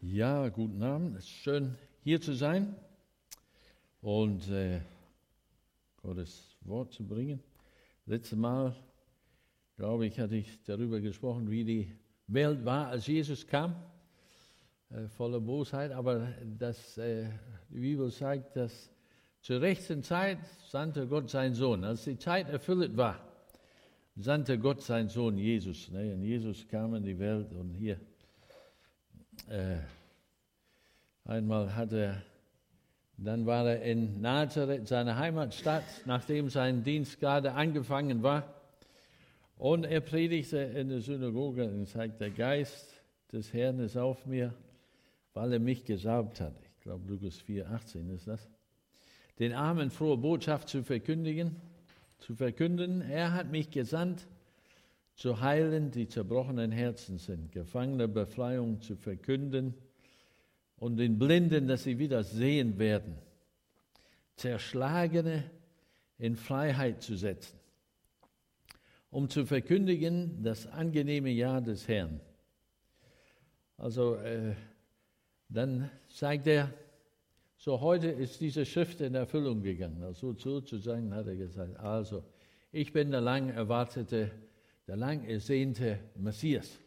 Ja, 0.00 0.48
guten 0.48 0.80
Abend. 0.80 1.16
Es 1.16 1.24
ist 1.24 1.30
schön, 1.30 1.74
hier 2.04 2.20
zu 2.20 2.32
sein 2.32 2.76
und 4.00 4.48
äh, 4.48 4.80
Gottes 6.00 6.56
Wort 6.60 6.92
zu 6.92 7.04
bringen. 7.04 7.42
Letztes 8.06 8.38
Mal, 8.38 8.76
glaube 9.76 10.06
ich, 10.06 10.20
hatte 10.20 10.36
ich 10.36 10.62
darüber 10.62 11.00
gesprochen, 11.00 11.50
wie 11.50 11.64
die 11.64 11.92
Welt 12.28 12.64
war, 12.64 12.86
als 12.86 13.08
Jesus 13.08 13.44
kam, 13.44 13.74
äh, 14.90 15.08
voller 15.08 15.40
Bosheit. 15.40 15.90
Aber 15.90 16.28
das, 16.56 16.96
äh, 16.98 17.28
die 17.68 17.80
Bibel 17.80 18.08
sagt, 18.12 18.54
dass 18.54 18.92
zur 19.40 19.60
rechten 19.60 20.04
Zeit 20.04 20.38
sandte 20.68 21.08
Gott 21.08 21.28
seinen 21.28 21.54
Sohn. 21.54 21.82
Als 21.82 22.04
die 22.04 22.18
Zeit 22.18 22.48
erfüllt 22.50 22.96
war, 22.96 23.18
sandte 24.14 24.60
Gott 24.60 24.80
seinen 24.80 25.08
Sohn 25.08 25.36
Jesus. 25.36 25.90
Ne? 25.90 26.14
Und 26.14 26.22
Jesus 26.22 26.68
kam 26.68 26.94
in 26.94 27.02
die 27.02 27.18
Welt 27.18 27.52
und 27.52 27.74
hier 27.74 27.98
äh, 29.48 29.78
einmal 31.24 31.74
hat 31.74 31.92
er, 31.92 32.22
dann 33.16 33.46
war 33.46 33.66
er 33.66 33.82
in 33.82 34.20
Nazareth, 34.20 34.88
seiner 34.88 35.18
Heimatstadt, 35.18 35.84
nachdem 36.06 36.48
sein 36.50 36.84
Dienst 36.84 37.18
gerade 37.20 37.52
angefangen 37.52 38.22
war. 38.22 38.54
Und 39.56 39.84
er 39.84 40.00
predigte 40.00 40.58
in 40.58 40.88
der 40.88 41.00
Synagoge 41.00 41.64
und 41.64 41.88
sagt, 41.88 42.20
der 42.20 42.30
Geist 42.30 42.94
des 43.32 43.52
Herrn 43.52 43.80
ist 43.80 43.96
auf 43.96 44.24
mir, 44.26 44.54
weil 45.34 45.52
er 45.52 45.58
mich 45.58 45.84
gesalbt 45.84 46.40
hat. 46.40 46.54
Ich 46.76 46.82
glaube, 46.82 47.08
Lukas 47.08 47.36
4, 47.38 47.68
18 47.68 48.08
ist 48.10 48.28
das. 48.28 48.48
Den 49.38 49.52
Armen 49.52 49.90
frohe 49.90 50.16
Botschaft 50.16 50.68
zu 50.68 50.82
verkündigen, 50.82 51.56
zu 52.18 52.34
verkünden. 52.34 53.00
Er 53.00 53.32
hat 53.32 53.50
mich 53.50 53.70
gesandt, 53.70 54.26
zu 55.18 55.40
heilen, 55.40 55.90
die 55.90 56.06
zerbrochenen 56.06 56.70
Herzen 56.70 57.18
sind, 57.18 57.50
Gefangene 57.50 58.06
Befreiung 58.06 58.80
zu 58.80 58.94
verkünden 58.94 59.74
und 60.76 60.96
den 60.96 61.18
Blinden, 61.18 61.66
dass 61.66 61.82
sie 61.82 61.98
wieder 61.98 62.22
sehen 62.22 62.78
werden, 62.78 63.16
Zerschlagene 64.36 65.42
in 66.18 66.36
Freiheit 66.36 67.02
zu 67.02 67.16
setzen, 67.16 67.58
um 69.10 69.28
zu 69.28 69.44
verkündigen 69.44 70.40
das 70.44 70.68
angenehme 70.68 71.30
Jahr 71.30 71.62
des 71.62 71.88
Herrn. 71.88 72.20
Also 73.76 74.14
äh, 74.14 74.54
dann 75.48 75.90
sagt 76.06 76.46
er, 76.46 76.72
so 77.56 77.80
heute 77.80 78.06
ist 78.06 78.40
diese 78.40 78.64
Schrift 78.64 79.00
in 79.00 79.16
Erfüllung 79.16 79.62
gegangen. 79.62 80.00
Also 80.04 80.32
sozusagen 80.34 81.12
hat 81.12 81.26
er 81.26 81.34
gesagt, 81.34 81.76
also 81.76 82.22
ich 82.70 82.92
bin 82.92 83.10
der 83.10 83.20
lang 83.20 83.48
erwartete 83.48 84.30
der 84.88 84.96
lang 84.96 85.24
ersehnte 85.24 85.98
Messias. 86.16 86.78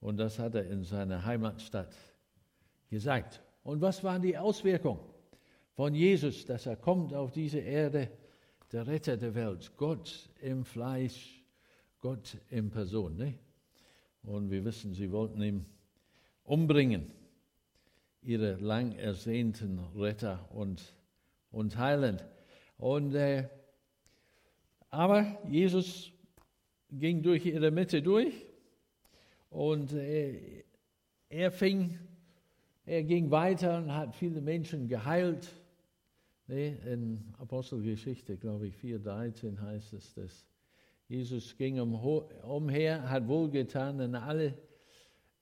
Und 0.00 0.18
das 0.18 0.38
hat 0.38 0.56
er 0.56 0.68
in 0.68 0.82
seiner 0.82 1.24
Heimatstadt 1.24 1.94
gesagt. 2.90 3.40
Und 3.62 3.80
was 3.80 4.02
waren 4.04 4.22
die 4.22 4.36
Auswirkungen 4.36 5.00
von 5.74 5.94
Jesus, 5.94 6.44
dass 6.44 6.66
er 6.66 6.76
kommt 6.76 7.14
auf 7.14 7.30
diese 7.30 7.60
Erde, 7.60 8.10
der 8.72 8.86
Retter 8.88 9.16
der 9.16 9.34
Welt, 9.36 9.72
Gott 9.76 10.28
im 10.40 10.64
Fleisch, 10.64 11.44
Gott 12.00 12.36
in 12.50 12.70
Person. 12.70 13.16
Ne? 13.16 13.34
Und 14.24 14.50
wir 14.50 14.64
wissen, 14.64 14.92
sie 14.92 15.10
wollten 15.12 15.40
ihn 15.42 15.66
umbringen, 16.42 17.12
ihre 18.22 18.54
lang 18.56 18.92
ersehnten 18.92 19.78
Retter 19.94 20.48
und, 20.50 20.82
und 21.52 21.78
Heiland. 21.78 22.24
Und, 22.78 23.14
äh, 23.14 23.48
aber 24.90 25.38
Jesus 25.48 26.12
ging 26.90 27.22
durch 27.22 27.44
ihre 27.46 27.70
Mitte 27.70 28.02
durch 28.02 28.32
und 29.50 29.92
äh, 29.92 30.64
er 31.28 31.50
fing, 31.50 31.98
er 32.84 33.02
ging 33.02 33.30
weiter 33.30 33.78
und 33.78 33.94
hat 33.94 34.14
viele 34.14 34.40
Menschen 34.40 34.88
geheilt. 34.88 35.48
Nee, 36.46 36.76
in 36.86 37.34
Apostelgeschichte, 37.38 38.36
glaube 38.36 38.68
ich, 38.68 38.76
4,13 38.76 39.60
heißt 39.60 39.94
es, 39.94 40.14
dass 40.14 40.46
Jesus 41.08 41.56
ging 41.56 41.80
umher, 41.80 43.08
hat 43.08 43.26
wohlgetan 43.26 44.00
an 44.00 44.14
alle, 44.14 44.54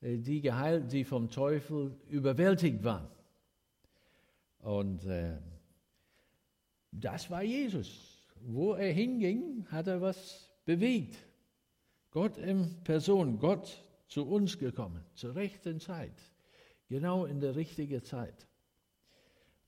äh, 0.01 0.19
die 0.19 0.41
geheilt, 0.41 0.93
die 0.93 1.05
vom 1.05 1.31
Teufel 1.31 1.97
überwältigt 2.09 2.83
waren. 2.85 3.09
Und 4.61 5.05
äh, 5.05 5.37
das 6.91 7.31
war 7.31 7.43
Jesus. 7.43 8.27
Wo 8.47 8.75
er 8.75 8.93
hinging, 8.93 9.67
hat 9.71 9.87
er 9.87 10.01
was 10.01 10.51
bewegt. 10.65 11.19
Gott 12.15 12.39
in 12.39 12.81
Person, 12.85 13.41
Gott 13.41 13.85
zu 14.07 14.25
uns 14.25 14.57
gekommen, 14.57 15.05
zur 15.15 15.35
rechten 15.35 15.81
Zeit, 15.81 16.15
genau 16.89 17.25
in 17.25 17.41
der 17.41 17.57
richtigen 17.57 18.05
Zeit, 18.05 18.47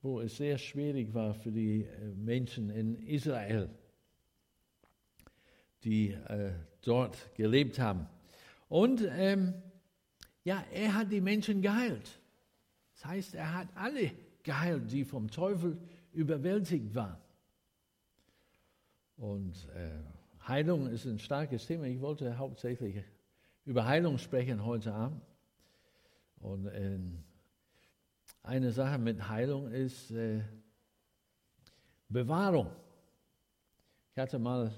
wo 0.00 0.20
es 0.20 0.36
sehr 0.36 0.56
schwierig 0.56 1.12
war 1.12 1.34
für 1.34 1.50
die 1.50 1.82
äh, 1.82 2.14
Menschen 2.14 2.70
in 2.70 2.94
Israel, 3.02 3.68
die 5.82 6.10
äh, 6.12 6.52
dort 6.82 7.34
gelebt 7.34 7.80
haben. 7.80 8.06
Und 8.68 9.04
ähm, 9.10 9.52
ja, 10.44 10.64
er 10.72 10.94
hat 10.94 11.10
die 11.10 11.20
Menschen 11.20 11.62
geheilt. 11.62 12.20
Das 12.94 13.06
heißt, 13.06 13.34
er 13.34 13.54
hat 13.54 13.68
alle 13.74 14.12
geheilt, 14.44 14.92
die 14.92 15.04
vom 15.04 15.32
Teufel 15.32 15.76
überwältigt 16.12 16.94
waren. 16.94 17.18
Und 19.16 19.68
äh, 19.74 20.15
Heilung 20.46 20.86
ist 20.86 21.04
ein 21.06 21.18
starkes 21.18 21.66
Thema. 21.66 21.84
Ich 21.86 22.00
wollte 22.00 22.38
hauptsächlich 22.38 23.02
über 23.64 23.84
Heilung 23.84 24.16
sprechen 24.16 24.64
heute 24.64 24.92
Abend. 24.92 25.20
Und 26.38 26.66
äh, 26.66 26.98
eine 28.44 28.70
Sache 28.70 28.98
mit 28.98 29.28
Heilung 29.28 29.72
ist 29.72 30.12
äh, 30.12 30.42
Bewahrung. 32.08 32.70
Ich 34.12 34.18
hatte 34.18 34.38
mal 34.38 34.72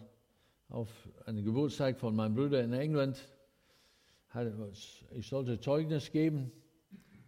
auf 0.71 0.89
einen 1.27 1.45
Geburtstag 1.45 1.99
von 1.99 2.17
meinem 2.17 2.35
Bruder 2.35 2.63
in 2.63 2.73
England, 2.73 3.29
ich 5.13 5.27
sollte 5.27 5.59
Zeugnis 5.59 6.11
geben, 6.13 6.53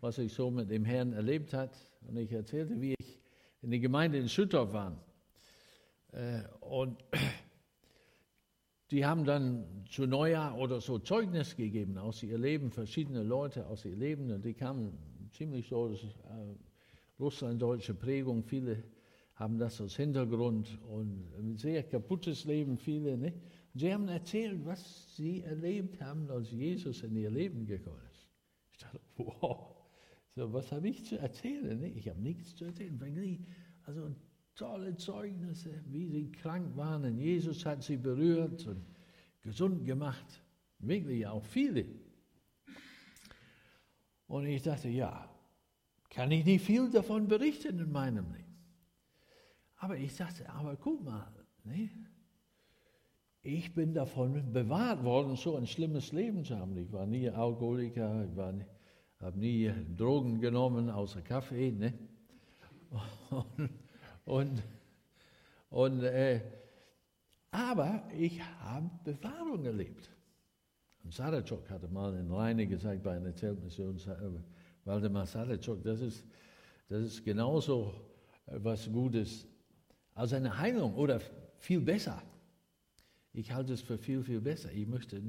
was 0.01 0.19
ich 0.19 0.33
so 0.33 0.51
mit 0.51 0.71
dem 0.71 0.85
Herrn 0.85 1.13
erlebt 1.13 1.53
hat. 1.53 1.77
Und 2.07 2.17
ich 2.17 2.33
erzählte, 2.33 2.81
wie 2.81 2.95
ich 2.99 3.19
in 3.63 3.71
die 3.71 3.81
Gemeinde 3.81 4.19
in 4.19 4.29
Schüttorf 4.29 4.73
war. 4.73 4.97
Äh, 6.13 6.43
und 6.61 7.03
die 8.91 9.05
haben 9.07 9.25
dann 9.25 9.65
zu 9.89 10.07
Neujahr 10.07 10.59
oder 10.59 10.81
so 10.81 10.99
Zeugnis 10.99 11.57
gegeben 11.57 11.97
aus 11.97 12.23
ihr 12.23 12.39
Leben, 12.39 12.71
verschiedene 12.71 13.23
Leute 13.23 13.67
aus 13.67 13.85
ihr 13.85 13.97
Leben. 13.97 14.31
Und 14.31 14.45
die 14.45 14.55
kamen 14.55 14.99
ziemlich 15.31 15.69
so, 15.69 15.89
ist, 15.89 16.05
äh, 16.05 16.57
russlanddeutsche 17.21 17.95
Prägung, 17.95 18.43
viele 18.43 18.83
haben 19.35 19.59
das 19.59 19.81
als 19.81 19.97
Hintergrund 19.97 20.79
und 20.89 21.33
ein 21.39 21.57
sehr 21.57 21.83
kaputtes 21.83 22.45
Leben, 22.45 22.77
viele. 22.77 23.17
Ne? 23.17 23.33
sie 23.75 23.93
haben 23.93 24.09
erzählt, 24.09 24.65
was 24.67 25.17
sie 25.17 25.43
erlebt 25.43 26.01
haben, 26.01 26.29
als 26.31 26.51
Jesus 26.51 27.03
in 27.03 27.17
ihr 27.17 27.31
Leben 27.31 27.65
gekommen 27.65 28.03
ist. 28.13 28.29
Ich 28.73 28.79
dachte, 28.79 29.01
wow, 29.17 29.77
so, 30.35 30.53
was 30.53 30.71
habe 30.73 30.89
ich 30.89 31.05
zu 31.05 31.19
erzählen? 31.19 31.79
Ne? 31.79 31.89
Ich 31.89 32.09
habe 32.09 32.21
nichts 32.21 32.57
zu 32.57 32.65
erzählen. 32.65 32.99
Also 33.85 34.15
tolle 34.61 34.95
Zeugnisse, 34.95 35.71
wie 35.87 36.07
sie 36.07 36.31
krank 36.31 36.77
waren. 36.77 37.05
Und 37.05 37.19
Jesus 37.19 37.65
hat 37.65 37.83
sie 37.83 37.97
berührt 37.97 38.67
und 38.67 38.85
gesund 39.41 39.87
gemacht. 39.87 40.43
Wirklich 40.79 41.27
auch 41.27 41.45
viele. 41.45 41.87
Und 44.27 44.47
ich 44.47 44.63
dachte, 44.63 44.91
ja, 44.91 45.29
kann 46.11 46.31
ich 46.31 46.45
nicht 46.45 46.65
viel 46.65 46.91
davon 46.91 47.27
berichten 47.27 47.79
in 47.79 47.91
meinem 47.91 48.31
Leben. 48.33 48.59
Aber 49.77 49.97
ich 49.97 50.15
dachte, 50.15 50.47
aber 50.51 50.77
guck 50.77 51.03
mal, 51.03 51.33
ne? 51.65 51.89
ich 53.43 53.73
bin 53.73 53.95
davon 53.95 54.53
bewahrt 54.53 55.03
worden, 55.03 55.37
so 55.37 55.57
ein 55.57 55.67
schlimmes 55.67 56.13
Leben 56.13 56.45
zu 56.45 56.59
haben. 56.59 56.77
Ich 56.77 56.93
war 56.93 57.07
nie 57.07 57.31
Alkoholiker, 57.31 58.29
ich 58.31 59.23
habe 59.25 59.39
nie 59.39 59.73
Drogen 59.97 60.39
genommen, 60.39 60.91
außer 60.91 61.23
Kaffee. 61.23 61.73
Ne? 61.73 61.95
Und, 63.31 63.71
und, 64.25 64.63
und, 65.71 66.03
äh, 66.03 66.41
aber 67.51 68.05
ich 68.17 68.41
habe 68.61 68.91
Bewahrung 69.05 69.65
erlebt. 69.65 70.09
Und 71.03 71.15
Sadachok 71.15 71.69
hatte 71.71 71.89
mal 71.89 72.15
in 72.15 72.31
Reine 72.31 72.67
gesagt 72.67 73.03
bei 73.03 73.17
einer 73.17 73.35
Zeltmission, 73.35 73.97
äh, 73.97 74.87
Waldemar 74.87 75.27
Sadachok, 75.27 75.83
das 75.83 76.01
ist, 76.01 76.25
das 76.89 77.05
ist 77.05 77.25
genauso 77.25 77.95
äh, 78.47 78.57
was 78.59 78.91
Gutes 78.91 79.47
als 80.15 80.33
eine 80.33 80.59
Heilung 80.59 80.95
oder 80.95 81.21
viel 81.59 81.81
besser. 81.81 82.23
Ich 83.33 83.53
halte 83.53 83.73
es 83.73 83.81
für 83.81 83.99
viel, 83.99 84.23
viel 84.23 84.41
besser. 84.41 84.73
Ich 84.73 84.87
möchte 84.87 85.21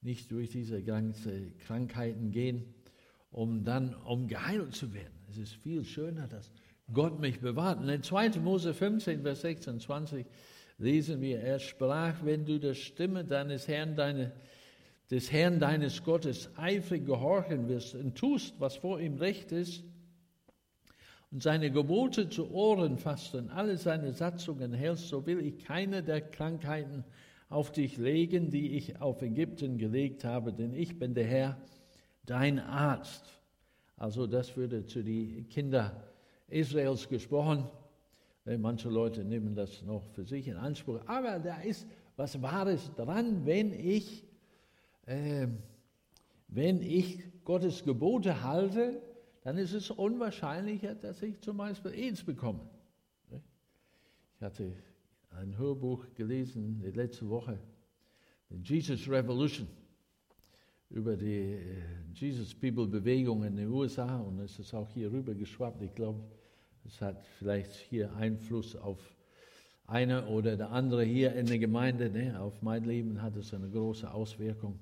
nicht 0.00 0.30
durch 0.30 0.50
diese 0.50 0.82
ganzen 0.82 1.56
Krankheiten 1.58 2.30
gehen, 2.30 2.74
um 3.30 3.64
dann 3.64 3.94
um 3.94 4.28
geheilt 4.28 4.74
zu 4.74 4.94
werden. 4.94 5.12
Es 5.28 5.36
ist 5.36 5.54
viel 5.54 5.84
schöner, 5.84 6.28
dass 6.28 6.52
Gott 6.92 7.18
mich 7.20 7.40
bewahrt. 7.40 7.80
Und 7.80 7.88
in 7.88 8.02
2. 8.02 8.38
Mose 8.40 8.72
15, 8.72 9.22
Vers 9.22 9.40
26 9.40 10.26
lesen 10.78 11.20
wir, 11.20 11.40
er 11.40 11.58
sprach, 11.58 12.14
wenn 12.22 12.44
du 12.44 12.58
der 12.58 12.74
Stimme 12.74 13.24
deines 13.24 13.66
Herrn, 13.66 13.96
deine, 13.96 14.32
des 15.10 15.32
Herrn 15.32 15.58
deines 15.58 16.04
Gottes 16.04 16.50
eifrig 16.56 17.06
gehorchen 17.06 17.68
wirst 17.68 17.94
und 17.94 18.16
tust, 18.16 18.54
was 18.58 18.76
vor 18.76 19.00
ihm 19.00 19.16
recht 19.16 19.52
ist, 19.52 19.84
und 21.32 21.42
seine 21.42 21.72
Gebote 21.72 22.28
zu 22.28 22.52
Ohren 22.52 22.98
fasst 22.98 23.34
und 23.34 23.50
alle 23.50 23.76
seine 23.76 24.12
Satzungen 24.12 24.72
hältst, 24.72 25.08
so 25.08 25.26
will 25.26 25.40
ich 25.40 25.58
keine 25.58 26.02
der 26.02 26.20
Krankheiten 26.20 27.04
auf 27.48 27.72
dich 27.72 27.96
legen, 27.96 28.50
die 28.50 28.76
ich 28.76 29.00
auf 29.00 29.22
Ägypten 29.22 29.76
gelegt 29.76 30.24
habe, 30.24 30.52
denn 30.52 30.72
ich 30.72 30.98
bin 30.98 31.14
der 31.14 31.26
Herr, 31.26 31.60
dein 32.24 32.58
Arzt. 32.60 33.24
Also 33.96 34.26
das 34.26 34.56
würde 34.56 34.86
zu 34.86 35.02
den 35.02 35.48
Kindern 35.48 35.92
Israels 36.48 37.08
gesprochen. 37.08 37.68
Manche 38.44 38.88
Leute 38.88 39.24
nehmen 39.24 39.54
das 39.54 39.82
noch 39.82 40.04
für 40.10 40.24
sich 40.24 40.46
in 40.46 40.56
Anspruch. 40.56 41.00
Aber 41.06 41.38
da 41.40 41.60
ist 41.62 41.86
was 42.16 42.40
Wahres 42.40 42.92
dran, 42.94 43.44
wenn 43.44 43.72
ich, 43.72 44.24
äh, 45.06 45.48
wenn 46.48 46.80
ich 46.80 47.22
Gottes 47.44 47.84
Gebote 47.84 48.42
halte, 48.42 49.02
dann 49.42 49.58
ist 49.58 49.72
es 49.72 49.90
unwahrscheinlicher, 49.90 50.94
dass 50.94 51.22
ich 51.22 51.40
zum 51.40 51.56
Beispiel 51.56 51.92
AIDS 51.92 52.22
bekomme. 52.22 52.60
Ich 54.36 54.42
hatte 54.42 54.72
ein 55.30 55.56
Hörbuch 55.56 56.04
gelesen 56.14 56.82
letzte 56.94 57.28
Woche, 57.28 57.58
Jesus 58.62 59.08
Revolution, 59.08 59.66
über 60.90 61.16
die 61.16 61.54
äh, 61.54 61.82
Jesus 62.14 62.54
People 62.54 62.86
Bewegung 62.86 63.44
in 63.44 63.56
den 63.56 63.68
USA 63.68 64.20
und 64.20 64.40
es 64.40 64.58
ist 64.58 64.72
auch 64.74 64.88
hier 64.90 65.12
rüber 65.12 65.34
geschwappt. 65.34 65.82
Ich 65.82 65.94
glaube, 65.94 66.20
es 66.84 67.00
hat 67.00 67.24
vielleicht 67.38 67.74
hier 67.74 68.14
Einfluss 68.14 68.76
auf 68.76 68.98
eine 69.86 70.26
oder 70.26 70.56
der 70.56 70.70
andere 70.70 71.04
hier 71.04 71.34
in 71.34 71.46
der 71.46 71.58
Gemeinde. 71.58 72.10
Ne? 72.10 72.38
Auf 72.40 72.62
mein 72.62 72.84
Leben 72.84 73.22
hat 73.22 73.36
es 73.36 73.52
eine 73.54 73.68
große 73.68 74.10
Auswirkung. 74.10 74.78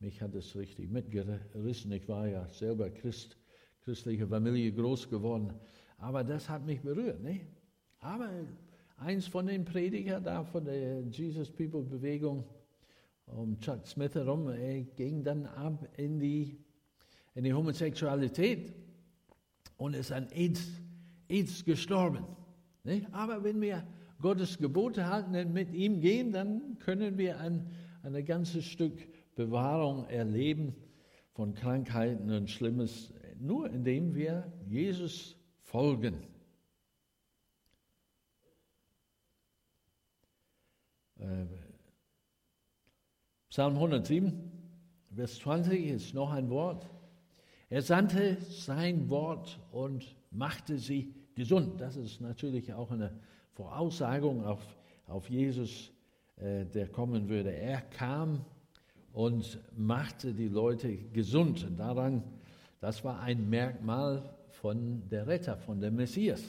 Mich 0.00 0.20
hat 0.20 0.34
es 0.34 0.56
richtig 0.56 0.90
mitgerissen. 0.90 1.92
Ich 1.92 2.08
war 2.08 2.28
ja 2.28 2.46
selber 2.48 2.90
Christ, 2.90 3.36
christliche 3.84 4.26
Familie 4.26 4.72
groß 4.72 5.08
geworden. 5.08 5.52
Aber 5.98 6.24
das 6.24 6.48
hat 6.48 6.66
mich 6.66 6.80
berührt. 6.80 7.22
Ne? 7.22 7.40
Aber 8.00 8.28
eins 8.98 9.26
von 9.26 9.46
den 9.46 9.64
Predigern 9.64 10.22
da 10.22 10.44
von 10.44 10.64
der 10.64 11.02
Jesus 11.02 11.50
People 11.50 11.82
Bewegung, 11.82 12.44
um 13.26 13.58
Chuck 13.60 13.86
Smith 13.86 14.14
herum, 14.14 14.48
er 14.48 14.82
ging 14.82 15.24
dann 15.24 15.46
ab 15.46 15.88
in 15.96 16.18
die, 16.20 16.58
in 17.34 17.44
die 17.44 17.54
Homosexualität 17.54 18.72
und 19.76 19.94
ist 19.94 20.12
an 20.12 20.28
AIDS, 20.32 20.68
AIDS 21.28 21.64
gestorben. 21.64 22.24
Nicht? 22.84 23.12
Aber 23.12 23.42
wenn 23.44 23.60
wir 23.60 23.86
Gottes 24.20 24.58
Gebote 24.58 25.08
halten 25.08 25.34
und 25.34 25.52
mit 25.52 25.72
ihm 25.72 26.00
gehen, 26.00 26.32
dann 26.32 26.78
können 26.78 27.18
wir 27.18 27.40
ein, 27.40 27.70
ein 28.02 28.24
ganzes 28.24 28.64
Stück 28.64 29.06
Bewahrung 29.34 30.06
erleben 30.08 30.74
von 31.32 31.54
Krankheiten 31.54 32.30
und 32.30 32.48
Schlimmes, 32.48 33.12
nur 33.38 33.68
indem 33.70 34.14
wir 34.14 34.52
Jesus 34.68 35.36
folgen. 35.60 36.14
Äh, 41.18 41.46
Psalm 43.54 43.74
107, 43.74 44.32
Vers 45.14 45.38
20 45.38 45.86
ist 45.86 46.12
noch 46.12 46.32
ein 46.32 46.50
Wort. 46.50 46.90
Er 47.70 47.82
sandte 47.82 48.36
sein 48.50 49.08
Wort 49.08 49.60
und 49.70 50.16
machte 50.32 50.76
sie 50.76 51.14
gesund. 51.36 51.80
Das 51.80 51.94
ist 51.94 52.20
natürlich 52.20 52.74
auch 52.74 52.90
eine 52.90 53.12
Voraussagung 53.52 54.44
auf, 54.44 54.58
auf 55.06 55.30
Jesus, 55.30 55.92
äh, 56.34 56.64
der 56.66 56.88
kommen 56.88 57.28
würde. 57.28 57.52
Er 57.52 57.80
kam 57.80 58.44
und 59.12 59.60
machte 59.76 60.34
die 60.34 60.48
Leute 60.48 60.96
gesund. 61.12 61.62
Und 61.62 61.76
daran, 61.76 62.24
das 62.80 63.04
war 63.04 63.20
ein 63.20 63.48
Merkmal 63.48 64.34
von 64.50 65.08
der 65.08 65.28
Retter, 65.28 65.56
von 65.58 65.78
der 65.80 65.92
Messias. 65.92 66.42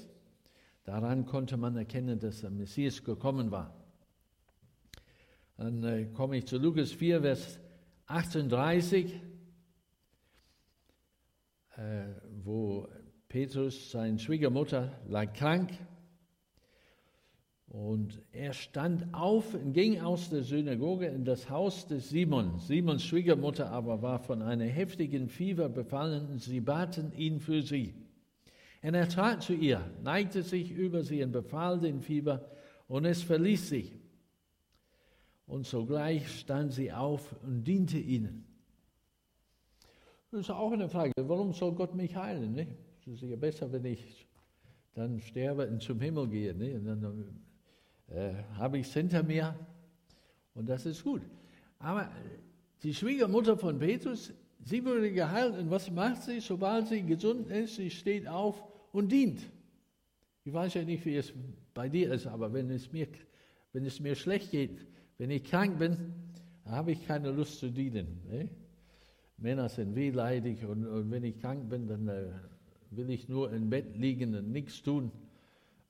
Daran 0.85 1.27
konnte 1.27 1.55
man 1.55 1.77
erkennen, 1.77 2.17
dass 2.17 2.41
der 2.41 2.49
Messias 2.49 3.03
gekommen 3.03 3.51
war. 3.51 3.84
Dann 5.57 5.83
äh, 5.83 6.05
komme 6.13 6.37
ich 6.37 6.45
zu 6.45 6.57
Lukas 6.57 6.91
4, 6.91 7.21
Vers 7.21 7.59
38, 8.07 9.13
äh, 11.77 11.79
wo 12.43 12.89
Petrus, 13.29 13.91
seine 13.91 14.19
Schwiegermutter, 14.19 14.99
lag 15.07 15.31
krank. 15.33 15.71
Und 17.67 18.21
er 18.33 18.51
stand 18.51 19.13
auf 19.13 19.53
und 19.53 19.71
ging 19.71 20.01
aus 20.01 20.29
der 20.29 20.43
Synagoge 20.43 21.07
in 21.07 21.23
das 21.23 21.49
Haus 21.49 21.87
des 21.87 22.09
Simon. 22.09 22.59
Simons 22.59 23.03
Schwiegermutter 23.03 23.71
aber 23.71 24.01
war 24.01 24.19
von 24.19 24.41
einer 24.41 24.65
heftigen 24.65 25.29
Fieber 25.29 25.69
befallen 25.69 26.27
und 26.27 26.41
sie 26.41 26.59
baten 26.59 27.13
ihn 27.13 27.39
für 27.39 27.61
sie. 27.61 27.93
Und 28.81 28.93
er 28.93 29.07
trat 29.07 29.41
zu 29.41 29.53
ihr, 29.53 29.81
neigte 30.03 30.43
sich 30.43 30.71
über 30.71 31.01
sie 31.03 31.23
und 31.23 31.31
befahl 31.31 31.79
den 31.79 32.01
Fieber 32.01 32.45
und 32.87 33.05
es 33.05 33.23
verließ 33.23 33.69
sie 33.69 34.04
und 35.47 35.65
sogleich 35.65 36.27
stand 36.39 36.73
sie 36.73 36.91
auf 36.91 37.35
und 37.43 37.63
diente 37.63 37.97
ihnen. 37.97 38.45
Das 40.31 40.41
ist 40.41 40.49
auch 40.49 40.71
eine 40.71 40.89
Frage, 40.89 41.13
warum 41.17 41.53
soll 41.53 41.73
Gott 41.73 41.95
mich 41.95 42.15
heilen? 42.15 42.53
Ne? 42.53 42.67
Es 43.01 43.21
ist 43.21 43.29
ja 43.29 43.35
besser, 43.35 43.71
wenn 43.71 43.85
ich 43.85 44.27
dann 44.93 45.21
sterbe 45.21 45.67
und 45.67 45.81
zum 45.81 45.99
Himmel 46.01 46.27
gehe. 46.27 46.53
Ne? 46.53 46.75
Und 46.75 46.85
dann 46.85 47.41
äh, 48.07 48.33
habe 48.57 48.79
ich 48.79 48.87
es 48.87 48.93
hinter 48.93 49.23
mir 49.23 49.55
und 50.55 50.67
das 50.67 50.85
ist 50.85 51.03
gut. 51.03 51.21
Aber 51.79 52.09
die 52.81 52.93
Schwiegermutter 52.93 53.57
von 53.57 53.77
Petrus, 53.77 54.33
sie 54.63 54.83
wurde 54.83 55.11
geheilt 55.11 55.57
und 55.57 55.69
was 55.69 55.91
macht 55.91 56.23
sie, 56.23 56.39
sobald 56.39 56.87
sie 56.87 57.03
gesund 57.03 57.49
ist? 57.49 57.75
Sie 57.75 57.89
steht 57.89 58.27
auf 58.27 58.63
und 58.91 59.11
dient. 59.11 59.41
Ich 60.43 60.53
weiß 60.53 60.73
ja 60.75 60.83
nicht, 60.83 61.05
wie 61.05 61.17
es 61.17 61.33
bei 61.73 61.89
dir 61.89 62.13
ist, 62.13 62.27
aber 62.27 62.51
wenn 62.53 62.69
es 62.69 62.91
mir, 62.91 63.07
wenn 63.73 63.85
es 63.85 63.99
mir 63.99 64.15
schlecht 64.15 64.51
geht, 64.51 64.85
wenn 65.17 65.31
ich 65.31 65.43
krank 65.43 65.79
bin, 65.79 66.13
habe 66.65 66.91
ich 66.91 67.05
keine 67.05 67.31
Lust 67.31 67.59
zu 67.59 67.69
dienen. 67.69 68.21
Ne? 68.27 68.49
Männer 69.37 69.69
sind 69.69 69.95
wehleidig 69.95 70.65
und, 70.65 70.85
und, 70.85 71.11
wenn 71.11 71.23
ich 71.23 71.39
krank 71.39 71.69
bin, 71.69 71.87
dann 71.87 72.07
äh, 72.07 72.31
will 72.91 73.09
ich 73.09 73.27
nur 73.27 73.51
im 73.51 73.69
Bett 73.69 73.97
liegen 73.97 74.35
und 74.35 74.51
nichts 74.51 74.81
tun 74.81 75.11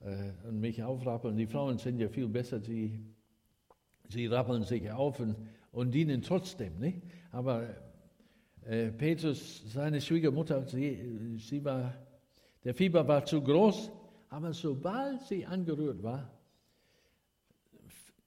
äh, 0.01 0.31
und 0.47 0.59
mich 0.59 0.83
aufrappeln. 0.83 1.37
Die 1.37 1.47
Frauen 1.47 1.77
sind 1.77 1.99
ja 1.99 2.09
viel 2.09 2.27
besser, 2.27 2.59
sie, 2.59 2.99
sie 4.09 4.27
rappeln 4.27 4.63
sich 4.63 4.91
auf 4.91 5.19
und, 5.19 5.35
und 5.71 5.91
dienen 5.91 6.21
trotzdem. 6.21 6.79
Ne? 6.79 7.01
Aber 7.31 7.69
äh, 8.65 8.91
Petrus, 8.91 9.63
seine 9.71 10.01
Schwiegermutter, 10.01 10.65
sie, 10.67 11.37
sie 11.37 11.63
war, 11.63 11.93
der 12.63 12.73
Fieber 12.73 13.07
war 13.07 13.23
zu 13.25 13.41
groß, 13.41 13.91
aber 14.29 14.53
sobald 14.53 15.21
sie 15.21 15.45
angerührt 15.45 16.01
war, 16.01 16.34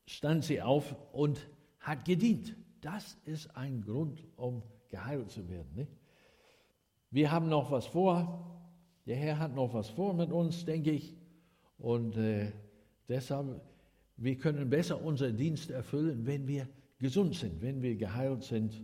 stand 0.08 0.44
sie 0.44 0.62
auf 0.62 0.96
und 1.12 1.38
hat 1.80 2.04
gedient. 2.04 2.56
Das 2.80 3.18
ist 3.24 3.54
ein 3.56 3.82
Grund, 3.82 4.24
um 4.36 4.62
geheilt 4.88 5.30
zu 5.30 5.48
werden. 5.48 5.68
Nicht? 5.74 5.92
Wir 7.10 7.30
haben 7.30 7.48
noch 7.48 7.70
was 7.70 7.86
vor. 7.86 8.44
Der 9.06 9.16
Herr 9.16 9.38
hat 9.38 9.54
noch 9.54 9.74
was 9.74 9.88
vor 9.90 10.14
mit 10.14 10.32
uns, 10.32 10.64
denke 10.64 10.90
ich. 10.92 11.14
Und 11.78 12.16
äh, 12.16 12.52
deshalb, 13.08 13.60
wir 14.16 14.36
können 14.36 14.68
besser 14.68 15.02
unseren 15.02 15.36
Dienst 15.36 15.70
erfüllen, 15.70 16.26
wenn 16.26 16.46
wir 16.48 16.68
gesund 16.98 17.34
sind, 17.34 17.60
wenn 17.60 17.82
wir 17.82 17.96
geheilt 17.96 18.42
sind, 18.42 18.74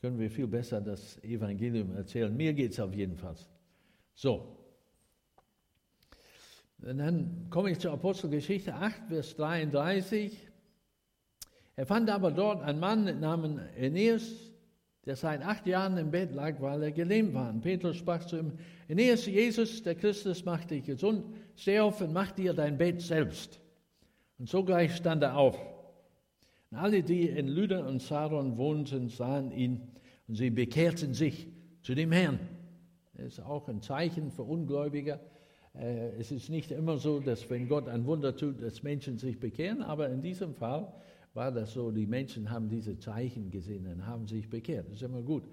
können 0.00 0.18
wir 0.18 0.30
viel 0.30 0.46
besser 0.46 0.80
das 0.80 1.22
Evangelium 1.22 1.94
erzählen. 1.94 2.34
Mir 2.34 2.54
geht 2.54 2.72
es 2.72 2.80
auf 2.80 2.94
jeden 2.94 3.16
Fall. 3.16 3.36
So. 4.14 4.56
Und 6.82 6.98
dann 6.98 7.46
komme 7.50 7.72
ich 7.72 7.78
zur 7.78 7.92
Apostelgeschichte 7.92 8.74
8, 8.74 9.08
Vers 9.08 9.36
33. 9.36 10.49
Er 11.80 11.86
fand 11.86 12.10
aber 12.10 12.30
dort 12.30 12.62
einen 12.62 12.78
Mann 12.78 13.20
namens 13.20 13.58
Aeneas, 13.74 14.52
der 15.06 15.16
seit 15.16 15.40
acht 15.40 15.66
Jahren 15.66 15.96
im 15.96 16.10
Bett 16.10 16.34
lag, 16.34 16.60
weil 16.60 16.82
er 16.82 16.92
gelähmt 16.92 17.32
war. 17.32 17.48
Und 17.48 17.62
Petrus 17.62 17.96
sprach 17.96 18.22
zu 18.26 18.36
ihm, 18.36 18.52
Aeneas, 18.90 19.24
Jesus, 19.24 19.82
der 19.82 19.94
Christus, 19.94 20.44
macht 20.44 20.72
dich 20.72 20.84
gesund. 20.84 21.24
Steh 21.56 21.80
auf 21.80 22.02
und 22.02 22.12
mach 22.12 22.32
dir 22.32 22.52
dein 22.52 22.76
Bett 22.76 23.00
selbst. 23.00 23.62
Und 24.38 24.50
sogleich 24.50 24.94
stand 24.94 25.22
er 25.22 25.38
auf. 25.38 25.58
Und 26.70 26.76
alle, 26.76 27.02
die 27.02 27.26
in 27.26 27.48
Lüder 27.48 27.86
und 27.86 28.02
Saron 28.02 28.58
wohnten, 28.58 29.08
sahen 29.08 29.50
ihn 29.50 29.80
und 30.28 30.34
sie 30.34 30.50
bekehrten 30.50 31.14
sich 31.14 31.48
zu 31.80 31.94
dem 31.94 32.12
Herrn. 32.12 32.40
Das 33.14 33.38
ist 33.38 33.40
auch 33.40 33.68
ein 33.68 33.80
Zeichen 33.80 34.30
für 34.30 34.42
Ungläubiger. 34.42 35.18
Äh, 35.74 36.10
es 36.18 36.30
ist 36.30 36.50
nicht 36.50 36.72
immer 36.72 36.98
so, 36.98 37.20
dass 37.20 37.48
wenn 37.48 37.68
Gott 37.68 37.88
ein 37.88 38.04
Wunder 38.04 38.36
tut, 38.36 38.60
dass 38.60 38.82
Menschen 38.82 39.16
sich 39.16 39.40
bekehren, 39.40 39.82
aber 39.82 40.10
in 40.10 40.20
diesem 40.20 40.54
Fall 40.54 40.92
war 41.34 41.52
das 41.52 41.72
so, 41.72 41.90
die 41.90 42.06
Menschen 42.06 42.50
haben 42.50 42.68
diese 42.68 42.98
Zeichen 42.98 43.50
gesehen 43.50 43.86
und 43.86 44.06
haben 44.06 44.26
sich 44.26 44.48
bekehrt. 44.48 44.86
Das 44.88 44.96
ist 44.96 45.02
immer 45.02 45.22
gut. 45.22 45.44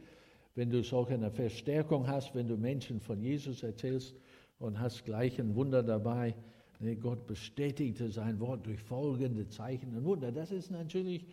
Wenn 0.56 0.70
du 0.72 0.84
solch 0.84 1.12
eine 1.12 1.30
Verstärkung 1.30 2.08
hast, 2.08 2.34
wenn 2.34 2.48
du 2.48 2.58
Menschen 2.58 3.00
von 3.00 3.22
Jesus 3.22 3.62
erzählst 3.62 4.16
und 4.60 4.80
hast 4.80 5.06
gleich 5.06 5.40
ein 5.40 5.54
Wunder 5.56 5.84
dabei, 5.84 6.34
ne, 6.80 6.96
Gott 6.96 7.28
bestätigte 7.28 8.10
sein 8.10 8.40
Wort 8.40 8.66
durch 8.66 8.82
folgende 8.82 9.48
Zeichen 9.50 9.96
und 9.96 10.04
Wunder. 10.04 10.32
Das 10.32 10.52
ist 10.52 10.72
natürlich 10.72 11.26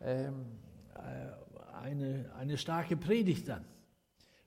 ähm, 0.00 0.46
äh, 0.96 1.76
eine, 1.80 2.32
eine 2.36 2.58
starke 2.58 2.96
Predigt 2.96 3.48
dann, 3.48 3.64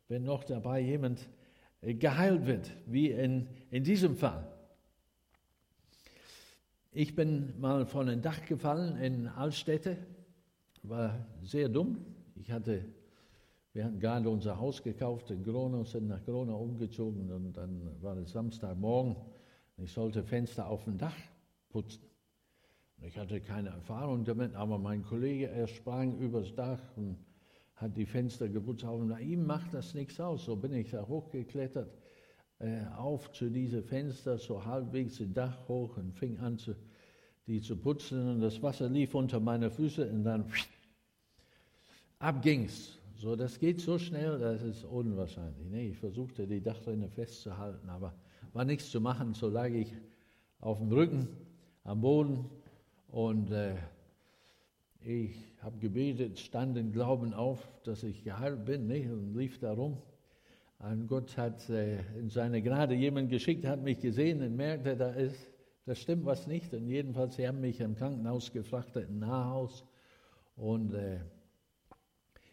wenn 0.10 0.24
noch 0.24 0.44
dabei 0.44 0.82
jemand 0.82 1.30
äh, 1.82 1.94
geheilt 1.94 2.46
wird, 2.46 2.72
wie 2.86 3.12
in, 3.12 3.48
in 3.72 3.84
diesem 3.84 4.18
Fall. 4.18 4.46
Ich 7.00 7.14
bin 7.14 7.54
mal 7.60 7.86
von 7.86 8.10
einem 8.10 8.24
Dach 8.24 8.44
gefallen 8.48 8.98
in 9.00 9.28
Altstädte, 9.28 9.98
war 10.82 11.28
sehr 11.44 11.70
dumm. 11.70 12.04
Ich 12.34 12.52
hatte, 12.52 12.86
wir 13.72 13.86
hatten 13.86 14.00
gerade 14.00 14.28
unser 14.28 14.60
Haus 14.60 14.82
gekauft 14.82 15.30
in 15.30 15.44
Gronau, 15.44 15.84
sind 15.84 16.08
nach 16.08 16.26
Gronau 16.26 16.60
umgezogen 16.60 17.32
und 17.32 17.54
dann 17.54 18.02
war 18.02 18.18
es 18.18 18.32
Samstagmorgen. 18.32 19.16
Ich 19.78 19.92
sollte 19.92 20.24
Fenster 20.24 20.68
auf 20.68 20.86
dem 20.86 20.98
Dach 20.98 21.14
putzen. 21.70 22.02
Ich 23.04 23.16
hatte 23.16 23.42
keine 23.42 23.70
Erfahrung 23.70 24.26
damit, 24.26 24.56
aber 24.56 24.80
mein 24.80 25.04
Kollege, 25.04 25.50
er 25.50 25.68
sprang 25.68 26.18
übers 26.18 26.56
Dach 26.56 26.82
und 26.96 27.16
hat 27.76 27.96
die 27.96 28.08
Fenster 28.08 28.50
geputzt. 28.50 28.86
Und 28.86 29.10
bei 29.10 29.22
ihm 29.22 29.46
macht 29.46 29.72
das 29.76 29.94
nichts 29.94 30.20
aus. 30.20 30.46
So 30.46 30.56
bin 30.56 30.74
ich 30.74 30.90
da 30.90 31.08
hochgeklettert, 31.08 31.94
äh, 32.58 32.86
auf 32.98 33.32
zu 33.34 33.52
diesen 33.52 33.84
Fenster, 33.84 34.40
so 34.40 34.66
halbwegs 34.66 35.20
das 35.20 35.32
Dach 35.32 35.68
hoch 35.68 35.96
und 35.98 36.12
fing 36.16 36.40
an, 36.40 36.58
zu, 36.58 36.76
die 37.48 37.62
zu 37.62 37.78
putzen. 37.78 38.30
Und 38.30 38.42
das 38.42 38.62
Wasser 38.62 38.90
lief 38.90 39.16
unter 39.16 39.40
meine 39.40 39.72
Füße 39.72 40.08
und 40.10 40.24
dann 40.24 40.46
ab 42.20 42.42
ging's. 42.42 42.98
So, 43.16 43.36
das 43.36 43.58
geht 43.58 43.82
so 43.82 43.98
schnell, 43.98 44.38
das 44.38 44.62
ist 44.62 44.84
unwahrscheinlich. 44.84 45.68
Nee, 45.72 45.90
ich 45.90 45.98
versuchte, 45.98 46.46
die 46.46 46.62
Dachrinne 46.62 47.10
festzuhalten, 47.10 47.90
aber 47.90 48.14
war 48.54 48.64
nichts 48.64 48.92
zu 48.92 49.02
machen. 49.02 49.34
So 49.34 49.50
lag 49.50 49.70
ich 49.70 49.92
auf 50.60 50.78
dem 50.78 50.92
Rücken 50.92 51.28
am 51.84 52.02
Boden 52.02 52.46
und 53.08 53.50
äh, 53.52 53.76
ich 55.02 55.36
habe 55.62 55.78
gebetet, 55.80 56.38
stand 56.38 56.78
in 56.78 56.92
Glauben 56.92 57.34
auf, 57.34 57.66
dass 57.84 58.04
ich 58.04 58.24
geheilt 58.24 58.66
bin 58.66 58.88
nicht? 58.88 59.10
und 59.10 59.36
lief 59.36 59.58
darum. 59.58 59.98
Und 60.80 61.08
Gott 61.08 61.36
hat 61.38 61.68
äh, 61.70 62.00
in 62.20 62.30
seine 62.30 62.62
Gnade 62.62 62.94
jemanden 62.94 63.30
geschickt, 63.32 63.66
hat 63.66 63.82
mich 63.82 64.00
gesehen 64.00 64.44
und 64.44 64.56
merkte, 64.56 64.96
da 64.96 65.10
ist, 65.10 65.48
da 65.88 65.96
stimmt 65.96 66.26
was 66.26 66.48
nicht. 66.48 66.74
Und 66.74 66.90
jedenfalls, 66.90 67.38
sie 67.38 67.48
haben 67.48 67.62
mich 67.62 67.80
im 67.80 67.96
Krankenhaus 67.96 68.52
gefrachtet, 68.52 69.08
im 69.08 69.20
Nahhaus. 69.20 69.86
Und 70.58 70.94
äh, 70.94 71.22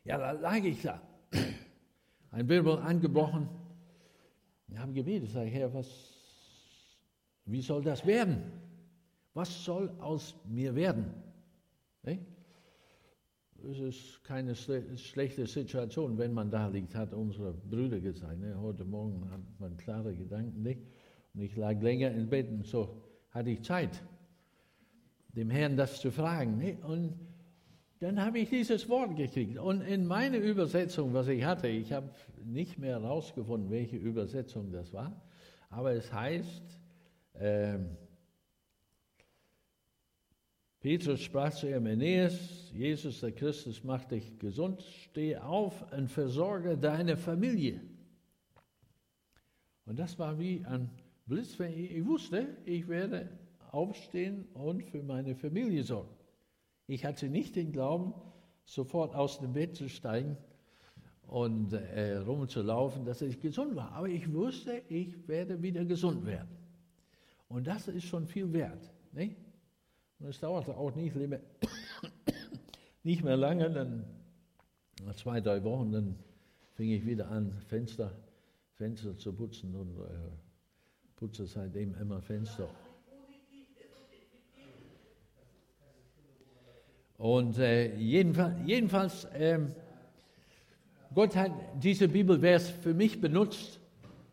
ja, 0.04 0.18
da 0.18 0.30
lag 0.30 0.62
ich 0.62 0.80
da. 0.82 1.02
Ein 2.30 2.48
Wirbel 2.48 2.78
angebrochen. 2.78 3.48
Ich 4.68 4.78
habe 4.78 4.92
gebetet, 4.92 5.30
sage 5.30 5.50
Herr, 5.50 5.74
was, 5.74 5.88
wie 7.44 7.60
soll 7.60 7.82
das 7.82 8.06
werden? 8.06 8.52
Was 9.34 9.64
soll 9.64 9.90
aus 9.98 10.36
mir 10.44 10.72
werden? 10.76 11.12
Es 12.04 13.80
ist 13.80 14.22
keine 14.22 14.54
schlechte 14.54 15.46
Situation, 15.46 16.18
wenn 16.18 16.34
man 16.34 16.50
da 16.50 16.68
liegt, 16.68 16.94
hat 16.94 17.12
unsere 17.12 17.52
Brüder 17.52 17.98
gesagt. 17.98 18.38
Ne? 18.38 18.56
Heute 18.60 18.84
Morgen 18.84 19.28
hat 19.30 19.40
man 19.58 19.76
klare 19.76 20.14
Gedanken 20.14 20.62
nicht. 20.62 20.82
Und 21.32 21.40
ich 21.40 21.56
lag 21.56 21.80
länger 21.80 22.12
im 22.12 22.28
Bett 22.28 22.48
und 22.48 22.64
so 22.64 23.03
hatte 23.34 23.50
ich 23.50 23.62
Zeit, 23.62 24.02
dem 25.34 25.50
Herrn 25.50 25.76
das 25.76 26.00
zu 26.00 26.10
fragen. 26.10 26.56
Ne? 26.56 26.78
Und 26.82 27.18
dann 27.98 28.24
habe 28.24 28.38
ich 28.38 28.48
dieses 28.48 28.88
Wort 28.88 29.16
gekriegt. 29.16 29.58
Und 29.58 29.80
in 29.82 30.06
meiner 30.06 30.38
Übersetzung, 30.38 31.12
was 31.12 31.28
ich 31.28 31.44
hatte, 31.44 31.68
ich 31.68 31.92
habe 31.92 32.10
nicht 32.44 32.78
mehr 32.78 33.00
herausgefunden, 33.00 33.70
welche 33.70 33.96
Übersetzung 33.96 34.70
das 34.70 34.92
war, 34.92 35.20
aber 35.68 35.92
es 35.92 36.12
heißt, 36.12 36.80
äh, 37.34 37.78
Petrus 40.80 41.22
sprach 41.22 41.52
zu 41.52 41.66
ihm, 41.66 41.86
Aeneas, 41.86 42.70
Jesus 42.72 43.20
der 43.20 43.32
Christus 43.32 43.82
macht 43.82 44.10
dich 44.10 44.38
gesund, 44.38 44.82
steh 44.82 45.38
auf 45.38 45.90
und 45.92 46.10
versorge 46.10 46.76
deine 46.76 47.16
Familie. 47.16 47.80
Und 49.86 49.98
das 49.98 50.18
war 50.18 50.38
wie 50.38 50.64
ein 50.66 50.90
ich 51.26 52.06
wusste, 52.06 52.46
ich 52.64 52.88
werde 52.88 53.28
aufstehen 53.70 54.46
und 54.54 54.82
für 54.82 55.02
meine 55.02 55.34
Familie 55.34 55.82
sorgen. 55.82 56.14
Ich 56.86 57.04
hatte 57.04 57.28
nicht 57.28 57.56
den 57.56 57.72
Glauben, 57.72 58.14
sofort 58.64 59.14
aus 59.14 59.40
dem 59.40 59.52
Bett 59.52 59.74
zu 59.74 59.88
steigen 59.88 60.36
und 61.26 61.72
äh, 61.72 62.16
rumzulaufen, 62.18 63.04
dass 63.04 63.22
ich 63.22 63.40
gesund 63.40 63.74
war. 63.74 63.92
Aber 63.92 64.08
ich 64.08 64.32
wusste, 64.32 64.82
ich 64.88 65.26
werde 65.26 65.60
wieder 65.62 65.84
gesund 65.84 66.26
werden. 66.26 66.56
Und 67.48 67.66
das 67.66 67.88
ist 67.88 68.04
schon 68.04 68.26
viel 68.26 68.52
wert. 68.52 68.92
Nicht? 69.12 69.36
Und 70.18 70.28
es 70.28 70.40
dauerte 70.40 70.76
auch 70.76 70.94
nicht, 70.94 71.16
nicht 73.02 73.24
mehr 73.24 73.36
lange, 73.36 73.70
dann 73.70 74.04
nach 75.04 75.14
zwei, 75.16 75.40
drei 75.40 75.62
Wochen, 75.64 75.92
dann 75.92 76.16
fing 76.74 76.90
ich 76.90 77.04
wieder 77.06 77.30
an, 77.30 77.52
Fenster, 77.68 78.12
Fenster 78.74 79.16
zu 79.16 79.32
putzen 79.32 79.74
und 79.74 79.98
äh, 79.98 80.43
putze 81.16 81.46
seitdem 81.46 81.94
immer 82.00 82.20
Fenster. 82.20 82.68
Und 87.18 87.58
äh, 87.58 87.94
jedenfalls, 87.96 88.54
jedenfalls 88.66 89.24
äh, 89.26 89.60
Gott 91.14 91.36
hat 91.36 91.52
diese 91.80 92.08
Bibelvers 92.08 92.70
für 92.70 92.92
mich 92.92 93.20
benutzt 93.20 93.78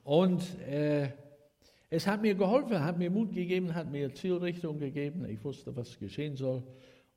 und 0.04 0.42
äh, 0.68 1.10
es 1.92 2.08
hat 2.08 2.22
mir 2.22 2.34
geholfen, 2.34 2.84
hat 2.84 2.98
mir 2.98 3.12
Mut 3.12 3.34
gegeben, 3.34 3.76
hat 3.76 3.92
mir 3.92 4.14
Zielrichtung 4.14 4.80
gegeben. 4.80 5.26
Ich 5.30 5.44
wusste, 5.44 5.76
was 5.76 6.00
geschehen 6.00 6.36
soll. 6.36 6.64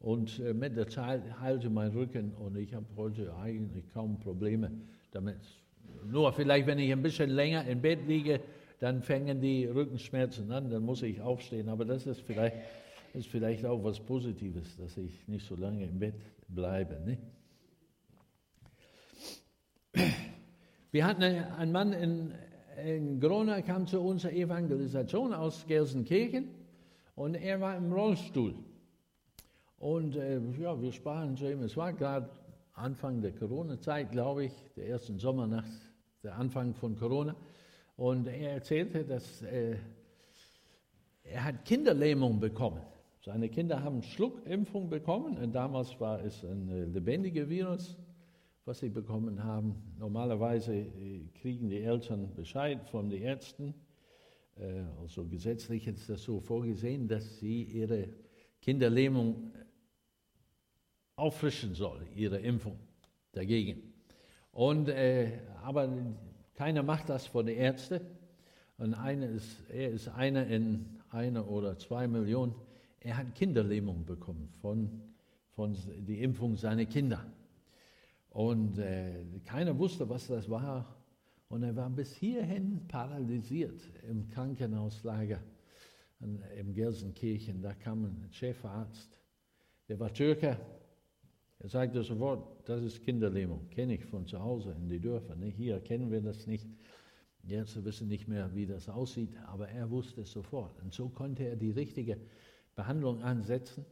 Und 0.00 0.38
äh, 0.40 0.52
mit 0.52 0.76
der 0.76 0.88
Zeit 0.88 1.22
heilte 1.40 1.70
mein 1.70 1.92
Rücken 1.92 2.32
und 2.32 2.56
ich 2.56 2.74
habe 2.74 2.84
heute 2.96 3.34
eigentlich 3.36 3.90
kaum 3.92 4.18
Probleme 4.18 4.70
damit. 5.12 5.38
Nur 6.04 6.32
vielleicht, 6.32 6.66
wenn 6.66 6.78
ich 6.78 6.92
ein 6.92 7.02
bisschen 7.02 7.30
länger 7.30 7.64
im 7.66 7.80
Bett 7.80 8.00
liege, 8.06 8.40
dann 8.80 9.02
fängen 9.02 9.40
die 9.40 9.66
Rückenschmerzen 9.66 10.50
an, 10.52 10.70
dann 10.70 10.82
muss 10.82 11.02
ich 11.02 11.20
aufstehen. 11.20 11.68
Aber 11.68 11.84
das 11.84 12.06
ist 12.06 12.20
vielleicht, 12.20 12.56
ist 13.14 13.28
vielleicht 13.28 13.64
auch 13.64 13.82
was 13.82 14.00
Positives, 14.00 14.76
dass 14.76 14.96
ich 14.96 15.26
nicht 15.28 15.46
so 15.46 15.56
lange 15.56 15.84
im 15.84 15.98
Bett 15.98 16.14
bleibe. 16.48 17.00
Ne? 17.04 17.18
Wir 20.90 21.06
hatten 21.06 21.22
einen 21.22 21.72
Mann 21.72 21.92
in 21.92 22.32
in 22.82 23.20
Grona 23.20 23.62
kam 23.62 23.86
zu 23.86 24.00
unserer 24.00 24.32
Evangelisation 24.32 25.32
aus 25.32 25.66
Gelsenkirchen 25.66 26.48
und 27.14 27.34
er 27.34 27.60
war 27.60 27.76
im 27.76 27.92
Rollstuhl. 27.92 28.54
Und 29.78 30.16
äh, 30.16 30.40
ja, 30.60 30.80
wir 30.80 30.92
sprachen 30.92 31.36
zu 31.36 31.50
ihm, 31.50 31.62
es 31.62 31.76
war 31.76 31.92
gerade 31.92 32.28
Anfang 32.74 33.20
der 33.20 33.32
Corona-Zeit, 33.32 34.10
glaube 34.10 34.46
ich, 34.46 34.52
der 34.76 34.88
ersten 34.88 35.18
Sommer 35.18 35.46
nach 35.46 35.64
der 36.22 36.36
Anfang 36.36 36.74
von 36.74 36.96
Corona. 36.96 37.36
Und 37.96 38.26
er 38.26 38.52
erzählte, 38.52 39.04
dass 39.04 39.42
äh, 39.42 39.76
er 41.22 41.44
hat 41.44 41.64
Kinderlähmung 41.64 42.40
bekommen. 42.40 42.82
Seine 43.24 43.48
Kinder 43.48 43.82
haben 43.82 44.02
Schluckimpfung 44.02 44.90
bekommen 44.90 45.38
und 45.38 45.54
damals 45.54 45.98
war 46.00 46.22
es 46.22 46.44
ein 46.44 46.68
äh, 46.68 46.84
lebendiger 46.84 47.48
Virus 47.48 47.96
was 48.64 48.78
sie 48.78 48.88
bekommen 48.88 49.42
haben. 49.42 49.74
Normalerweise 49.98 50.74
äh, 50.74 51.26
kriegen 51.40 51.68
die 51.68 51.82
Eltern 51.82 52.34
Bescheid 52.34 52.88
von 52.88 53.10
den 53.10 53.22
Ärzten. 53.22 53.74
Äh, 54.56 54.82
also 55.00 55.26
gesetzlich 55.26 55.86
ist 55.86 56.08
das 56.08 56.22
so 56.22 56.40
vorgesehen, 56.40 57.06
dass 57.06 57.38
sie 57.38 57.64
ihre 57.64 58.08
Kinderlähmung 58.62 59.52
auffrischen 61.16 61.74
soll, 61.74 62.06
ihre 62.14 62.38
Impfung 62.38 62.78
dagegen. 63.32 63.92
Und, 64.50 64.88
äh, 64.88 65.40
aber 65.62 65.88
keiner 66.54 66.82
macht 66.82 67.08
das 67.08 67.26
von 67.26 67.46
den 67.46 67.56
Ärzten. 67.56 68.00
Und 68.78 68.94
eine 68.94 69.26
ist, 69.26 69.68
er 69.70 69.90
ist 69.90 70.08
einer 70.08 70.46
in 70.46 71.00
einer 71.10 71.48
oder 71.48 71.78
zwei 71.78 72.08
Millionen. 72.08 72.54
Er 73.00 73.16
hat 73.16 73.34
Kinderlähmung 73.34 74.04
bekommen 74.04 74.52
von, 74.60 75.02
von 75.54 75.76
der 75.98 76.18
Impfung 76.18 76.56
seiner 76.56 76.86
Kinder. 76.86 77.24
Und 78.30 78.78
äh, 78.78 79.26
keiner 79.44 79.78
wusste, 79.78 80.08
was 80.08 80.26
das 80.26 80.50
war. 80.50 80.96
Und 81.48 81.62
er 81.62 81.76
war 81.76 81.88
bis 81.90 82.12
hierhin 82.14 82.86
paralysiert 82.88 83.80
im 84.08 84.28
Krankenhauslager 84.28 85.40
in 86.56 86.72
Gelsenkirchen. 86.72 87.62
Da 87.62 87.74
kam 87.74 88.04
ein 88.04 88.28
Chefarzt, 88.32 89.20
der 89.88 90.00
war 90.00 90.12
Türke. 90.12 90.58
Er 91.64 91.70
sagte 91.70 92.02
sofort, 92.02 92.68
das 92.68 92.82
ist 92.82 93.02
Kinderlähmung, 93.02 93.70
kenne 93.70 93.94
ich 93.94 94.04
von 94.04 94.26
zu 94.26 94.38
Hause 94.38 94.76
in 94.78 94.86
die 94.86 95.00
Dörfer. 95.00 95.34
Ne? 95.34 95.46
Hier 95.46 95.80
kennen 95.80 96.10
wir 96.10 96.20
das 96.20 96.46
nicht. 96.46 96.68
Jetzt 97.42 97.82
wissen 97.82 98.06
nicht 98.06 98.28
mehr, 98.28 98.54
wie 98.54 98.66
das 98.66 98.86
aussieht, 98.90 99.30
aber 99.46 99.70
er 99.70 99.90
wusste 99.90 100.20
es 100.20 100.30
sofort. 100.30 100.78
Und 100.82 100.92
so 100.92 101.08
konnte 101.08 101.44
er 101.44 101.56
die 101.56 101.70
richtige 101.70 102.20
Behandlung 102.74 103.22
ansetzen, 103.22 103.86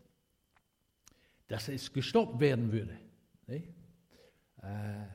dass 1.49 1.71
es 1.71 1.91
gestoppt 1.91 2.41
werden 2.41 2.71
würde. 2.73 2.95
Ne? 3.47 3.63
Äh, 4.61 5.07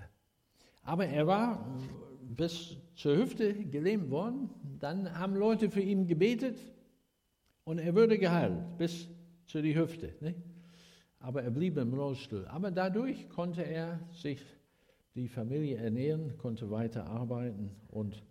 aber 0.81 1.05
er 1.05 1.27
war 1.27 1.79
bis 2.23 2.75
zur 2.95 3.17
Hüfte 3.17 3.53
gelähmt 3.53 4.09
worden. 4.09 4.49
Dann 4.79 5.15
haben 5.15 5.35
Leute 5.35 5.69
für 5.69 5.81
ihn 5.81 6.07
gebetet 6.07 6.57
und 7.65 7.77
er 7.77 7.93
wurde 7.93 8.17
geheilt 8.17 8.79
bis 8.79 9.07
zu 9.45 9.61
die 9.61 9.77
Hüfte. 9.77 10.15
Nicht? 10.21 10.46
Aber 11.19 11.43
er 11.43 11.51
blieb 11.51 11.77
im 11.77 11.93
Rollstuhl. 11.93 12.45
Aber 12.47 12.71
dadurch 12.71 13.29
konnte 13.29 13.63
er 13.63 13.99
sich 14.11 14.41
die 15.15 15.27
Familie 15.27 15.77
ernähren, 15.77 16.37
konnte 16.37 16.69
weiter 16.69 17.07
arbeiten 17.07 17.71
und 17.89 18.23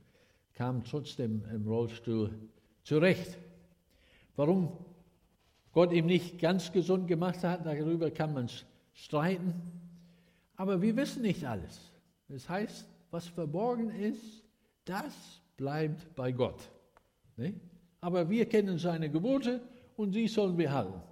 kam 0.55 0.85
trotzdem 0.85 1.45
im 1.53 1.67
Rollstuhl 1.67 2.31
zurecht. 2.85 3.37
Warum 4.37 4.73
Gott 5.73 5.93
ihn 5.93 6.07
nicht 6.07 6.39
ganz 6.39 6.73
gesund 6.73 7.09
gemacht 7.09 7.43
hat, 7.43 7.67
darüber 7.67 8.11
kann 8.11 8.33
man 8.33 8.49
streiten. 8.95 9.55
Aber 10.57 10.81
wir 10.81 10.97
wissen 10.97 11.23
nicht 11.23 11.45
alles. 11.45 11.93
Das 12.29 12.49
heißt, 12.49 12.87
was 13.11 13.27
verborgen 13.27 13.91
ist, 13.91 14.43
das 14.85 15.15
bleibt 15.57 16.15
bei 16.15 16.33
Gott. 16.33 16.71
Aber 18.01 18.31
wir 18.31 18.47
kennen 18.47 18.79
seine 18.79 19.11
Gebote 19.11 19.61
und 19.97 20.13
sie 20.13 20.29
sollen 20.29 20.57
wir 20.57 20.73
halten. 20.73 21.03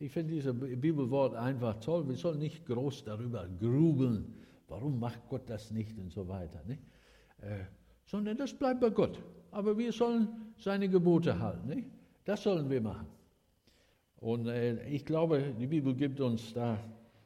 Ich 0.00 0.12
finde 0.12 0.34
dieses 0.34 0.54
Bibelwort 0.80 1.34
einfach 1.34 1.80
toll. 1.80 2.08
Wir 2.08 2.14
sollen 2.14 2.38
nicht 2.38 2.64
groß 2.66 3.04
darüber 3.04 3.48
grubeln, 3.58 4.32
warum 4.68 5.00
macht 5.00 5.28
Gott 5.28 5.50
das 5.50 5.72
nicht 5.72 5.98
und 5.98 6.12
so 6.12 6.28
weiter. 6.28 6.62
Ne? 6.66 6.78
Äh, 7.40 7.64
sondern 8.04 8.36
das 8.36 8.54
bleibt 8.54 8.80
bei 8.80 8.90
Gott. 8.90 9.20
Aber 9.50 9.76
wir 9.76 9.92
sollen 9.92 10.52
seine 10.56 10.88
Gebote 10.88 11.38
halten. 11.38 11.68
Ne? 11.68 11.84
Das 12.24 12.42
sollen 12.44 12.70
wir 12.70 12.80
machen. 12.80 13.08
Und 14.20 14.46
äh, 14.46 14.86
ich 14.88 15.04
glaube, 15.04 15.54
die 15.58 15.66
Bibel 15.66 15.94
gibt 15.94 16.20
uns 16.20 16.52
da 16.52 16.78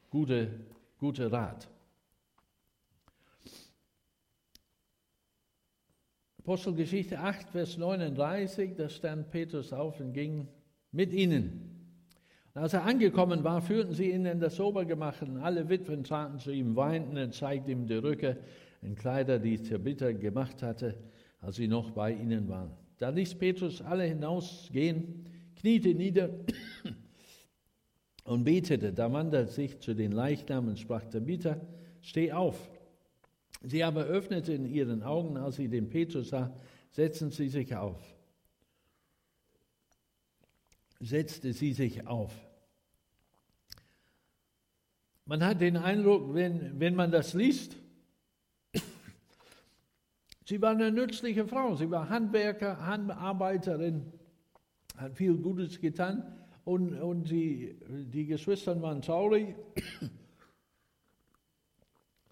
gute, 0.09 0.49
gute 0.99 1.31
Rat. 1.31 1.69
Apostelgeschichte 6.38 7.19
8, 7.19 7.50
Vers 7.50 7.76
39, 7.76 8.75
da 8.76 8.88
stand 8.88 9.31
Petrus 9.31 9.73
auf 9.73 10.00
und 10.00 10.12
ging 10.12 10.49
mit 10.91 11.12
ihnen. 11.12 11.72
Als 12.54 12.75
er 12.75 12.85
angekommen 12.85 13.44
war, 13.44 13.62
führten 13.62 13.94
sie 13.94 14.11
ihn 14.11 14.26
in 14.26 14.38
das 14.38 14.61
Obergemach 14.61 15.23
und 15.23 15.38
alle 15.38 15.68
Witwen 15.71 16.04
traten 16.04 16.38
zu 16.38 16.50
ihm, 16.50 16.76
weinten 16.76 17.16
und 17.16 17.35
zeigten 17.35 17.71
ihm 17.71 17.87
die 17.87 17.94
Rücke 17.94 18.37
und 18.82 18.99
Kleider, 18.99 19.38
die 19.38 19.56
Tabitha 19.56 20.12
gemacht 20.12 20.62
hatte, 20.62 20.94
als 21.40 21.56
sie 21.56 21.66
noch 21.66 21.90
bei 21.92 22.12
ihnen 22.12 22.49
waren. 22.49 22.73
Da 22.99 23.09
ließ 23.09 23.37
Petrus 23.37 23.80
alle 23.80 24.04
hinausgehen, 24.04 25.25
kniete 25.56 25.94
nieder 25.94 26.28
und 28.25 28.44
betete. 28.44 28.92
Da 28.92 29.11
wandte 29.11 29.38
er 29.38 29.47
sich 29.47 29.80
zu 29.80 29.94
den 29.94 30.12
Leichnam 30.12 30.68
und 30.68 30.78
sprach, 30.78 31.04
Tabitha, 31.06 31.56
steh 32.02 32.32
auf. 32.32 32.68
Sie 33.62 33.82
aber 33.82 34.04
öffnete 34.04 34.52
in 34.52 34.66
ihren 34.66 35.02
Augen, 35.02 35.38
als 35.38 35.56
sie 35.56 35.68
den 35.68 35.88
Petrus 35.88 36.28
sah, 36.28 36.52
setzten 36.90 37.30
sie 37.30 37.49
sich 37.49 37.75
auf. 37.75 38.14
Setzte 41.02 41.52
sie 41.52 41.73
sich 41.73 42.06
auf. 42.06 42.32
Man 45.26 45.44
hat 45.44 45.61
den 45.61 45.76
Eindruck, 45.76 46.32
wenn, 46.32 46.80
wenn 46.80 46.94
man 46.94 47.11
das 47.11 47.35
liest, 47.35 47.76
sie 50.44 50.62
war 50.62 50.71
eine 50.71 50.90
nützliche 50.90 51.47
Frau, 51.47 51.75
sie 51.75 51.90
war 51.90 52.09
Handwerker, 52.09 52.87
Handarbeiterin, 52.87 54.12
hat 54.97 55.16
viel 55.16 55.37
Gutes 55.37 55.80
getan 55.80 56.38
und, 56.64 56.94
und 56.94 57.30
die, 57.30 57.76
die 57.88 58.26
Geschwister 58.26 58.80
waren 58.80 59.02
traurig 59.02 59.54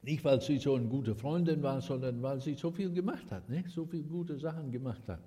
nicht, 0.02 0.24
weil 0.24 0.40
sie 0.40 0.58
so 0.58 0.76
eine 0.76 0.86
gute 0.86 1.14
Freundin 1.14 1.62
war, 1.62 1.80
sondern 1.80 2.22
weil 2.22 2.40
sie 2.40 2.54
so 2.54 2.70
viel 2.70 2.92
gemacht 2.92 3.30
hat, 3.30 3.48
ne? 3.48 3.64
so 3.68 3.84
viele 3.84 4.04
gute 4.04 4.38
Sachen 4.38 4.70
gemacht 4.70 5.06
hat. 5.08 5.22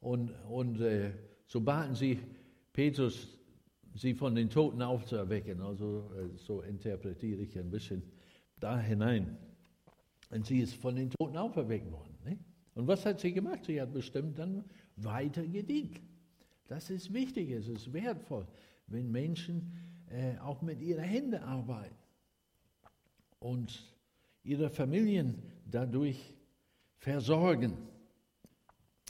Und, 0.00 0.30
und 0.48 0.80
äh, 0.80 1.12
so 1.46 1.60
baten 1.60 1.94
sie 1.94 2.18
Petrus, 2.72 3.28
sie 3.94 4.14
von 4.14 4.34
den 4.34 4.50
Toten 4.50 4.82
aufzuerwecken. 4.82 5.60
Also 5.60 6.10
äh, 6.16 6.36
so 6.36 6.62
interpretiere 6.62 7.42
ich 7.42 7.58
ein 7.58 7.70
bisschen 7.70 8.02
da 8.58 8.78
hinein. 8.78 9.36
Und 10.30 10.46
sie 10.46 10.60
ist 10.60 10.74
von 10.74 10.96
den 10.96 11.10
Toten 11.10 11.36
auferweckt 11.36 11.90
worden. 11.92 12.16
Ne? 12.24 12.38
Und 12.74 12.88
was 12.88 13.06
hat 13.06 13.20
sie 13.20 13.32
gemacht? 13.32 13.64
Sie 13.66 13.80
hat 13.80 13.92
bestimmt 13.92 14.38
dann 14.38 14.64
weiter 14.96 15.46
gedient. 15.46 16.00
Das 16.66 16.90
ist 16.90 17.12
wichtig, 17.12 17.50
es 17.50 17.68
ist 17.68 17.92
wertvoll, 17.92 18.46
wenn 18.86 19.10
Menschen 19.10 19.72
äh, 20.08 20.38
auch 20.38 20.62
mit 20.62 20.80
ihren 20.80 21.04
Händen 21.04 21.42
arbeiten 21.42 21.94
und 23.38 23.94
ihre 24.42 24.70
Familien 24.70 25.42
dadurch 25.70 26.34
versorgen. 26.96 27.76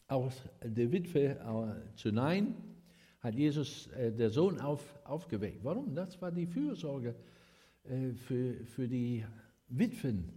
Aus 0.07 0.43
der 0.63 0.93
Witwe 0.93 1.39
äh, 1.39 1.97
zu 1.97 2.13
Nein 2.13 2.55
hat 3.21 3.35
Jesus 3.35 3.87
äh, 3.93 4.13
der 4.13 4.31
Sohn 4.31 4.61
auf, 4.61 4.83
aufgeweckt. 5.05 5.65
Warum? 5.65 5.95
Das 5.95 6.21
war 6.21 6.31
die 6.31 6.47
Fürsorge 6.47 7.15
äh, 7.85 8.13
für, 8.13 8.65
für 8.67 8.87
die 8.87 9.25
Witwen. 9.69 10.31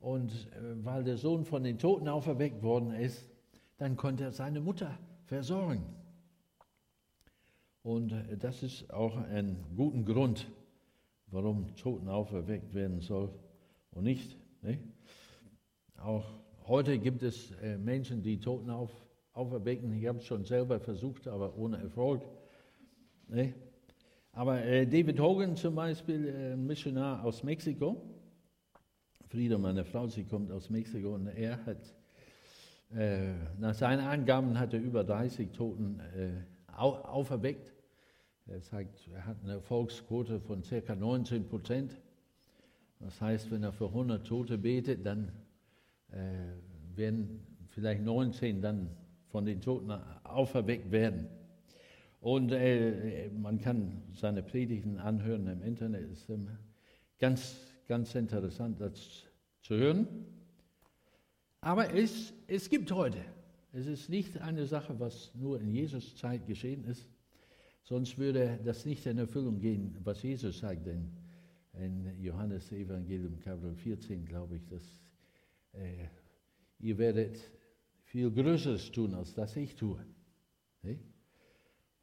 Und 0.00 0.32
äh, 0.32 0.84
weil 0.84 1.04
der 1.04 1.16
Sohn 1.16 1.44
von 1.44 1.62
den 1.62 1.78
Toten 1.78 2.08
auferweckt 2.08 2.62
worden 2.62 2.92
ist, 2.92 3.24
dann 3.78 3.96
konnte 3.96 4.24
er 4.24 4.32
seine 4.32 4.60
Mutter 4.60 4.98
versorgen. 5.26 5.84
Und 7.82 8.10
äh, 8.10 8.36
das 8.36 8.64
ist 8.64 8.92
auch 8.92 9.16
ein 9.16 9.56
guter 9.76 10.02
Grund, 10.02 10.50
warum 11.28 11.74
Toten 11.76 12.08
auferweckt 12.08 12.74
werden 12.74 13.00
soll 13.00 13.32
und 13.92 14.02
nicht. 14.02 14.36
Ne? 14.62 14.78
Auch 15.96 16.41
heute 16.66 16.98
gibt 16.98 17.22
es 17.22 17.50
äh, 17.62 17.76
Menschen, 17.76 18.22
die 18.22 18.38
Toten 18.38 18.70
auf, 18.70 18.90
auferwecken. 19.32 19.92
Ich 19.94 20.06
habe 20.06 20.18
es 20.18 20.24
schon 20.24 20.44
selber 20.44 20.80
versucht, 20.80 21.26
aber 21.28 21.56
ohne 21.56 21.78
Erfolg. 21.78 22.22
Ne? 23.28 23.54
Aber 24.32 24.62
äh, 24.62 24.86
David 24.86 25.20
Hogan 25.20 25.56
zum 25.56 25.74
Beispiel, 25.74 26.28
äh, 26.28 26.56
Missionar 26.56 27.24
aus 27.24 27.42
Mexiko, 27.42 28.02
Frieda, 29.28 29.58
meine 29.58 29.84
Frau, 29.84 30.08
sie 30.08 30.24
kommt 30.24 30.50
aus 30.52 30.68
Mexiko 30.70 31.14
und 31.14 31.26
er 31.28 31.64
hat, 31.64 31.94
nach 33.58 33.72
seinen 33.72 34.00
Angaben 34.00 34.58
hat 34.58 34.74
er 34.74 34.80
über 34.80 35.02
30 35.02 35.52
Toten 35.52 35.98
auferweckt. 36.76 37.72
Er 38.46 38.60
sagt, 38.60 39.08
er 39.14 39.24
hat 39.24 39.38
eine 39.42 39.52
Erfolgsquote 39.52 40.38
von 40.40 40.60
ca. 40.60 40.94
19 40.94 41.48
Prozent. 41.48 41.96
Das 43.00 43.18
heißt, 43.18 43.50
wenn 43.50 43.62
er 43.62 43.72
für 43.72 43.86
100 43.86 44.26
Tote 44.26 44.58
betet, 44.58 45.06
dann 45.06 45.32
äh, 46.12 46.96
werden 46.96 47.40
vielleicht 47.68 48.02
19 48.02 48.60
dann 48.60 48.90
von 49.28 49.44
den 49.44 49.60
Toten 49.60 49.90
auferweckt 50.24 50.90
werden. 50.90 51.26
Und 52.20 52.52
äh, 52.52 53.30
man 53.30 53.58
kann 53.58 54.02
seine 54.12 54.42
Predigten 54.42 54.98
anhören 54.98 55.46
im 55.48 55.62
Internet. 55.62 56.10
Ist 56.10 56.28
ähm, 56.28 56.48
ganz, 57.18 57.56
ganz 57.88 58.14
interessant, 58.14 58.80
das 58.80 59.24
zu 59.62 59.74
hören. 59.74 60.06
Aber 61.60 61.92
es, 61.94 62.32
es 62.46 62.68
gibt 62.68 62.92
heute. 62.92 63.18
Es 63.72 63.86
ist 63.86 64.08
nicht 64.08 64.38
eine 64.38 64.66
Sache, 64.66 65.00
was 65.00 65.34
nur 65.34 65.60
in 65.60 65.72
Jesus 65.72 66.14
Zeit 66.16 66.46
geschehen 66.46 66.84
ist. 66.84 67.08
Sonst 67.84 68.18
würde 68.18 68.60
das 68.64 68.84
nicht 68.84 69.06
in 69.06 69.18
Erfüllung 69.18 69.58
gehen, 69.58 69.96
was 70.04 70.22
Jesus 70.22 70.58
sagt 70.58 70.86
in, 70.86 71.10
in 71.72 72.22
Johannes 72.22 72.70
Evangelium 72.70 73.38
Kapitel 73.40 73.74
14, 73.74 74.24
glaube 74.26 74.56
ich, 74.56 74.66
dass 74.66 74.82
äh, 75.72 76.08
ihr 76.78 76.98
werdet 76.98 77.50
viel 78.04 78.30
Größeres 78.30 78.92
tun, 78.92 79.14
als 79.14 79.34
das 79.34 79.56
ich 79.56 79.76
tue. 79.76 80.04
Nicht? 80.82 81.04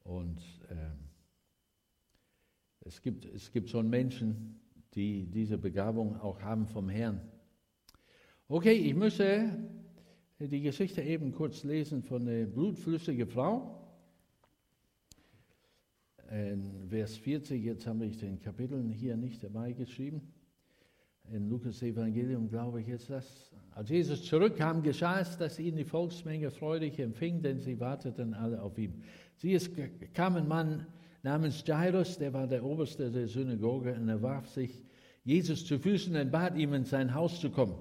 Und 0.04 0.40
äh, 0.70 0.76
es, 2.82 3.02
gibt, 3.02 3.26
es 3.26 3.52
gibt 3.52 3.70
schon 3.70 3.90
Menschen, 3.90 4.60
die 4.96 5.28
diese 5.28 5.58
Begabung 5.58 6.16
auch 6.20 6.42
haben 6.42 6.68
vom 6.68 6.90
Herrn. 6.90 7.22
Okay, 8.48 8.74
ich 8.74 8.96
müsse 8.96 9.56
die 10.40 10.62
Geschichte 10.62 11.02
eben 11.02 11.32
kurz 11.32 11.64
lesen 11.64 12.02
von 12.02 12.26
der 12.26 12.46
blutflüssigen 12.46 13.28
Frau 13.28 13.80
in 16.32 16.88
Vers 16.90 17.18
40, 17.18 17.64
jetzt 17.64 17.88
habe 17.88 18.06
ich 18.06 18.18
den 18.18 18.40
Kapiteln 18.40 18.90
hier 18.90 19.18
nicht 19.18 19.44
dabei 19.44 19.74
geschrieben. 19.74 20.34
In 21.32 21.48
Lukas 21.48 21.84
Evangelium 21.84 22.50
glaube 22.50 22.82
ich 22.82 22.88
jetzt 22.88 23.10
das. 23.10 23.52
Als 23.76 23.90
Jesus 23.90 24.24
zurückkam, 24.24 24.82
geschah 24.82 25.20
es, 25.20 25.38
dass 25.38 25.60
ihn 25.60 25.76
die 25.76 25.86
Volksmenge 25.86 26.50
freudig 26.50 26.98
empfing, 26.98 27.42
denn 27.42 27.60
sie 27.60 27.80
warteten 27.80 28.34
alle 28.34 28.60
auf 28.62 28.78
ihn. 28.80 29.04
Sie 29.38 29.54
es 29.54 29.70
kam 30.14 30.38
ein 30.38 30.48
Mann 30.48 30.88
namens 31.22 31.64
Jairus, 31.66 32.18
der 32.18 32.34
war 32.34 32.48
der 32.48 32.64
Oberste 32.64 33.12
der 33.12 33.28
Synagoge, 33.28 33.94
und 33.94 34.10
er 34.10 34.22
warf 34.24 34.50
sich 34.50 34.84
Jesus 35.24 35.66
zu 35.66 35.78
Füßen 35.78 36.16
und 36.16 36.32
bat 36.32 36.58
ihm, 36.58 36.74
in 36.74 36.86
sein 36.86 37.14
Haus 37.14 37.40
zu 37.40 37.52
kommen. 37.52 37.76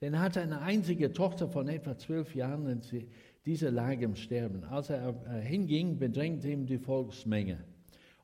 Denn 0.00 0.14
er 0.14 0.20
hatte 0.20 0.40
eine 0.40 0.60
einzige 0.60 1.12
Tochter 1.12 1.48
von 1.48 1.66
etwa 1.68 1.98
zwölf 1.98 2.34
Jahren 2.36 2.66
und 2.66 2.84
sie, 2.84 3.08
diese 3.44 3.70
lag 3.70 4.00
im 4.00 4.14
Sterben. 4.14 4.62
Als 4.64 4.90
er 4.90 5.12
hinging, 5.40 5.98
bedrängte 5.98 6.48
ihm 6.48 6.64
die 6.64 6.78
Volksmenge. 6.78 7.58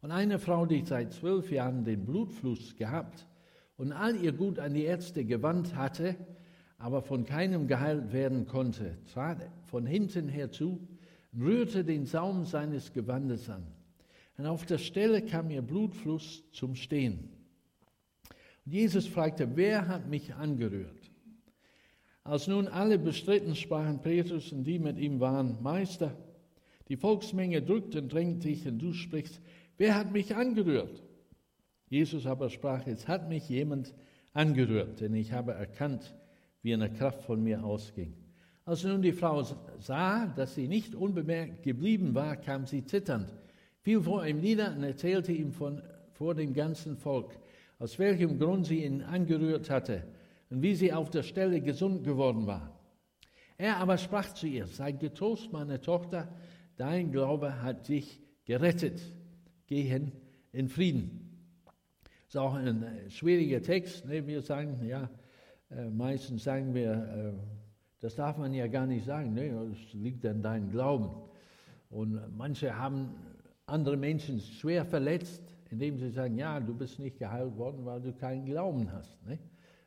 Und 0.00 0.12
eine 0.12 0.38
Frau, 0.38 0.64
die 0.64 0.85
seit 0.85 1.12
zwölf 1.12 1.50
Jahren 1.50 1.85
den 1.85 2.06
Blutfluss 2.06 2.76
gehabt 2.76 3.26
und 3.80 3.92
all 3.92 4.14
ihr 4.22 4.32
Gut 4.32 4.58
an 4.58 4.74
die 4.74 4.84
Ärzte 4.84 5.24
gewandt 5.24 5.74
hatte, 5.74 6.14
aber 6.76 7.00
von 7.00 7.24
keinem 7.24 7.66
geheilt 7.66 8.12
werden 8.12 8.44
konnte, 8.46 8.98
trat 9.10 9.38
von 9.68 9.86
hinten 9.86 10.28
herzu, 10.28 10.86
rührte 11.34 11.82
den 11.82 12.04
Saum 12.04 12.44
seines 12.44 12.92
Gewandes 12.92 13.48
an. 13.48 13.66
Und 14.36 14.44
auf 14.44 14.66
der 14.66 14.76
Stelle 14.76 15.22
kam 15.22 15.48
ihr 15.48 15.62
Blutfluss 15.62 16.44
zum 16.52 16.74
Stehen. 16.74 17.30
Und 18.66 18.72
Jesus 18.74 19.06
fragte, 19.06 19.56
wer 19.56 19.88
hat 19.88 20.10
mich 20.10 20.34
angerührt? 20.34 21.10
Als 22.22 22.48
nun 22.48 22.68
alle 22.68 22.98
bestritten, 22.98 23.56
sprachen 23.56 24.02
Petrus 24.02 24.52
und 24.52 24.64
die 24.64 24.78
mit 24.78 24.98
ihm 24.98 25.20
waren, 25.20 25.56
Meister, 25.62 26.14
die 26.88 26.98
Volksmenge 26.98 27.62
drückt 27.62 27.96
und 27.96 28.12
drängt 28.12 28.44
dich 28.44 28.66
und 28.66 28.78
du 28.78 28.92
sprichst, 28.92 29.40
wer 29.78 29.94
hat 29.94 30.12
mich 30.12 30.36
angerührt? 30.36 31.02
Jesus 31.90 32.24
aber 32.24 32.48
sprach, 32.50 32.87
es 32.87 33.09
hat 33.09 33.29
mich 33.29 33.48
jemand 33.48 33.92
angerührt, 34.33 35.00
denn 35.00 35.12
ich 35.12 35.33
habe 35.33 35.53
erkannt, 35.53 36.14
wie 36.62 36.72
eine 36.72 36.88
Kraft 36.88 37.22
von 37.22 37.42
mir 37.42 37.64
ausging. 37.64 38.14
Als 38.64 38.85
nun 38.85 39.03
die 39.03 39.12
Frau 39.12 39.42
sah, 39.81 40.26
dass 40.26 40.55
sie 40.55 40.68
nicht 40.68 40.94
unbemerkt 40.94 41.64
geblieben 41.64 42.14
war, 42.14 42.37
kam 42.37 42.64
sie 42.64 42.85
zitternd, 42.85 43.35
fiel 43.81 44.00
vor 44.00 44.24
ihm 44.24 44.40
nieder 44.40 44.72
und 44.72 44.85
erzählte 44.85 45.33
ihm 45.33 45.53
von, 45.53 45.83
vor 46.12 46.37
dem 46.37 46.55
ganzen 46.55 46.96
Volk, 46.96 47.33
aus 47.81 47.98
welchem 47.98 48.38
Grund 48.38 48.66
sie 48.66 48.85
ihn 48.85 49.03
angerührt 49.03 49.68
hatte 49.68 50.05
und 50.48 50.62
wie 50.62 50.76
sie 50.76 50.92
auf 50.92 51.11
der 51.11 51.24
Stelle 51.24 51.61
gesund 51.61 52.05
geworden 52.05 52.46
war. 52.46 52.79
Er 53.59 53.79
aber 53.79 53.98
sprach 53.98 54.33
zu 54.33 54.46
ihr, 54.46 54.68
sei 54.68 54.92
getrost, 54.92 55.53
meine 55.53 55.81
Tochter, 55.81 56.33
dein 56.76 57.11
Glaube 57.11 57.62
hat 57.62 57.88
dich 57.88 58.20
gerettet. 58.44 59.03
Geh 59.66 59.83
hin 59.83 60.12
in 60.53 60.68
Frieden. 60.68 61.29
Ist 62.30 62.36
auch 62.36 62.54
ein 62.54 62.84
äh, 62.84 63.10
schwieriger 63.10 63.60
Text. 63.60 64.06
Ne? 64.06 64.24
Wir 64.24 64.40
sagen, 64.40 64.86
ja, 64.86 65.10
äh, 65.68 65.90
meistens 65.90 66.44
sagen 66.44 66.72
wir, 66.72 66.92
äh, 66.92 67.32
das 67.98 68.14
darf 68.14 68.38
man 68.38 68.54
ja 68.54 68.68
gar 68.68 68.86
nicht 68.86 69.04
sagen. 69.04 69.34
Ne? 69.34 69.50
Das 69.50 69.92
liegt 69.94 70.24
an 70.24 70.40
deinem 70.40 70.70
Glauben. 70.70 71.10
Und 71.88 72.20
manche 72.36 72.78
haben 72.78 73.16
andere 73.66 73.96
Menschen 73.96 74.38
schwer 74.38 74.84
verletzt, 74.84 75.42
indem 75.70 75.98
sie 75.98 76.10
sagen, 76.10 76.38
ja, 76.38 76.60
du 76.60 76.72
bist 76.72 77.00
nicht 77.00 77.18
geheilt 77.18 77.56
worden, 77.56 77.84
weil 77.84 78.00
du 78.00 78.12
keinen 78.12 78.44
Glauben 78.44 78.92
hast. 78.92 79.20
Ne? 79.26 79.36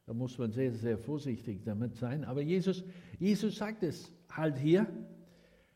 Da 0.05 0.13
muss 0.13 0.37
man 0.37 0.51
sehr, 0.51 0.73
sehr 0.73 0.97
vorsichtig 0.97 1.63
damit 1.63 1.95
sein. 1.95 2.25
Aber 2.25 2.41
Jesus, 2.41 2.83
Jesus 3.19 3.55
sagt 3.55 3.83
es 3.83 4.11
halt 4.29 4.57
hier, 4.57 4.85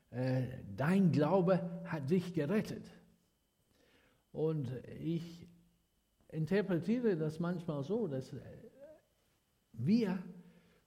äh, 0.10 0.41
dein 0.75 1.13
Glaube 1.13 1.62
hat 1.86 2.10
dich 2.10 2.34
gerettet. 2.34 2.84
Und 4.34 4.69
ich 4.99 5.47
interpretiere 6.30 7.16
das 7.16 7.40
manchmal 7.40 7.84
so, 7.84 8.08
dass 8.08 8.34
äh, 8.34 8.40
wir, 9.74 10.22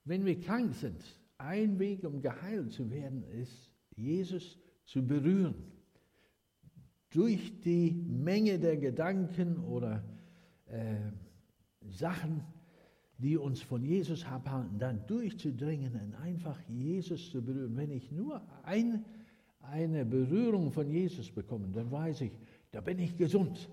wenn 0.04 0.24
wir 0.24 0.38
krank 0.40 0.74
sind, 0.74 1.02
ein 1.38 1.78
Weg, 1.78 2.04
um 2.04 2.20
geheilt 2.20 2.72
zu 2.72 2.90
werden, 2.90 3.24
ist, 3.24 3.70
Jesus 3.96 4.58
zu 4.84 5.06
berühren. 5.06 5.54
Durch 7.10 7.60
die 7.60 7.92
Menge 7.92 8.58
der 8.58 8.76
Gedanken 8.76 9.58
oder 9.64 10.04
äh, 10.66 10.96
Sachen, 11.88 12.44
die 13.18 13.36
uns 13.36 13.60
von 13.62 13.84
Jesus 13.84 14.24
abhalten, 14.24 14.78
dann 14.78 15.06
durchzudringen 15.06 15.94
und 15.94 16.14
einfach 16.14 16.58
Jesus 16.68 17.30
zu 17.30 17.42
berühren. 17.42 17.76
Wenn 17.76 17.90
ich 17.90 18.10
nur 18.10 18.42
ein, 18.62 19.04
eine 19.60 20.04
Berührung 20.04 20.72
von 20.72 20.88
Jesus 20.88 21.30
bekomme, 21.30 21.68
dann 21.68 21.90
weiß 21.90 22.22
ich, 22.22 22.32
da 22.70 22.80
bin 22.80 22.98
ich 22.98 23.16
gesund. 23.16 23.68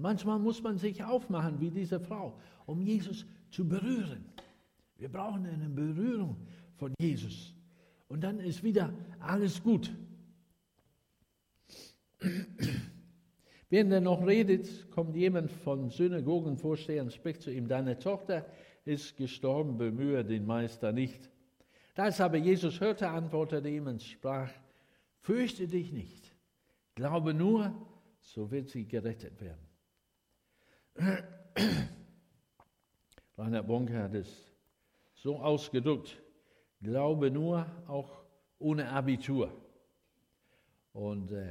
Manchmal 0.00 0.38
muss 0.38 0.62
man 0.62 0.78
sich 0.78 1.02
aufmachen 1.04 1.60
wie 1.60 1.70
diese 1.70 2.00
Frau, 2.00 2.38
um 2.66 2.80
Jesus 2.80 3.26
zu 3.50 3.68
berühren. 3.68 4.24
Wir 4.96 5.08
brauchen 5.08 5.46
eine 5.46 5.68
Berührung 5.68 6.36
von 6.76 6.94
Jesus. 7.00 7.54
Und 8.08 8.22
dann 8.22 8.40
ist 8.40 8.62
wieder 8.62 8.92
alles 9.18 9.62
gut. 9.62 9.92
Während 13.68 13.92
er 13.92 14.00
noch 14.00 14.26
redet, 14.26 14.90
kommt 14.90 15.14
jemand 15.14 15.50
vom 15.50 15.90
Synagogenvorsteher 15.90 17.02
und 17.02 17.12
spricht 17.12 17.42
zu 17.42 17.52
ihm, 17.52 17.68
deine 17.68 17.98
Tochter 17.98 18.46
ist 18.84 19.16
gestorben, 19.16 19.78
bemühe 19.78 20.24
den 20.24 20.44
Meister 20.44 20.92
nicht. 20.92 21.30
Da 21.94 22.08
es 22.08 22.20
aber 22.20 22.36
Jesus 22.36 22.80
hörte, 22.80 23.08
antwortete 23.08 23.68
ihm 23.68 23.86
und 23.86 24.02
sprach, 24.02 24.50
fürchte 25.18 25.68
dich 25.68 25.92
nicht, 25.92 26.34
glaube 26.94 27.32
nur, 27.32 27.74
so 28.20 28.50
wird 28.50 28.68
sie 28.68 28.86
gerettet 28.86 29.40
werden. 29.40 29.69
Rainer 33.38 33.62
Bonke 33.62 33.98
hat 33.98 34.14
es 34.14 34.50
so 35.14 35.38
ausgedrückt, 35.38 36.20
glaube 36.80 37.30
nur, 37.30 37.66
auch 37.86 38.22
ohne 38.58 38.88
Abitur. 38.88 39.52
Und 40.92 41.32
äh, 41.32 41.46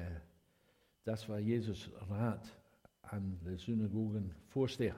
das 1.04 1.28
war 1.30 1.40
Jesus 1.40 1.90
Rat 2.10 2.48
an 3.02 3.40
den 3.44 3.58
Synagogenvorsteher. 3.58 4.96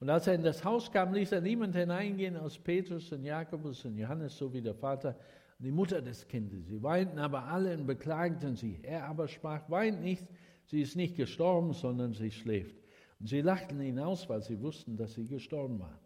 Und 0.00 0.10
als 0.10 0.26
er 0.26 0.34
in 0.34 0.42
das 0.42 0.64
Haus 0.64 0.90
kam, 0.90 1.12
ließ 1.12 1.32
er 1.32 1.40
niemand 1.40 1.74
hineingehen 1.74 2.36
als 2.36 2.58
Petrus 2.58 3.12
und 3.12 3.24
Jakobus 3.24 3.84
und 3.84 3.96
Johannes 3.96 4.36
sowie 4.36 4.62
der 4.62 4.74
Vater 4.74 5.16
und 5.58 5.64
die 5.64 5.72
Mutter 5.72 6.00
des 6.00 6.26
Kindes. 6.26 6.66
Sie 6.66 6.82
weinten 6.82 7.18
aber 7.18 7.44
alle 7.44 7.76
und 7.76 7.86
beklagten 7.86 8.54
sie. 8.54 8.78
Er 8.82 9.06
aber 9.06 9.26
sprach, 9.26 9.68
weint 9.68 10.00
nicht, 10.00 10.24
sie 10.66 10.82
ist 10.82 10.94
nicht 10.94 11.16
gestorben, 11.16 11.72
sondern 11.72 12.14
sie 12.14 12.30
schläft. 12.30 12.76
Sie 13.20 13.40
lachten 13.40 13.80
ihn 13.80 13.98
aus, 13.98 14.28
weil 14.28 14.42
sie 14.42 14.60
wussten, 14.60 14.96
dass 14.96 15.14
sie 15.14 15.26
gestorben 15.26 15.80
war. 15.80 15.98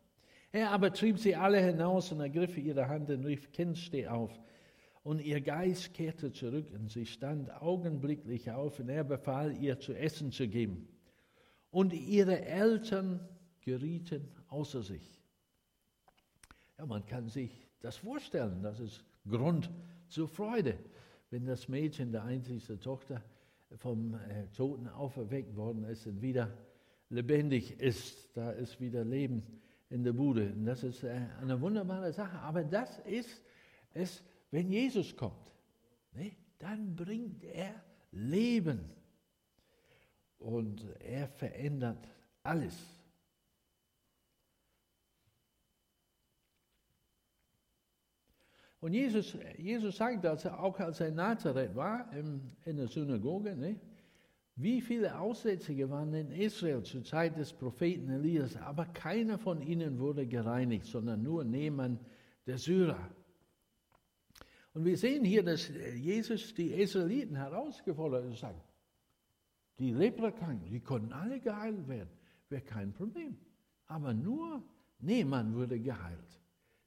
Er 0.51 0.71
aber 0.71 0.93
trieb 0.93 1.19
sie 1.19 1.35
alle 1.35 1.61
hinaus 1.61 2.13
und 2.13 2.21
ergriff 2.21 2.57
ihre 2.57 2.89
Hand 2.89 3.11
und 3.11 3.25
rief, 3.25 3.53
Kind, 3.53 3.79
steh 3.79 4.07
auf. 4.07 4.39
Und 5.03 5.21
ihr 5.21 5.41
Geist 5.41 5.95
kehrte 5.95 6.33
zurück 6.33 6.71
und 6.73 6.91
sie 6.91 7.07
stand 7.07 7.51
augenblicklich 7.61 8.51
auf 8.51 8.79
und 8.79 8.89
er 8.89 9.03
befahl 9.03 9.57
ihr 9.57 9.81
zu 9.81 9.95
essen 9.95 10.31
zu 10.31 10.47
geben. 10.47 10.89
Und 11.71 11.93
ihre 11.93 12.45
Eltern 12.45 13.27
gerieten 13.63 14.29
außer 14.49 14.83
sich. 14.83 15.19
Ja, 16.79 16.87
man 16.87 17.05
kann 17.07 17.29
sich 17.29 17.51
das 17.81 17.97
vorstellen, 17.97 18.63
das 18.63 18.79
ist 18.79 19.05
Grund 19.29 19.71
zur 20.09 20.29
Freude, 20.29 20.79
wenn 21.31 21.47
das 21.47 21.69
Mädchen, 21.69 22.13
der 22.13 22.25
einzigste 22.25 22.79
Tochter, 22.79 23.23
vom 23.79 24.15
äh, 24.15 24.47
Toten 24.55 24.87
auferweckt 24.87 25.57
worden 25.57 25.85
ist 25.85 26.07
und 26.07 26.21
wieder 26.21 26.53
lebendig 27.13 27.79
ist. 27.79 28.29
Da 28.35 28.51
ist 28.53 28.81
wieder 28.81 29.05
Leben 29.05 29.43
in 29.91 30.03
der 30.03 30.13
Bude. 30.13 30.53
Und 30.53 30.65
das 30.65 30.83
ist 30.83 31.05
äh, 31.05 31.21
eine 31.41 31.61
wunderbare 31.61 32.13
Sache. 32.13 32.39
Aber 32.39 32.65
das 32.65 32.99
ist 33.01 33.43
es, 33.93 34.23
wenn 34.51 34.71
Jesus 34.71 35.15
kommt. 35.17 35.53
Ne? 36.13 36.33
Dann 36.59 36.97
bringt 36.97 37.45
er 37.45 37.75
Leben. 38.11 38.91
Und 40.39 40.85
er 41.01 41.29
verändert 41.29 42.09
alles. 42.43 42.75
Und 48.81 48.95
Jesus, 48.95 49.39
Jesus 49.57 49.97
sagt, 49.97 50.25
dass 50.25 50.45
er 50.45 50.59
auch 50.59 50.81
als 50.81 50.99
er 50.99 51.09
in 51.09 51.15
Nazareth 51.15 51.77
war, 51.77 52.13
in 52.13 52.77
der 52.77 52.89
Synagoge, 52.89 53.55
ne? 53.55 53.79
Wie 54.57 54.81
viele 54.81 55.19
Aussätzige 55.19 55.89
waren 55.89 56.13
in 56.13 56.31
Israel 56.31 56.83
zur 56.83 57.05
Zeit 57.05 57.37
des 57.37 57.53
Propheten 57.53 58.11
Elias, 58.11 58.57
aber 58.57 58.87
keiner 58.87 59.39
von 59.39 59.63
ihnen 59.63 59.99
wurde 59.99 60.27
gereinigt, 60.27 60.87
sondern 60.87 61.23
nur 61.23 61.45
Nehmann 61.45 61.99
der 62.47 62.59
Syrer. 62.59 63.11
Und 64.75 64.85
wir 64.85 64.97
sehen 64.97 65.25
hier, 65.25 65.43
dass 65.43 65.69
Jesus 65.69 66.55
die 66.55 66.73
Israeliten 66.73 67.37
herausgefordert 67.37 68.25
hat 68.25 68.31
und 68.31 68.39
sagt, 68.39 68.65
die 69.79 69.93
Leprakranken, 69.93 70.71
die 70.71 70.81
konnten 70.81 71.13
alle 71.13 71.41
geheilt 71.41 71.89
werden, 71.89 72.11
wäre 72.49 72.63
kein 72.63 72.93
Problem. 72.93 73.37
Aber 73.87 74.15
nur 74.15 74.63
Nehmann 74.99 75.55
wurde 75.55 75.81
geheilt, 75.81 76.41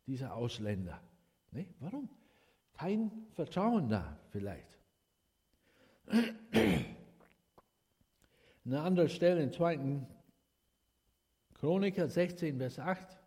dieser 0.08 0.34
Ausländer. 0.36 1.02
Nee, 1.52 1.68
warum? 1.80 2.10
Kein 2.74 3.12
Vertrauen 3.32 3.90
da 3.90 4.20
vielleicht. 4.30 4.80
Eine 8.66 8.82
andere 8.82 9.10
Stelle 9.10 9.44
in 9.44 9.52
2. 9.52 10.02
Chroniker 11.54 12.08
16, 12.08 12.58
Vers 12.58 12.80
8 12.80 13.20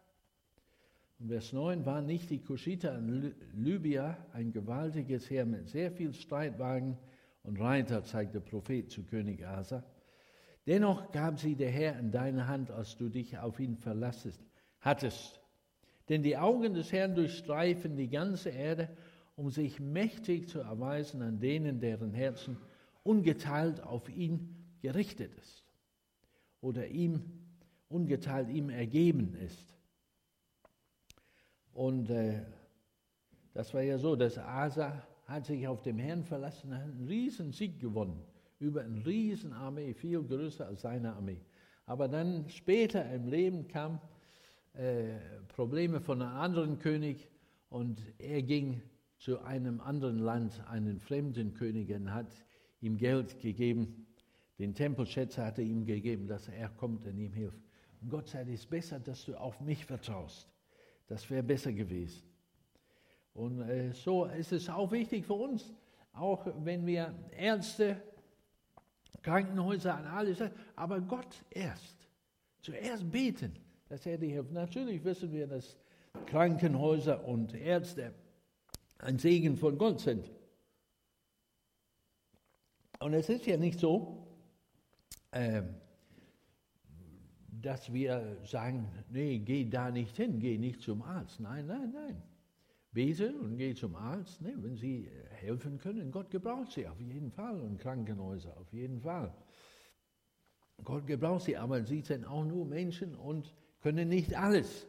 und 1.21 1.29
Vers 1.29 1.53
9 1.53 1.87
waren 1.87 2.07
nicht 2.07 2.29
die 2.31 2.41
Kuschiter 2.43 2.99
in 2.99 3.37
Libya 3.55 4.19
ein 4.33 4.51
gewaltiges 4.51 5.31
Heer 5.31 5.47
mit 5.47 5.69
sehr 5.69 5.93
viel 5.93 6.13
Streitwagen 6.13 6.99
und 7.45 7.61
Reiter, 7.61 8.03
zeigt 8.03 8.35
der 8.35 8.41
Prophet 8.41 8.91
zu 8.91 9.05
König 9.05 9.47
Asa. 9.47 9.85
Dennoch 10.67 11.13
gab 11.13 11.39
sie 11.39 11.55
der 11.55 11.71
Herr 11.71 11.97
in 12.01 12.11
deine 12.11 12.49
Hand, 12.49 12.73
als 12.73 12.97
du 12.97 13.09
dich 13.09 13.39
auf 13.39 13.61
ihn 13.61 13.77
verlassest, 13.77 14.45
hattest. 14.81 15.41
Denn 16.09 16.25
die 16.25 16.37
Augen 16.37 16.75
des 16.75 16.91
Herrn 16.91 17.15
durchstreifen 17.15 17.95
die 17.95 18.11
ganze 18.11 18.51
Erde, 18.51 18.89
um 19.37 19.51
sich 19.51 19.79
mächtig 19.79 20.49
zu 20.49 20.59
erweisen 20.59 21.23
an 21.23 21.39
denen, 21.39 21.79
deren 21.79 22.13
Herzen 22.13 22.57
ungeteilt 23.05 23.85
auf 23.85 24.09
ihn 24.09 24.58
gerichtet 24.81 25.35
ist 25.35 25.65
oder 26.61 26.87
ihm 26.87 27.23
ungeteilt 27.89 28.49
ihm 28.51 28.71
ergeben 28.71 29.35
ist. 29.35 29.75
Und 31.73 32.11
äh, 32.11 32.43
das 33.55 33.73
war 33.73 33.83
ja 33.83 33.99
so, 33.99 34.17
dass 34.17 34.39
Asa 34.39 35.07
hat 35.27 35.47
sich 35.47 35.67
auf 35.69 35.83
den 35.83 35.99
Herrn 35.99 36.25
verlassen, 36.25 36.75
hat 36.75 36.83
einen 36.83 37.07
riesen 37.07 37.53
Sieg 37.53 37.81
gewonnen 37.81 38.23
über 38.59 38.83
eine 38.83 39.05
Riesenarmee, 39.07 39.95
viel 39.95 40.23
größer 40.23 40.67
als 40.67 40.83
seine 40.83 41.15
Armee. 41.15 41.41
Aber 41.87 42.09
dann 42.09 42.49
später 42.49 43.09
im 43.13 43.29
Leben 43.29 43.69
kamen 43.69 44.01
äh, 44.75 45.15
Probleme 45.49 46.01
von 46.01 46.21
einem 46.21 46.37
anderen 46.37 46.79
König 46.79 47.29
und 47.71 48.03
er 48.19 48.43
ging 48.43 48.83
zu 49.19 49.41
einem 49.41 49.81
anderen 49.81 50.19
Land, 50.19 50.61
einen 50.69 51.01
fremden 51.01 51.55
König, 51.55 51.93
und 51.93 52.13
hat 52.13 52.33
ihm 52.81 52.97
Geld 52.97 53.41
gegeben. 53.41 54.07
Den 54.59 54.75
Tempelschätzer 54.75 55.47
hat 55.47 55.59
er 55.59 55.65
ihm 55.65 55.87
gegeben, 55.87 56.27
dass 56.27 56.49
er 56.49 56.69
kommt 56.71 57.07
und 57.07 57.17
ihm 57.17 57.33
hilft. 57.33 57.63
Und 58.01 58.11
Gott 58.11 58.29
sagt, 58.29 58.49
es 58.49 58.61
ist 58.61 58.71
besser, 58.71 58.99
dass 58.99 59.25
du 59.25 59.35
auf 59.37 59.61
mich 59.61 59.85
vertraust. 59.85 60.49
Das 61.07 61.29
wäre 61.31 61.43
besser 61.43 61.73
gewesen. 61.73 62.23
Und 63.35 63.61
äh, 63.63 63.93
so 63.93 64.25
ist 64.25 64.53
es 64.53 64.69
auch 64.69 64.91
wichtig 64.91 65.25
für 65.25 65.35
uns, 65.35 65.73
auch 66.13 66.47
wenn 66.65 66.85
wir 66.87 67.15
Ärzte, 67.31 68.03
Krankenhäuser 69.23 69.97
und 69.99 70.07
alles, 70.07 70.39
aber 70.75 71.01
Gott 71.01 71.45
erst. 71.51 72.09
Zuerst 72.61 73.11
beten, 73.11 73.57
dass 73.89 74.07
er 74.07 74.19
dir 74.19 74.31
hilft. 74.31 74.53
Natürlich 74.53 75.05
wissen 75.05 75.33
wir, 75.33 75.47
dass 75.47 75.79
Krankenhäuser 76.27 77.25
und 77.25 77.55
Ärzte 77.55 78.13
ein 78.99 79.19
Segen 79.19 79.57
von 79.57 79.79
Gott 79.79 80.01
sind. 80.01 80.31
Und 82.99 83.15
es 83.15 83.29
ist 83.29 83.47
ja 83.47 83.57
nicht 83.57 83.79
so, 83.79 84.28
äh, 85.31 85.63
dass 87.51 87.93
wir 87.93 88.39
sagen, 88.45 88.89
nee, 89.11 89.39
geh 89.39 89.69
da 89.69 89.91
nicht 89.91 90.17
hin, 90.17 90.39
geh 90.39 90.59
nicht 90.59 90.81
zum 90.81 91.03
Arzt. 91.03 91.41
Nein, 91.41 91.67
nein, 91.67 91.93
nein. 91.93 92.23
Bete 92.93 93.35
und 93.35 93.59
geh 93.59 93.75
zum 93.75 93.97
Arzt, 93.97 94.41
nee, 94.41 94.55
wenn 94.57 94.77
sie 94.77 95.11
helfen 95.31 95.79
können. 95.79 96.11
Gott 96.11 96.31
gebraucht 96.31 96.73
sie 96.73 96.87
auf 96.87 97.01
jeden 97.01 97.31
Fall 97.31 97.61
und 97.61 97.79
Krankenhäuser 97.79 98.57
auf 98.57 98.73
jeden 98.73 99.01
Fall. 99.01 99.35
Gott 100.85 101.07
gebraucht 101.07 101.45
sie, 101.45 101.57
aber 101.57 101.83
sie 101.85 102.01
sind 102.01 102.25
auch 102.25 102.45
nur 102.45 102.65
Menschen 102.65 103.15
und 103.15 103.53
können 103.81 104.09
nicht 104.09 104.37
alles. 104.37 104.87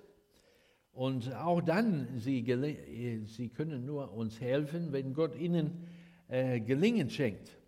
Und 0.91 1.33
auch 1.33 1.61
dann, 1.61 2.19
sie, 2.19 3.23
sie 3.25 3.49
können 3.49 3.85
nur 3.85 4.11
uns 4.13 4.39
helfen, 4.39 4.91
wenn 4.91 5.13
Gott 5.13 5.35
ihnen 5.35 5.87
äh, 6.27 6.59
Gelingen 6.59 7.09
schenkt. 7.09 7.58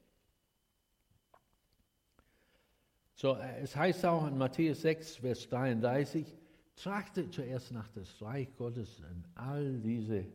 So, 3.21 3.35
äh, 3.35 3.61
es 3.61 3.75
heißt 3.75 4.03
auch 4.07 4.25
in 4.25 4.35
Matthäus 4.35 4.81
6, 4.81 5.17
Vers 5.17 5.47
33, 5.49 6.25
trachtet 6.75 7.31
zuerst 7.31 7.71
nach 7.71 7.87
das 7.89 8.19
Reich 8.19 8.47
Gottes 8.55 8.99
und 8.99 9.23
all 9.35 9.79
diese 9.79 10.25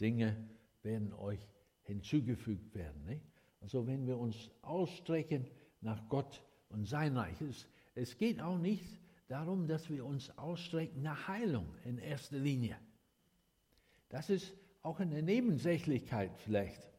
Dinge 0.00 0.36
werden 0.82 1.12
euch 1.12 1.38
hinzugefügt 1.82 2.74
werden. 2.74 3.04
Nicht? 3.04 3.22
Also 3.60 3.86
wenn 3.86 4.08
wir 4.08 4.18
uns 4.18 4.50
ausstrecken 4.62 5.46
nach 5.82 6.08
Gott 6.08 6.42
und 6.70 6.84
sein 6.84 7.16
Reich, 7.16 7.40
es, 7.42 7.68
es 7.94 8.18
geht 8.18 8.40
auch 8.40 8.58
nicht 8.58 9.00
darum, 9.28 9.68
dass 9.68 9.88
wir 9.88 10.04
uns 10.04 10.36
ausstrecken 10.36 11.00
nach 11.00 11.28
Heilung 11.28 11.68
in 11.84 11.98
erster 11.98 12.38
Linie. 12.38 12.76
Das 14.08 14.30
ist 14.30 14.52
auch 14.82 14.98
eine 14.98 15.22
Nebensächlichkeit 15.22 16.36
vielleicht. 16.38 16.90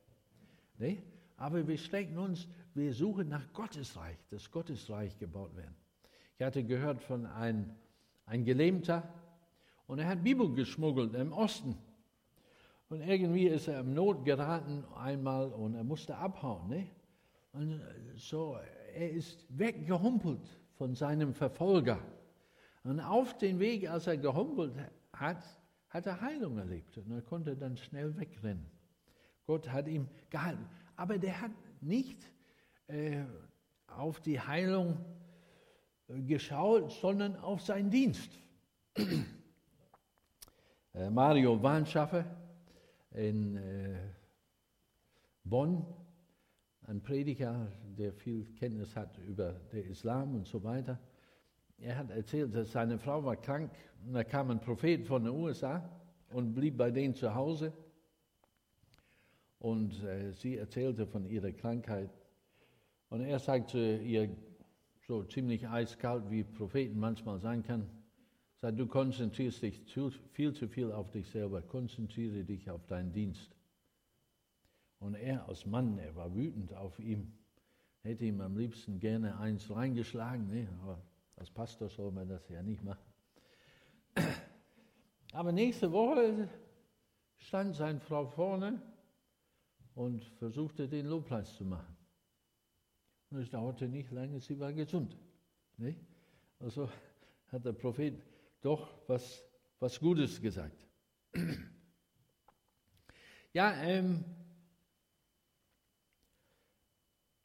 Nicht? 0.78 1.04
Aber 1.36 1.68
wir 1.68 1.78
strecken 1.78 2.18
uns 2.18 2.48
wir 2.76 2.94
suchen 2.94 3.30
nach 3.30 3.52
Gottes 3.54 3.96
Reich, 3.98 4.18
dass 4.30 4.50
Gottes 4.50 4.90
Reich 4.90 5.18
gebaut 5.18 5.56
wird. 5.56 5.68
Ich 6.38 6.46
hatte 6.46 6.64
gehört 6.64 7.02
von 7.02 7.26
einem 7.26 7.72
ein 8.26 8.44
Gelähmter 8.44 9.08
und 9.88 10.00
er 10.00 10.08
hat 10.08 10.24
Bibel 10.24 10.54
geschmuggelt 10.54 11.14
im 11.14 11.32
Osten. 11.34 11.78
Und 12.90 13.02
irgendwie 13.02 13.48
ist 13.48 13.68
er 13.68 13.80
im 13.80 13.94
Not 13.94 14.24
geraten 14.26 14.84
einmal 14.96 15.52
und 15.52 15.76
er 15.76 15.84
musste 15.84 16.16
abhauen. 16.16 16.70
Ne? 16.70 16.88
Und 17.54 17.82
so, 18.16 18.58
er 18.94 19.12
ist 19.12 19.46
weggehumpelt 19.50 20.48
von 20.76 20.96
seinem 20.96 21.34
Verfolger. 21.34 22.00
Und 22.84 23.00
auf 23.00 23.38
dem 23.38 23.60
Weg, 23.60 23.90
als 23.90 24.08
er 24.08 24.18
gehumpelt 24.18 24.74
hat, 25.14 25.44
hat 25.90 26.06
er 26.06 26.22
Heilung 26.22 26.58
erlebt 26.58 26.98
und 26.98 27.12
er 27.12 27.22
konnte 27.22 27.56
dann 27.56 27.78
schnell 27.78 28.18
wegrennen. 28.18 28.66
Gott 29.46 29.70
hat 29.70 29.88
ihm 29.88 30.08
gehalten. 30.30 30.66
Aber 30.96 31.18
der 31.18 31.42
hat 31.42 31.52
nicht 31.82 32.33
auf 33.88 34.22
die 34.22 34.40
Heilung 34.40 34.98
äh, 36.08 36.22
geschaut, 36.22 36.92
sondern 36.92 37.36
auf 37.38 37.62
seinen 37.62 37.90
Dienst. 37.90 38.40
äh, 40.94 41.10
Mario 41.10 41.62
Warnschaffer 41.62 42.26
in 43.12 43.58
äh, 43.58 43.96
Bonn, 45.44 45.86
ein 46.86 47.02
Prediger, 47.02 47.72
der 47.98 48.14
viel 48.14 48.46
Kenntnis 48.56 48.96
hat 48.96 49.18
über 49.20 49.54
den 49.72 49.90
Islam 49.90 50.36
und 50.36 50.48
so 50.48 50.64
weiter. 50.64 51.00
Er 51.78 51.98
hat 51.98 52.12
erzählt, 52.12 52.54
dass 52.56 52.72
seine 52.72 52.98
Frau 52.98 53.24
war 53.24 53.36
krank 53.36 53.72
und 54.06 54.14
da 54.14 54.24
kam 54.24 54.52
ein 54.52 54.60
Prophet 54.60 55.06
von 55.06 55.24
den 55.24 55.34
USA 55.34 55.90
und 56.30 56.54
blieb 56.54 56.78
bei 56.78 56.92
denen 56.92 57.16
zu 57.16 57.34
Hause. 57.34 57.74
Und 59.60 60.04
äh, 60.04 60.34
sie 60.34 60.58
erzählte 60.58 61.08
von 61.08 61.26
ihrer 61.26 61.54
Krankheit 61.54 62.10
und 63.14 63.22
er 63.22 63.38
sagte 63.38 63.98
ihr 63.98 64.36
so 65.06 65.24
ziemlich 65.24 65.70
eiskalt, 65.70 66.32
wie 66.32 66.44
Propheten 66.44 67.00
manchmal 67.00 67.40
sein 67.40 67.62
kann, 67.62 67.88
sagt, 68.60 68.80
du 68.80 68.88
konzentrierst 68.88 69.62
dich 69.62 69.86
zu, 69.86 70.10
viel 70.32 70.52
zu 70.54 70.68
viel 70.68 70.92
auf 70.92 71.12
dich 71.12 71.30
selber, 71.30 71.62
konzentriere 71.62 72.44
dich 72.44 72.72
auf 72.72 72.88
deinen 72.88 73.14
Dienst. 73.14 73.56
Und 74.98 75.14
er 75.14 75.48
als 75.48 75.64
Mann, 75.68 76.00
er 76.00 76.16
war 76.16 76.34
wütend 76.34 76.74
auf 76.74 76.98
ihn, 76.98 77.38
hätte 78.02 78.26
ihm 78.26 78.42
am 78.42 78.58
liebsten 78.58 79.00
gerne 79.00 79.38
eins 79.38 79.70
reingeschlagen, 79.70 80.48
ne? 80.48 80.68
aber 80.82 81.00
als 81.36 81.52
Pastor 81.52 81.90
soll 81.90 82.12
man 82.12 82.28
das 82.28 82.50
ja 82.50 82.64
nicht 82.64 82.82
machen. 82.84 83.14
Aber 85.34 85.52
nächste 85.52 85.92
Woche 85.92 86.50
stand 87.38 87.76
seine 87.76 88.00
Frau 88.00 88.26
vorne 88.26 88.82
und 89.94 90.24
versuchte 90.40 90.90
den 90.90 91.06
Lobpreis 91.06 91.56
zu 91.56 91.64
machen. 91.64 91.96
Und 93.34 93.42
es 93.42 93.50
dauerte 93.50 93.88
nicht 93.88 94.12
lange, 94.12 94.40
sie 94.40 94.60
war 94.60 94.72
gesund. 94.72 95.18
Nicht? 95.78 96.00
Also 96.60 96.88
hat 97.48 97.66
der 97.66 97.74
Prophet 97.74 98.22
doch 98.62 98.88
was, 99.08 99.44
was 99.80 100.00
Gutes 100.00 100.40
gesagt. 100.40 100.86
Ja, 103.56 103.76
ähm, 103.84 104.26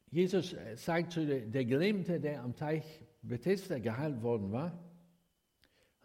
Jesus 0.09 0.55
sagt 0.73 1.11
zu 1.11 1.23
der, 1.23 1.65
Gelähmte, 1.65 2.19
der 2.19 2.41
am 2.41 2.55
Teich 2.55 2.83
Bethesda 3.21 3.77
geheilt 3.77 4.23
worden 4.23 4.51
war, 4.51 4.88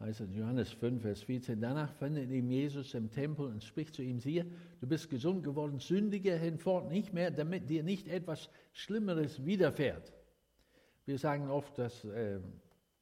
heißt 0.05 0.21
es 0.21 0.35
Johannes 0.35 0.71
5, 0.71 1.01
Vers 1.01 1.23
14. 1.23 1.61
Danach 1.61 1.91
findet 1.95 2.31
ihm 2.31 2.51
Jesus 2.51 2.93
im 2.93 3.11
Tempel 3.11 3.47
und 3.47 3.65
spricht 3.65 3.95
zu 3.95 4.03
ihm: 4.03 4.21
Siehe, 4.21 4.45
du 4.81 4.87
bist 4.87 5.09
gesund 5.09 5.43
geworden, 5.43 5.79
sündige 5.79 6.37
hinfort 6.37 6.91
nicht 6.91 7.15
mehr, 7.15 7.31
damit 7.31 7.71
dir 7.71 7.83
nicht 7.83 8.09
etwas 8.09 8.51
Schlimmeres 8.73 9.45
widerfährt. 9.47 10.13
Wir 11.07 11.19
sagen 11.19 11.49
oft, 11.49 11.79
dass 11.79 12.05
äh, 12.05 12.39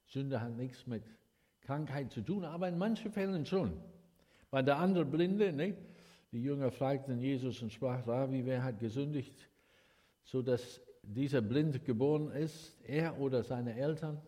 Sünde 0.07 0.41
hat 0.41 0.57
nichts 0.57 0.87
mit 0.87 1.03
Krankheit 1.63 2.13
zu 2.13 2.21
tun, 2.21 2.45
aber 2.45 2.69
in 2.69 2.79
manchen 2.79 3.11
Fällen 3.11 3.47
schon. 3.47 3.73
Bei 4.51 4.63
der 4.63 4.79
anderen 4.79 5.11
Blinde, 5.11 5.53
ne, 5.53 5.77
die 6.31 6.43
Jünger 6.43 6.71
fragten 6.71 7.19
Jesus 7.19 7.63
und 7.63 7.73
sprach: 7.73 8.07
Rabbi, 8.07 8.47
wer 8.47 8.63
hat 8.63 8.79
gesündigt, 8.79 9.49
sodass 10.23 10.81
dieser 11.03 11.41
Blind 11.41 11.85
geboren 11.85 12.31
ist, 12.31 12.77
er 12.85 13.19
oder 13.19 13.43
seine 13.43 13.75
Eltern? 13.75 14.21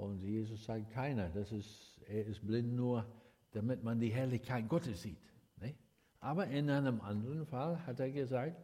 Und 0.00 0.22
Jesus 0.22 0.64
sagt 0.64 0.90
keiner, 0.92 1.28
das 1.28 1.52
ist, 1.52 2.00
er 2.08 2.24
ist 2.24 2.46
blind 2.46 2.72
nur, 2.72 3.04
damit 3.50 3.84
man 3.84 4.00
die 4.00 4.08
Herrlichkeit 4.08 4.66
Gottes 4.66 5.02
sieht. 5.02 5.20
Ne? 5.60 5.74
Aber 6.20 6.46
in 6.46 6.70
einem 6.70 7.02
anderen 7.02 7.44
Fall 7.44 7.84
hat 7.86 8.00
er 8.00 8.10
gesagt, 8.10 8.56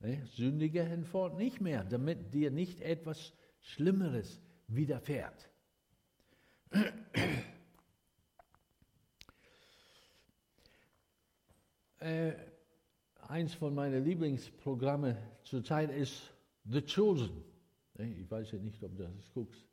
ne, 0.00 0.26
sündige 0.26 0.82
hinfort 0.82 1.38
nicht 1.38 1.60
mehr, 1.60 1.84
damit 1.84 2.34
dir 2.34 2.50
nicht 2.50 2.80
etwas 2.80 3.32
Schlimmeres 3.60 4.40
widerfährt. 4.66 5.48
äh, 12.00 12.32
eins 13.28 13.54
von 13.54 13.76
meinen 13.76 14.02
Lieblingsprogrammen 14.02 15.16
zurzeit 15.44 15.92
ist 15.92 16.32
The 16.64 16.82
Chosen. 16.82 17.44
Ich 17.96 18.28
weiß 18.28 18.50
ja 18.50 18.58
nicht, 18.58 18.82
ob 18.82 18.96
du 18.96 19.04
das 19.04 19.32
guckst. 19.32 19.68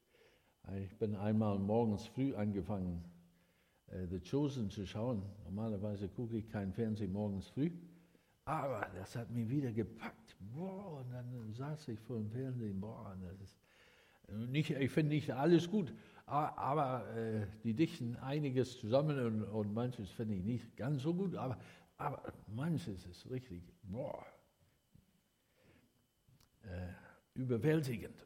Ich 0.74 0.98
bin 0.98 1.16
einmal 1.16 1.60
morgens 1.60 2.08
früh 2.08 2.34
angefangen, 2.36 3.04
äh, 3.88 4.08
The 4.08 4.20
Chosen 4.20 4.70
zu 4.70 4.86
schauen. 4.86 5.22
Normalerweise 5.44 6.10
gucke 6.10 6.38
ich 6.38 6.50
kein 6.50 6.74
Fernsehen 6.74 7.14
morgens 7.14 7.48
früh. 7.50 7.72
Aber 8.46 8.88
das 8.96 9.16
hat 9.16 9.30
mich 9.32 9.48
wieder 9.50 9.72
gepackt. 9.72 10.36
Boah, 10.40 11.00
und 11.00 11.12
dann 11.12 11.54
saß 11.54 11.88
ich 11.90 12.00
vor 12.00 12.18
dem 12.18 12.30
Fernsehen. 12.30 12.80
Boah, 12.80 13.16
das 13.22 13.42
ist 13.42 13.58
nicht, 14.28 14.72
ich 14.72 14.92
finde 14.92 15.14
nicht 15.14 15.32
alles 15.32 15.70
gut, 15.70 15.94
aber 16.26 17.08
äh, 17.16 17.46
die 17.64 17.74
dichten 17.74 18.16
einiges 18.18 18.80
zusammen 18.80 19.20
und, 19.20 19.44
und 19.44 19.74
manches 19.74 20.10
finde 20.10 20.36
ich 20.36 20.44
nicht 20.44 20.76
ganz 20.78 21.04
so 21.04 21.14
gut, 21.14 21.36
aber, 21.36 21.58
aber 21.98 22.34
manches 22.48 23.06
ist 23.06 23.30
richtig. 23.30 23.62
Boah. 23.84 24.26
Äh, 26.64 26.88
überwältigend. 27.36 28.26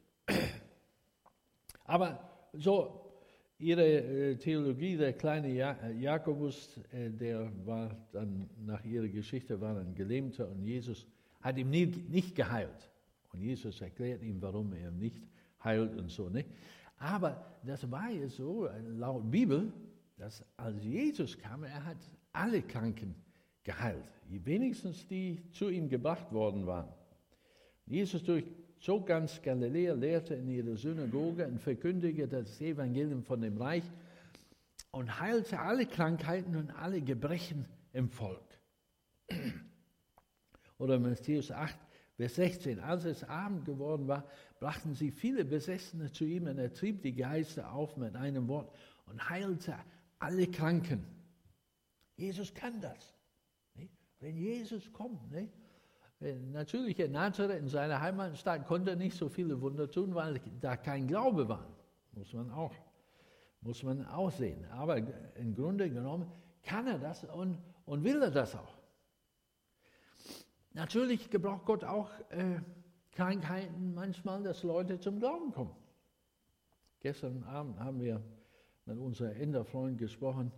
Aber 1.84 2.29
so 2.52 3.10
ihre 3.58 3.84
äh, 3.84 4.36
Theologie, 4.36 4.96
der 4.96 5.12
kleine 5.12 5.48
äh, 5.48 5.92
Jakobus, 5.92 6.80
äh, 6.92 7.10
der 7.10 7.50
war 7.66 7.94
dann 8.12 8.48
nach 8.64 8.84
ihrer 8.84 9.08
Geschichte 9.08 9.60
war 9.60 9.76
ein 9.76 9.94
Gelähmter 9.94 10.48
und 10.48 10.64
Jesus 10.64 11.06
hat 11.40 11.58
ihm 11.58 11.70
nie, 11.70 11.86
nicht 11.86 12.34
geheilt. 12.34 12.90
Und 13.32 13.40
Jesus 13.40 13.80
erklärt 13.80 14.22
ihm, 14.22 14.40
warum 14.42 14.72
er 14.72 14.90
nicht 14.90 15.22
heilt 15.62 15.94
und 15.96 16.10
so. 16.10 16.28
Nicht? 16.28 16.48
Aber 16.96 17.44
das 17.64 17.88
war 17.90 18.10
ja 18.10 18.28
so, 18.28 18.68
laut 18.88 19.30
Bibel, 19.30 19.72
dass 20.16 20.44
als 20.56 20.84
Jesus 20.84 21.38
kam, 21.38 21.64
er 21.64 21.84
hat 21.84 21.98
alle 22.32 22.62
Kranken 22.62 23.14
geheilt, 23.62 24.04
wenigstens 24.28 25.06
die 25.06 25.42
zu 25.50 25.68
ihm 25.68 25.88
gebracht 25.88 26.30
worden 26.32 26.66
waren. 26.66 26.88
Jesus 27.86 28.22
durchzog 28.80 29.06
ganz 29.06 29.42
Galiläa, 29.42 29.94
lehrte 29.94 30.34
in 30.34 30.48
ihrer 30.48 30.76
Synagoge 30.76 31.46
und 31.46 31.60
verkündigte 31.60 32.26
das 32.26 32.60
Evangelium 32.60 33.22
von 33.22 33.42
dem 33.42 33.58
Reich 33.58 33.84
und 34.90 35.20
heilte 35.20 35.60
alle 35.60 35.84
Krankheiten 35.84 36.56
und 36.56 36.70
alle 36.70 37.02
Gebrechen 37.02 37.66
im 37.92 38.08
Volk. 38.08 38.42
Oder 40.78 40.98
Matthäus 40.98 41.50
8, 41.50 41.76
Vers 42.16 42.36
16. 42.36 42.80
Als 42.80 43.04
es 43.04 43.22
Abend 43.24 43.66
geworden 43.66 44.08
war, 44.08 44.26
brachten 44.58 44.94
sie 44.94 45.10
viele 45.10 45.44
Besessene 45.44 46.10
zu 46.10 46.24
ihm 46.24 46.46
und 46.46 46.58
er 46.58 46.72
trieb 46.72 47.02
die 47.02 47.14
Geister 47.14 47.70
auf 47.72 47.98
mit 47.98 48.16
einem 48.16 48.48
Wort 48.48 48.74
und 49.04 49.28
heilte 49.28 49.76
alle 50.18 50.46
Kranken. 50.46 51.04
Jesus 52.16 52.54
kann 52.54 52.80
das. 52.80 53.14
Wenn 54.20 54.36
Jesus 54.36 54.90
kommt? 54.92 55.20
Natürlich, 56.20 56.98
in 57.00 57.12
Nazareth, 57.12 57.62
in 57.62 57.68
seiner 57.68 58.00
Heimatstadt, 58.00 58.66
konnte 58.66 58.90
er 58.90 58.96
nicht 58.96 59.16
so 59.16 59.30
viele 59.30 59.58
Wunder 59.62 59.90
tun, 59.90 60.14
weil 60.14 60.38
da 60.60 60.76
kein 60.76 61.06
Glaube 61.06 61.48
war. 61.48 61.66
Muss 62.12 62.34
man 62.34 62.50
auch, 62.50 62.74
muss 63.62 63.82
man 63.82 64.04
auch 64.04 64.30
sehen. 64.30 64.66
Aber 64.72 64.98
im 64.98 65.54
Grunde 65.54 65.88
genommen 65.88 66.30
kann 66.62 66.86
er 66.86 66.98
das 66.98 67.24
und, 67.24 67.56
und 67.86 68.04
will 68.04 68.20
er 68.20 68.30
das 68.30 68.54
auch. 68.54 68.76
Natürlich 70.74 71.30
gebraucht 71.30 71.64
Gott 71.64 71.84
auch 71.84 72.10
äh, 72.28 72.60
Krankheiten 73.12 73.94
manchmal, 73.94 74.42
dass 74.42 74.62
Leute 74.62 75.00
zum 75.00 75.20
Glauben 75.20 75.52
kommen. 75.52 75.74
Gestern 77.00 77.44
Abend 77.44 77.80
haben 77.80 77.98
wir 77.98 78.22
mit 78.84 78.98
unserem 78.98 79.40
Enderfreund 79.40 79.96
gesprochen. 79.96 80.52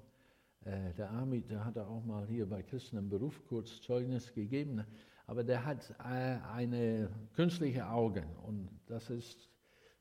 Äh, 0.64 0.92
der 0.94 1.10
Amit, 1.12 1.50
der 1.50 1.64
hat 1.64 1.78
auch 1.78 2.04
mal 2.04 2.26
hier 2.26 2.48
bei 2.48 2.64
Christen 2.64 2.96
im 2.96 3.08
Beruf 3.08 3.40
kurz 3.46 3.80
Zeugnis 3.80 4.34
gegeben 4.34 4.84
aber 5.26 5.44
der 5.44 5.64
hat 5.64 5.90
äh, 6.00 6.38
eine 6.52 7.10
künstliche 7.34 7.88
Auge. 7.88 8.24
Und 8.46 8.68
das 8.86 9.10
ist 9.10 9.48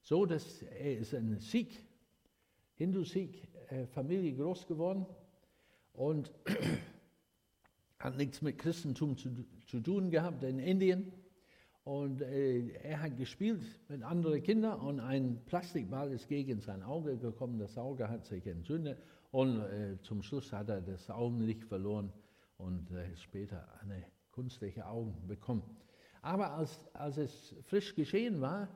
so, 0.02 0.26
dass 0.26 0.62
er 0.64 0.98
ist 0.98 1.14
ein 1.14 1.40
Sikh, 1.40 1.84
Hindu-Sikh-Familie 2.76 4.34
groß 4.36 4.68
geworden 4.68 5.06
und 5.94 6.32
hat 8.00 8.18
nichts 8.18 8.42
mit 8.42 8.58
Christentum 8.58 9.18
zu, 9.18 9.30
zu 9.68 9.80
tun 9.80 10.10
gehabt 10.10 10.44
in 10.44 10.60
Indien. 10.60 11.12
Und 11.84 12.22
äh, 12.22 12.70
er 12.84 13.02
hat 13.02 13.18
gespielt 13.18 13.62
mit 13.90 14.04
anderen 14.04 14.42
Kindern 14.44 14.80
und 14.80 15.00
ein 15.00 15.44
Plastikball 15.46 16.12
ist 16.12 16.28
gegen 16.28 16.62
sein 16.62 16.84
Auge 16.84 17.18
gekommen. 17.18 17.58
Das 17.58 17.78
Auge 17.78 18.08
hat 18.08 18.26
sich 18.26 18.46
entzündet 18.46 19.00
und 19.32 19.60
äh, 19.62 20.00
zum 20.02 20.22
Schluss 20.22 20.54
hat 20.54 20.70
er 20.70 20.82
das 20.82 21.10
Augenlicht 21.10 21.64
verloren 21.64 22.12
und 22.58 22.92
äh, 22.92 23.16
später 23.18 23.68
eine 23.82 24.06
künstliche 24.32 24.86
Augen 24.86 25.28
bekommen. 25.28 25.64
Aber 26.22 26.54
als, 26.54 26.86
als 26.94 27.18
es 27.18 27.56
frisch 27.64 27.96
geschehen 27.96 28.42
war 28.42 28.68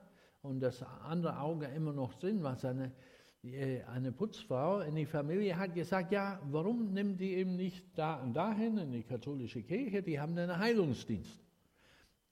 und 0.41 0.59
das 0.59 0.83
andere 0.83 1.39
Auge 1.39 1.67
immer 1.67 1.93
noch 1.93 2.13
drin 2.15 2.41
war, 2.43 2.55
seine, 2.55 2.91
äh, 3.43 3.83
eine 3.83 4.11
Putzfrau 4.11 4.81
in 4.81 4.95
die 4.95 5.05
Familie 5.05 5.57
hat 5.57 5.73
gesagt, 5.75 6.11
ja, 6.11 6.39
warum 6.49 6.93
nimmt 6.93 7.19
die 7.19 7.35
eben 7.35 7.55
nicht 7.55 7.85
da 7.97 8.15
und 8.21 8.33
dahin 8.33 8.77
in 8.77 8.91
die 8.91 9.03
katholische 9.03 9.61
Kirche, 9.61 10.01
die 10.01 10.19
haben 10.19 10.37
einen 10.37 10.57
Heilungsdienst. 10.57 11.39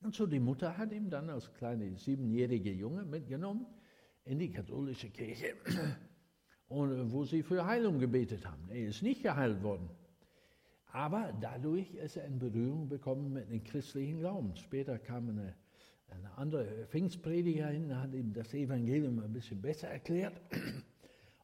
Und 0.02 0.16
so 0.16 0.26
die 0.26 0.40
Mutter 0.40 0.78
hat 0.78 0.92
ihn 0.92 1.10
dann 1.10 1.30
als 1.30 1.54
kleine 1.54 1.96
siebenjährige 1.96 2.72
Junge 2.72 3.06
mitgenommen 3.06 3.66
in 4.26 4.40
die 4.40 4.52
katholische 4.52 5.10
Kirche, 5.10 5.56
und 6.68 7.12
wo 7.12 7.24
sie 7.24 7.44
für 7.44 7.66
Heilung 7.66 8.00
gebetet 8.00 8.46
haben. 8.46 8.70
Er 8.70 8.88
ist 8.88 9.04
nicht 9.04 9.22
geheilt 9.22 9.62
worden. 9.62 9.90
Aber 10.94 11.34
dadurch 11.42 11.92
ist 11.96 12.18
er 12.18 12.26
in 12.26 12.38
Berührung 12.38 12.88
bekommen 12.88 13.34
mit 13.34 13.50
dem 13.50 13.64
christlichen 13.64 14.20
Glauben. 14.20 14.56
Später 14.56 15.00
kam 15.00 15.28
eine, 15.28 15.56
eine 16.08 16.38
andere 16.38 16.86
Pfingstprediger 16.86 17.66
hin, 17.70 18.00
hat 18.00 18.14
ihm 18.14 18.32
das 18.32 18.54
Evangelium 18.54 19.18
ein 19.18 19.34
bisschen 19.34 19.60
besser 19.60 19.88
erklärt. 19.88 20.40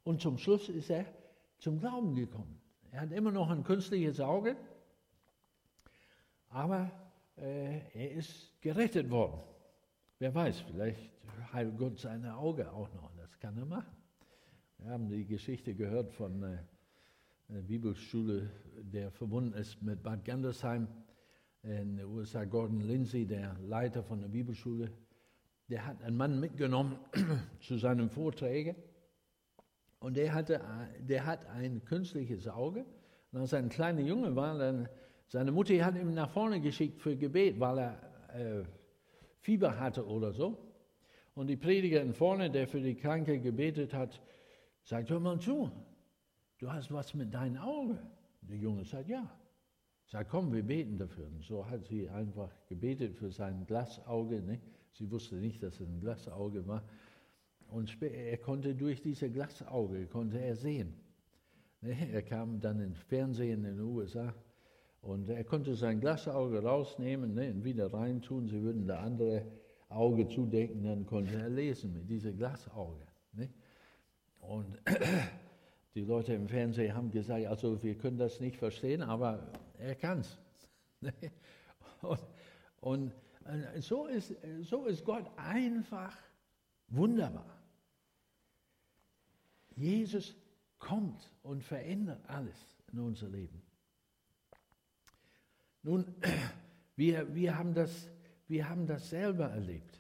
Und 0.04 0.22
zum 0.22 0.38
Schluss 0.38 0.70
ist 0.70 0.92
er 0.92 1.04
zum 1.58 1.80
Glauben 1.80 2.14
gekommen. 2.14 2.62
Er 2.92 3.02
hat 3.02 3.12
immer 3.12 3.32
noch 3.32 3.50
ein 3.50 3.64
künstliches 3.64 4.20
Auge, 4.20 4.56
aber 6.50 6.92
äh, 7.36 7.80
er 7.96 8.12
ist 8.12 8.62
gerettet 8.62 9.10
worden. 9.10 9.42
Wer 10.20 10.36
weiß, 10.36 10.60
vielleicht 10.60 11.10
heilt 11.54 11.76
Gott 11.76 11.98
seine 11.98 12.36
Auge 12.36 12.72
auch 12.72 12.94
noch. 12.94 13.12
Das 13.18 13.40
kann 13.40 13.58
er 13.58 13.66
machen. 13.66 13.98
Wir 14.78 14.92
haben 14.92 15.10
die 15.10 15.26
Geschichte 15.26 15.74
gehört 15.74 16.14
von 16.14 16.44
äh, 16.44 16.60
einer 17.50 17.64
Bibelschule, 17.64 18.48
der 18.78 19.10
verbunden 19.10 19.54
ist 19.54 19.82
mit 19.82 20.04
Bad 20.04 20.24
Gandersheim 20.24 20.88
in 21.64 21.98
den 21.98 22.06
USA. 22.06 22.46
Gordon 22.46 22.82
Lindsay, 22.82 23.26
der 23.26 23.58
Leiter 23.64 24.04
von 24.04 24.22
der 24.22 24.28
Bibelschule, 24.28 24.92
der 25.68 25.84
hat 25.84 26.00
einen 26.04 26.16
Mann 26.16 26.40
mitgenommen 26.40 27.00
zu 27.60 27.80
seinem 27.80 28.12
Vorträgen 28.12 28.76
und 29.98 30.16
der, 30.16 30.32
hatte, 30.32 30.62
der 31.00 31.26
hat 31.26 31.48
ein 31.48 31.84
künstliches 31.86 32.48
Auge. 32.48 32.86
Und 33.32 33.40
als 33.40 33.52
er 33.52 33.60
ein 33.60 33.70
kleiner 33.70 34.02
Junge 34.02 34.36
war, 34.36 34.56
dann, 34.56 34.88
seine 35.28 35.52
Mutter 35.52 35.74
hat 35.84 35.96
ihn 35.96 36.14
nach 36.14 36.30
vorne 36.30 36.62
geschickt 36.62 37.02
für 37.02 37.16
Gebet, 37.18 37.60
weil 37.60 37.80
er 37.80 38.02
äh, 38.36 38.64
Fieber 39.40 39.80
hatte 39.80 40.06
oder 40.06 40.34
so. 40.34 40.56
Und 41.34 41.48
die 41.48 41.58
Predigerin 41.58 42.14
vorne, 42.14 42.52
der 42.52 42.68
für 42.68 42.80
die 42.80 42.96
Kranke 42.96 43.40
gebetet 43.40 43.96
hat, 43.96 44.22
sagt, 44.84 45.10
hör 45.10 45.20
mal 45.20 45.40
zu, 45.40 45.72
du 46.60 46.72
hast 46.72 46.92
was 46.92 47.14
mit 47.14 47.34
deinen 47.34 47.58
Augen. 47.58 47.98
Der 48.42 48.58
Junge 48.58 48.86
sagt, 48.86 49.10
ja. 49.10 49.30
Sagt, 50.06 50.30
komm, 50.30 50.52
wir 50.52 50.64
beten 50.64 50.98
dafür. 50.98 51.28
Und 51.28 51.44
so 51.44 51.68
hat 51.70 51.86
sie 51.86 52.10
einfach 52.10 52.50
gebetet 52.68 53.16
für 53.16 53.32
sein 53.32 53.66
Glasauge. 53.66 54.42
Ne? 54.42 54.60
Sie 54.94 55.10
wusste 55.12 55.36
nicht, 55.36 55.62
dass 55.62 55.80
es 55.80 55.88
ein 55.88 56.00
Glasauge 56.00 56.66
war. 56.68 56.84
Und 57.68 58.02
er 58.02 58.38
konnte 58.38 58.74
durch 58.74 59.02
dieses 59.02 59.32
Glasauge, 59.32 60.08
konnte 60.08 60.40
er 60.40 60.56
sehen. 60.56 60.96
Ne? 61.82 62.12
Er 62.12 62.24
kam 62.24 62.60
dann 62.60 62.80
ins 62.80 62.98
Fernsehen 62.98 63.64
in 63.66 63.78
den 63.78 63.82
USA 63.82 64.34
und 65.02 65.30
er 65.30 65.44
konnte 65.44 65.76
sein 65.76 66.00
Glasauge 66.00 66.64
rausnehmen 66.64 67.36
ne? 67.36 67.52
und 67.52 67.64
wieder 67.64 67.94
reintun. 67.94 68.48
Sie 68.48 68.62
würden 68.62 68.88
das 68.88 68.98
andere 68.98 69.46
Auge 69.90 70.28
zudecken, 70.28 70.84
dann 70.84 71.06
konnte 71.06 71.36
er 71.36 71.50
lesen 71.50 71.94
mit 71.94 72.10
diesem 72.10 72.36
Glasauge. 72.36 73.06
Und 74.40 74.78
Die 75.96 76.02
Leute 76.02 76.34
im 76.34 76.48
Fernsehen 76.48 76.94
haben 76.94 77.12
gesagt, 77.12 77.46
also 77.48 77.82
wir 77.82 77.98
können 77.98 78.18
das 78.18 78.40
nicht 78.40 78.58
verstehen, 78.58 79.02
aber 79.02 79.52
er 79.78 79.96
kann 79.96 80.20
es. 80.20 80.38
und, 82.02 82.20
und 82.82 83.12
so, 83.80 84.06
ist, 84.06 84.36
so 84.62 84.86
ist 84.86 85.04
Gott 85.04 85.26
einfach 85.38 86.16
wunderbar. 86.88 87.60
Jesus 89.76 90.36
kommt 90.78 91.32
und 91.42 91.64
verändert 91.64 92.22
alles 92.28 92.58
in 92.92 93.00
unser 93.00 93.30
Leben. 93.30 93.62
Nun, 95.84 96.06
wir, 96.96 97.34
wir, 97.34 97.58
haben 97.58 97.74
das, 97.74 98.10
wir 98.48 98.70
haben 98.70 98.86
das 98.86 99.10
selber 99.10 99.50
erlebt. 99.50 100.00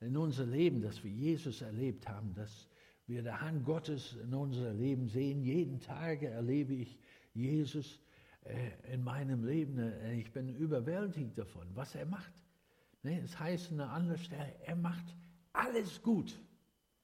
In 0.00 0.16
unser 0.16 0.44
Leben, 0.44 0.82
dass 0.82 1.02
wir 1.02 1.10
Jesus 1.10 1.62
erlebt 1.62 2.08
haben, 2.08 2.34
dass 2.34 2.68
wir 3.12 3.22
der 3.22 3.42
Hand 3.42 3.64
Gottes 3.66 4.16
in 4.22 4.32
unser 4.32 4.72
Leben 4.72 5.06
sehen. 5.06 5.42
Jeden 5.42 5.80
Tag 5.80 6.22
erlebe 6.22 6.72
ich 6.72 6.98
Jesus 7.34 8.00
äh, 8.44 8.94
in 8.94 9.04
meinem 9.04 9.44
Leben. 9.44 9.78
Äh, 9.78 10.14
ich 10.14 10.32
bin 10.32 10.48
überwältigt 10.48 11.36
davon, 11.36 11.66
was 11.74 11.94
er 11.94 12.06
macht. 12.06 12.32
Ne, 13.02 13.20
es 13.22 13.38
heißt 13.38 13.72
an 13.72 13.80
einer 13.80 13.92
anderen 13.92 14.18
Stelle, 14.18 14.54
er 14.64 14.76
macht 14.76 15.04
alles 15.52 16.02
gut. 16.02 16.40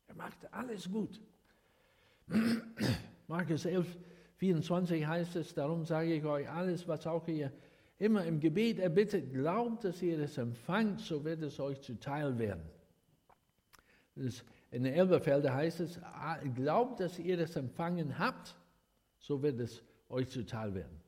Er 0.07 0.15
macht 0.15 0.53
alles 0.53 0.91
gut. 0.91 1.21
Markus 3.29 3.67
11, 3.67 3.87
24 4.37 5.07
heißt 5.07 5.37
es, 5.37 5.53
darum 5.53 5.85
sage 5.85 6.15
ich 6.15 6.25
euch 6.25 6.49
alles, 6.49 6.89
was 6.89 7.07
auch 7.07 7.29
ihr 7.29 7.53
immer 7.99 8.25
im 8.25 8.41
Gebet 8.41 8.79
erbittet, 8.79 9.31
glaubt, 9.31 9.85
dass 9.85 10.01
ihr 10.01 10.19
es 10.21 10.39
empfangt, 10.39 11.01
so 11.01 11.23
wird 11.23 11.43
es 11.43 11.61
euch 11.61 11.83
zuteil 11.83 12.39
werden. 12.39 12.63
Das 14.15 14.25
ist 14.25 14.45
in 14.71 14.85
den 14.85 14.95
Elberfelder 14.95 15.55
heißt 15.55 15.81
es, 15.81 15.99
ah, 16.03 16.39
glaubt, 16.55 17.01
dass 17.01 17.19
ihr 17.19 17.37
das 17.37 17.57
empfangen 17.57 18.19
habt, 18.19 18.57
so 19.19 19.43
wird 19.43 19.59
es 19.61 19.83
euch 20.09 20.29
zuteil 20.29 20.75
werden. 20.75 21.01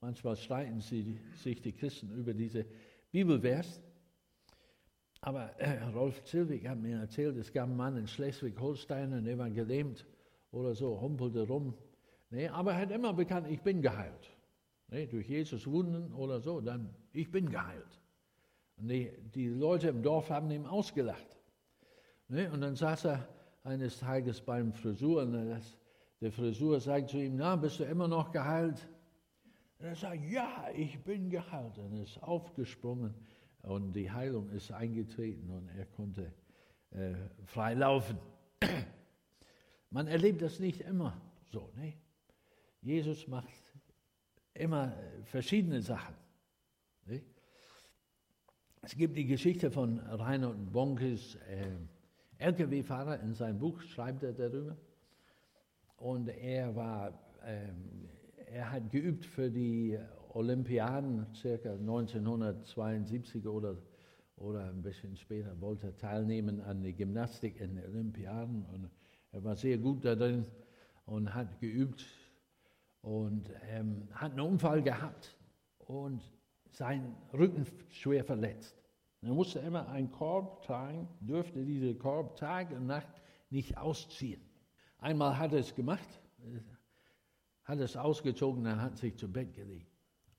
Manchmal 0.00 0.36
streiten 0.36 0.80
sie, 0.80 1.18
sich 1.34 1.60
die 1.60 1.72
Christen 1.72 2.10
über 2.16 2.32
diese 2.32 2.66
Bibelvers. 3.10 3.82
Aber 5.20 5.58
äh, 5.58 5.82
Rolf 5.94 6.22
Zilwig 6.24 6.66
hat 6.68 6.78
mir 6.78 6.98
erzählt, 6.98 7.36
es 7.36 7.52
gab 7.52 7.68
einen 7.68 7.76
Mann 7.76 7.96
in 7.96 8.06
Schleswig-Holstein, 8.06 9.12
und 9.12 9.24
der 9.24 9.38
war 9.38 9.50
gelähmt 9.50 10.06
oder 10.50 10.74
so, 10.74 11.00
humpelte 11.00 11.46
rum. 11.46 11.74
Nee, 12.30 12.48
aber 12.48 12.72
er 12.72 12.82
hat 12.82 12.90
immer 12.90 13.12
bekannt, 13.12 13.48
ich 13.50 13.60
bin 13.62 13.82
geheilt. 13.82 14.30
Nee, 14.88 15.06
durch 15.06 15.28
Jesus 15.28 15.66
Wunden 15.66 16.12
oder 16.12 16.40
so, 16.40 16.60
dann 16.60 16.94
ich 17.12 17.30
bin 17.30 17.50
geheilt. 17.50 18.00
Und 18.76 18.88
die, 18.88 19.10
die 19.34 19.48
Leute 19.48 19.88
im 19.88 20.02
Dorf 20.02 20.30
haben 20.30 20.50
ihm 20.50 20.66
ausgelacht. 20.66 21.35
Nee, 22.28 22.48
und 22.48 22.60
dann 22.60 22.74
saß 22.74 23.06
er 23.06 23.28
eines 23.62 24.00
Tages 24.00 24.40
beim 24.40 24.72
Frisur 24.72 25.22
und 25.22 25.60
der 26.20 26.32
Frisur 26.32 26.80
sagt 26.80 27.10
zu 27.10 27.18
ihm, 27.18 27.36
na, 27.36 27.56
bist 27.56 27.78
du 27.78 27.84
immer 27.84 28.08
noch 28.08 28.32
geheilt? 28.32 28.88
Und 29.78 29.86
er 29.86 29.94
sagt, 29.94 30.24
ja, 30.30 30.68
ich 30.74 30.98
bin 31.04 31.30
geheilt. 31.30 31.78
Und 31.78 31.92
er 31.92 32.02
ist 32.02 32.22
aufgesprungen 32.22 33.14
und 33.62 33.92
die 33.92 34.10
Heilung 34.10 34.48
ist 34.50 34.72
eingetreten 34.72 35.50
und 35.50 35.68
er 35.68 35.86
konnte 35.86 36.32
äh, 36.90 37.14
frei 37.44 37.74
laufen. 37.74 38.18
Man 39.90 40.06
erlebt 40.06 40.42
das 40.42 40.58
nicht 40.58 40.80
immer 40.80 41.20
so. 41.52 41.70
Ne? 41.76 41.94
Jesus 42.80 43.28
macht 43.28 43.48
immer 44.54 44.96
verschiedene 45.24 45.82
Sachen. 45.82 46.14
Ne? 47.04 47.22
Es 48.82 48.96
gibt 48.96 49.16
die 49.16 49.26
Geschichte 49.26 49.70
von 49.70 49.98
Reinhard 49.98 50.72
Bonkes, 50.72 51.34
äh, 51.34 51.76
LKW-Fahrer, 52.38 53.20
in 53.20 53.34
seinem 53.34 53.58
Buch 53.58 53.80
schreibt 53.82 54.22
er 54.22 54.32
darüber. 54.32 54.76
Und 55.96 56.28
er 56.28 56.74
war, 56.76 57.08
äh, 57.44 57.68
er 58.52 58.72
hat 58.72 58.90
geübt 58.90 59.24
für 59.24 59.50
die 59.50 59.98
Olympiaden, 60.34 61.26
circa 61.34 61.72
1972 61.72 63.46
oder, 63.46 63.76
oder 64.36 64.68
ein 64.68 64.82
bisschen 64.82 65.16
später, 65.16 65.58
wollte 65.60 65.88
er 65.88 65.96
teilnehmen 65.96 66.60
an 66.60 66.82
der 66.82 66.92
Gymnastik 66.92 67.60
in 67.60 67.76
den 67.76 67.84
Olympiaden. 67.86 68.66
Und 68.66 68.90
er 69.32 69.42
war 69.42 69.56
sehr 69.56 69.78
gut 69.78 70.04
darin 70.04 70.44
und 71.06 71.34
hat 71.34 71.58
geübt 71.60 72.04
und 73.00 73.50
ähm, 73.70 74.08
hat 74.12 74.32
einen 74.32 74.40
Unfall 74.40 74.82
gehabt 74.82 75.36
und 75.78 76.22
seinen 76.70 77.14
Rücken 77.32 77.64
schwer 77.88 78.24
verletzt. 78.24 78.85
Er 79.26 79.34
musste 79.34 79.58
immer 79.58 79.88
einen 79.88 80.10
Korb 80.12 80.62
tragen, 80.62 81.08
dürfte 81.20 81.64
diesen 81.64 81.98
Korb 81.98 82.36
Tag 82.36 82.70
und 82.70 82.86
Nacht 82.86 83.20
nicht 83.50 83.76
ausziehen. 83.76 84.40
Einmal 84.98 85.36
hat 85.36 85.52
er 85.52 85.58
es 85.58 85.74
gemacht, 85.74 86.08
hat 87.64 87.80
es 87.80 87.96
ausgezogen, 87.96 88.62
dann 88.62 88.80
hat 88.80 88.96
sich 88.96 89.16
zu 89.16 89.30
Bett 89.30 89.52
gelegt. 89.52 89.90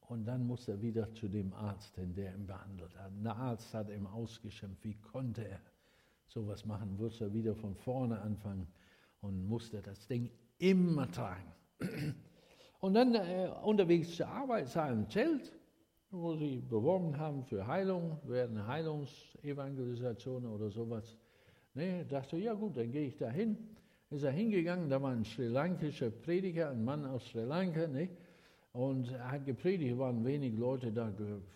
Und 0.08 0.24
dann 0.24 0.48
musste 0.48 0.72
er 0.72 0.82
wieder 0.82 1.14
zu 1.14 1.28
dem 1.28 1.52
Arzt, 1.54 1.98
der 1.98 2.34
ihn 2.34 2.48
behandelt 2.48 2.98
hat. 2.98 3.12
Der 3.24 3.36
Arzt 3.36 3.74
hat 3.74 3.90
ihm 3.90 4.08
ausgeschimpft, 4.08 4.82
wie 4.86 4.96
konnte 4.96 5.46
er 5.46 5.60
sowas 6.28 6.66
machen, 6.66 6.96
musste 6.96 7.26
er 7.26 7.34
wieder 7.34 7.56
von 7.56 7.76
vorne 7.76 8.22
anfangen 8.22 8.68
und 9.20 9.48
musste 9.48 9.82
das 9.82 10.08
Ding 10.08 10.32
immer 10.60 11.12
tragen. 11.12 11.52
Und 12.80 12.94
dann 12.94 13.16
äh, 13.16 13.52
unterwegs 13.64 14.16
zur 14.16 14.28
Arbeit 14.28 14.68
sah 14.68 14.86
ein 14.86 15.10
Zelt, 15.10 15.52
wo 16.12 16.36
sie 16.36 16.60
beworben 16.60 17.18
haben 17.18 17.44
für 17.44 17.68
Heilung, 17.68 18.18
werden 18.24 18.66
Heilungsevangelisationen 18.66 20.50
oder 20.50 20.70
sowas. 20.70 21.16
Nee, 21.74 22.06
dachte, 22.06 22.38
ja 22.38 22.54
gut, 22.54 22.78
dann 22.78 22.92
gehe 22.92 23.08
ich 23.08 23.18
da 23.18 23.30
hin. 23.30 23.58
Ist 24.10 24.24
er 24.24 24.32
hingegangen, 24.32 24.90
da 24.90 25.02
war 25.02 25.12
ein 25.12 25.26
sri 25.26 25.48
lankischer 25.48 26.10
Prediger, 26.10 26.70
ein 26.70 26.84
Mann 26.84 27.06
aus 27.06 27.28
Sri 27.28 27.44
Lanka, 27.44 27.88
nee, 27.88 28.10
und 28.78 29.12
er 29.12 29.32
hat 29.32 29.46
gepredigt, 29.46 29.98
waren 29.98 30.24
wenig 30.24 30.56
Leute 30.56 30.92
da, 30.92 31.12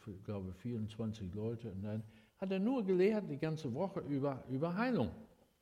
ich 0.08 0.24
glaube 0.24 0.52
24 0.54 1.34
Leute. 1.36 1.72
Und 1.72 1.84
dann 1.84 2.04
hat 2.40 2.52
er 2.52 2.60
nur 2.60 2.84
gelehrt 2.84 3.30
die 3.30 3.38
ganze 3.38 3.72
Woche 3.74 4.00
über, 4.00 4.44
über 4.50 4.76
Heilung. 4.76 5.12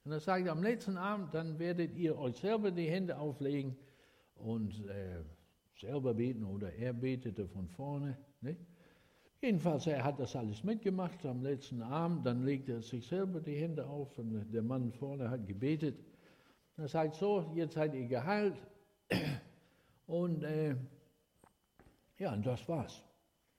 Und 0.05 0.13
er 0.13 0.21
sagte, 0.21 0.49
am 0.51 0.63
letzten 0.63 0.95
Abend, 0.95 1.33
dann 1.33 1.59
werdet 1.59 1.97
ihr 1.97 2.17
euch 2.17 2.37
selber 2.37 2.71
die 2.71 2.89
Hände 2.89 3.17
auflegen 3.17 3.75
und 4.35 4.73
äh, 4.87 5.21
selber 5.77 6.13
beten 6.13 6.45
oder 6.45 6.71
er 6.73 6.93
betete 6.93 7.45
von 7.45 7.67
vorne. 7.67 8.17
Ne? 8.39 8.55
Jedenfalls, 9.41 9.87
er 9.87 10.03
hat 10.03 10.19
das 10.19 10.35
alles 10.35 10.63
mitgemacht 10.63 11.25
am 11.25 11.41
letzten 11.41 11.81
Abend, 11.81 12.25
dann 12.25 12.43
legte 12.43 12.73
er 12.73 12.81
sich 12.81 13.07
selber 13.07 13.39
die 13.39 13.55
Hände 13.55 13.87
auf 13.87 14.17
und 14.17 14.51
der 14.51 14.61
Mann 14.61 14.91
vorne 14.91 15.29
hat 15.29 15.47
gebetet. 15.47 15.97
Er 16.75 16.87
sagt 16.87 17.15
so, 17.15 17.51
jetzt 17.55 17.75
seid 17.75 17.93
ihr 17.93 18.07
geheilt. 18.07 18.55
Und 20.07 20.43
äh, 20.43 20.75
ja, 22.17 22.33
und 22.33 22.45
das 22.45 22.67
war's. 22.67 23.03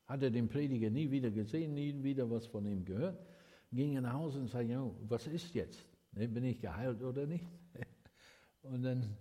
Hat 0.07 0.23
er 0.23 0.31
den 0.31 0.49
Prediger 0.49 0.91
nie 0.91 1.11
wieder 1.11 1.31
gesehen, 1.31 1.75
nie 1.75 2.03
wieder 2.03 2.31
was 2.31 2.47
von 2.47 2.67
ihm 2.67 2.85
gehört. 2.85 3.19
Ging 3.73 3.95
nach 4.01 4.15
Hause 4.15 4.41
und 4.41 4.49
sagte, 4.49 4.73
ja, 4.73 4.91
was 5.09 5.27
ist 5.27 5.55
jetzt? 5.55 5.81
Ne, 6.13 6.29
bin 6.29 6.45
ich 6.45 6.61
geheilt 6.61 7.03
oder 7.03 7.25
nicht? 7.27 7.47
Und 8.63 8.83
dann 8.83 9.17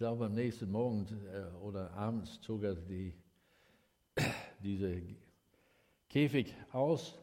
glaube, 0.00 0.24
am 0.24 0.32
nächsten 0.32 0.70
Morgen 0.70 1.06
äh, 1.30 1.54
oder 1.58 1.90
abends 1.92 2.40
zog 2.40 2.62
er 2.62 2.74
die, 2.74 3.12
diese 4.62 5.02
Käfig 6.10 6.52
aus 6.72 7.16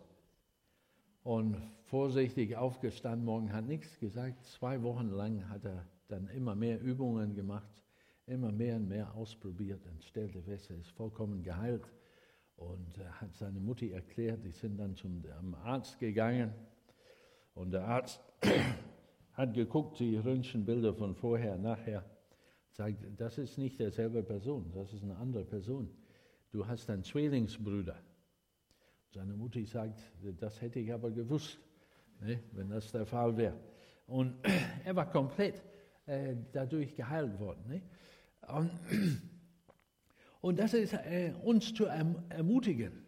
und 1.22 1.58
vorsichtig 1.84 2.56
aufgestanden. 2.56 3.26
Morgen 3.26 3.52
hat 3.52 3.66
nichts 3.66 4.00
gesagt. 4.00 4.46
Zwei 4.46 4.82
Wochen 4.82 5.10
lang 5.10 5.50
hat 5.50 5.66
er 5.66 5.86
dann 6.08 6.30
immer 6.30 6.56
mehr 6.56 6.80
Übungen 6.80 7.36
gemacht, 7.36 7.84
immer 8.28 8.50
mehr 8.50 8.78
und 8.78 8.88
mehr 8.88 9.14
ausprobiert 9.14 9.86
und 9.88 10.06
stellte 10.06 10.42
fest, 10.42 10.70
er 10.70 10.78
ist 10.78 10.90
vollkommen 10.92 11.44
geheilt 11.44 11.92
und 12.56 12.98
hat 13.20 13.36
seine 13.36 13.60
Mutti 13.60 13.92
erklärt. 13.92 14.46
Die 14.46 14.52
sind 14.52 14.78
dann 14.78 14.96
zum 14.96 15.22
Arzt 15.66 16.00
gegangen 16.00 16.54
und 17.56 17.72
der 17.72 17.86
Arzt 17.86 18.22
hat 19.34 19.54
geguckt, 19.54 20.00
die 20.00 20.16
Röntgenbilder 20.16 20.94
von 20.94 21.14
vorher, 21.14 21.58
nachher 21.58 22.06
sagt, 22.70 23.04
das 23.18 23.38
ist 23.38 23.58
nicht 23.58 23.82
derselbe 23.82 24.24
Person, 24.24 24.72
das 24.74 24.94
ist 24.94 25.04
eine 25.04 25.18
andere 25.18 25.44
Person. 25.44 25.90
Du 26.52 26.66
hast 26.66 26.90
einen 26.90 27.04
Zwillingsbruder. 27.04 28.02
Seine 29.14 29.34
Mutter 29.34 29.64
sagt, 29.66 30.00
das 30.40 30.62
hätte 30.62 30.80
ich 30.80 30.92
aber 30.92 31.12
gewusst, 31.12 31.58
ne, 32.20 32.40
wenn 32.52 32.70
das 32.70 32.92
der 32.92 33.06
Fall 33.06 33.36
wäre. 33.38 33.58
Und 34.08 34.36
er 34.86 34.96
war 34.96 35.10
komplett 35.10 35.62
äh, 36.06 36.36
dadurch 36.52 36.96
geheilt 36.96 37.40
worden. 37.40 37.64
Ne? 37.68 37.82
Und, 38.48 38.72
und, 40.42 40.60
das 40.60 40.74
ist 40.74 40.94
äh, 40.94 41.34
uns 41.44 41.74
zu 41.74 41.86
erm 41.86 42.24
ermutigen. 42.30 43.06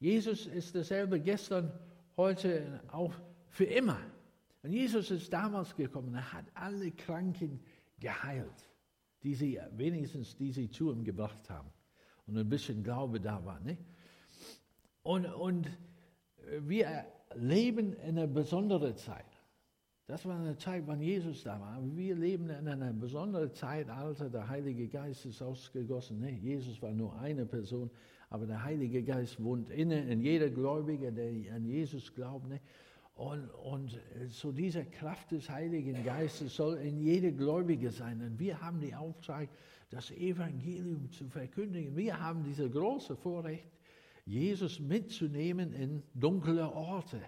Jesus 0.00 0.46
ist 0.46 0.74
dasselbe 0.74 1.20
gestern, 1.20 1.72
heute, 2.16 2.80
auch 2.88 3.14
für 3.48 3.64
immer. 3.64 3.98
Und 4.62 4.72
Jesus 4.72 5.10
ist 5.10 5.32
damals 5.32 5.74
gekommen, 5.74 6.14
er 6.14 6.32
hat 6.32 6.44
alle 6.54 6.90
Kranken 6.92 7.60
geheilt, 7.98 8.70
die 9.22 9.34
sie, 9.34 9.58
wenigstens 9.72 10.36
die 10.36 10.52
sie 10.52 10.70
zu 10.70 10.92
ihm 10.92 11.04
gebracht 11.04 11.48
haben 11.50 11.70
und 12.26 12.36
ein 12.36 12.48
bisschen 12.48 12.82
Glaube 12.82 13.20
da 13.20 13.44
war. 13.44 13.60
Ne? 13.60 13.78
Und, 15.02 15.26
und 15.26 15.70
wir 16.60 17.04
leben 17.34 17.92
in 17.94 18.18
einer 18.18 18.26
besonderen 18.26 18.96
Zeit. 18.96 19.24
Das 20.06 20.24
war 20.24 20.38
eine 20.38 20.56
Zeit, 20.56 20.84
wann 20.86 21.02
Jesus 21.02 21.42
da 21.44 21.60
war. 21.60 21.78
Wir 21.94 22.14
leben 22.14 22.48
in 22.48 22.66
einer 22.66 22.94
besonderen 22.94 23.52
Zeitalter. 23.52 24.30
Der 24.30 24.48
Heilige 24.48 24.88
Geist 24.88 25.26
ist 25.26 25.42
ausgegossen. 25.42 26.20
Ne? 26.20 26.30
Jesus 26.30 26.80
war 26.80 26.92
nur 26.92 27.14
eine 27.18 27.44
Person, 27.44 27.90
aber 28.30 28.46
der 28.46 28.64
Heilige 28.64 29.02
Geist 29.02 29.42
wohnt 29.42 29.68
inne 29.68 30.00
in 30.10 30.22
jeder 30.22 30.48
Gläubige, 30.48 31.12
der 31.12 31.54
an 31.54 31.66
Jesus 31.66 32.14
glaubt. 32.14 32.48
Ne? 32.48 32.58
Und, 33.16 33.50
und 33.50 34.00
so 34.28 34.50
diese 34.50 34.84
Kraft 34.86 35.32
des 35.32 35.50
Heiligen 35.50 36.02
Geistes 36.02 36.56
soll 36.56 36.78
in 36.78 37.00
jede 37.00 37.30
Gläubige 37.30 37.90
sein. 37.90 38.22
Und 38.22 38.38
wir 38.38 38.58
haben 38.62 38.80
die 38.80 38.94
Auftrag, 38.94 39.50
das 39.90 40.10
Evangelium 40.12 41.10
zu 41.10 41.28
verkündigen. 41.28 41.94
Wir 41.94 42.18
haben 42.18 42.44
diese 42.44 42.70
große 42.70 43.14
Vorrecht, 43.16 43.66
Jesus 44.28 44.78
mitzunehmen 44.78 45.72
in 45.72 46.02
dunkle 46.14 46.70
Orte. 46.70 47.20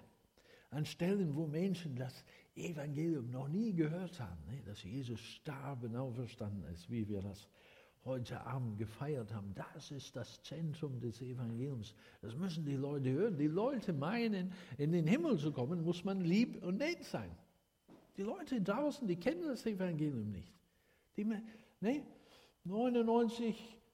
An 0.71 0.85
Stellen, 0.85 1.35
wo 1.35 1.47
Menschen 1.47 1.97
das 1.97 2.25
Evangelium 2.55 3.31
noch 3.31 3.49
nie 3.49 3.73
gehört 3.73 4.21
haben, 4.21 4.45
ne? 4.47 4.63
dass 4.67 4.85
Jesus 4.85 5.19
starb 5.19 5.83
und 5.83 5.97
auferstanden 5.97 6.63
ist, 6.73 6.91
wie 6.91 7.09
wir 7.09 7.23
das 7.23 7.49
heute 8.05 8.41
Abend 8.47 8.79
gefeiert 8.79 9.33
haben. 9.33 9.55
Das 9.55 9.91
ist 9.91 10.15
das 10.15 10.43
Zentrum 10.43 11.01
des 11.01 11.23
Evangeliums. 11.23 11.95
Das 12.21 12.37
müssen 12.37 12.67
die 12.67 12.77
Leute 12.77 13.11
hören. 13.11 13.39
Die 13.39 13.47
Leute 13.47 13.95
meinen, 13.95 14.53
in 14.77 14.93
den 14.93 15.07
Himmel 15.07 15.39
zu 15.39 15.53
kommen, 15.53 15.83
muss 15.83 16.05
man 16.05 16.21
lieb 16.21 16.63
und 16.63 16.77
nett 16.79 17.03
sein. 17.03 17.31
Die 18.17 18.23
Leute 18.23 18.61
draußen, 18.61 19.09
die 19.09 19.17
kennen 19.17 19.49
das 19.49 19.65
Evangelium 19.65 20.31
nicht. 20.31 20.53
Die, 21.17 21.25
ne, 21.25 22.03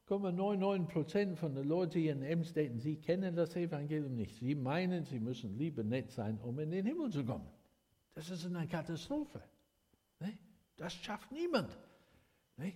99,99 0.09 0.87
Prozent 0.87 1.39
von 1.39 1.55
den 1.55 1.67
Leuten 1.67 1.99
hier 1.99 2.13
in 2.13 2.23
Emstetten, 2.23 2.79
sie 2.79 2.97
kennen 2.97 3.35
das 3.35 3.57
Evangelium 3.57 4.15
nicht. 4.15 4.37
Sie 4.37 4.55
meinen, 4.55 5.05
sie 5.05 5.19
müssen 5.19 5.59
lieb 5.59 5.79
und 5.79 5.89
nett 5.89 6.11
sein, 6.13 6.39
um 6.41 6.59
in 6.61 6.71
den 6.71 6.87
Himmel 6.87 7.11
zu 7.11 7.25
kommen. 7.25 7.49
Das 8.15 8.31
ist 8.31 8.47
eine 8.47 8.69
Katastrophe. 8.69 9.43
Ne? 10.21 10.39
Das 10.77 10.95
schafft 10.95 11.33
niemand. 11.33 11.77
Ne? 12.57 12.75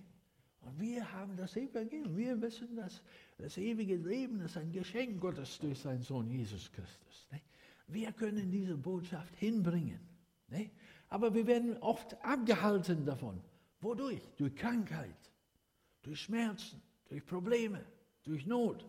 Und 0.59 0.79
wir 0.79 1.09
haben 1.13 1.37
das 1.37 1.55
Evangelium. 1.55 2.17
Wir 2.17 2.41
wissen, 2.41 2.75
dass 2.75 3.01
das 3.37 3.57
ewige 3.57 3.95
Leben 3.95 4.41
ist 4.41 4.57
ein 4.57 4.71
Geschenk 4.71 5.19
Gottes 5.21 5.57
durch 5.59 5.79
seinen 5.79 6.01
Sohn 6.01 6.29
Jesus 6.29 6.71
Christus. 6.71 7.27
Wir 7.87 8.11
können 8.11 8.51
diese 8.51 8.77
Botschaft 8.77 9.35
hinbringen. 9.37 9.99
Ne? 10.49 10.69
Aber 11.09 11.33
wir 11.33 11.47
werden 11.47 11.77
oft 11.77 12.13
abgehalten 12.23 13.05
davon. 13.05 13.41
Wodurch? 13.79 14.21
Durch 14.37 14.55
Krankheit, 14.55 15.31
durch 16.03 16.21
Schmerzen, 16.21 16.81
durch 17.11 17.25
Probleme, 17.25 17.83
durch 18.23 18.45
Not, 18.45 18.85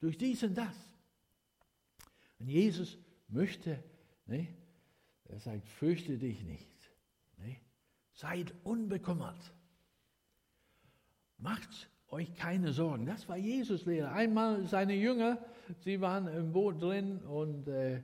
durch 0.00 0.18
dies 0.18 0.42
und 0.42 0.58
das. 0.58 0.76
Und 2.40 2.48
Jesus 2.48 2.98
möchte, 3.28 3.80
ne, 4.26 4.48
er 5.26 5.38
sagt, 5.38 5.68
fürchte 5.68 6.18
dich 6.18 6.42
nicht. 6.42 6.90
Ne? 7.36 7.56
Seid 8.12 8.52
unbekümmert. 8.64 9.54
Macht 11.38 11.88
euch 12.08 12.34
keine 12.34 12.72
Sorgen. 12.72 13.06
Das 13.06 13.28
war 13.28 13.36
Jesus 13.36 13.86
Lehre. 13.86 14.10
Einmal 14.10 14.66
seine 14.66 14.94
Jünger, 14.94 15.38
sie 15.78 16.00
waren 16.00 16.26
im 16.26 16.50
Boot 16.50 16.82
drin 16.82 17.18
und 17.20 17.68
äh, 17.68 18.02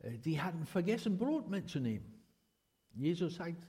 äh 0.00 0.18
die 0.18 0.42
hatten 0.42 0.66
vergessen, 0.66 1.16
Brot 1.16 1.48
mitzunehmen. 1.48 2.22
Jesus 2.92 3.36
sagt, 3.36 3.66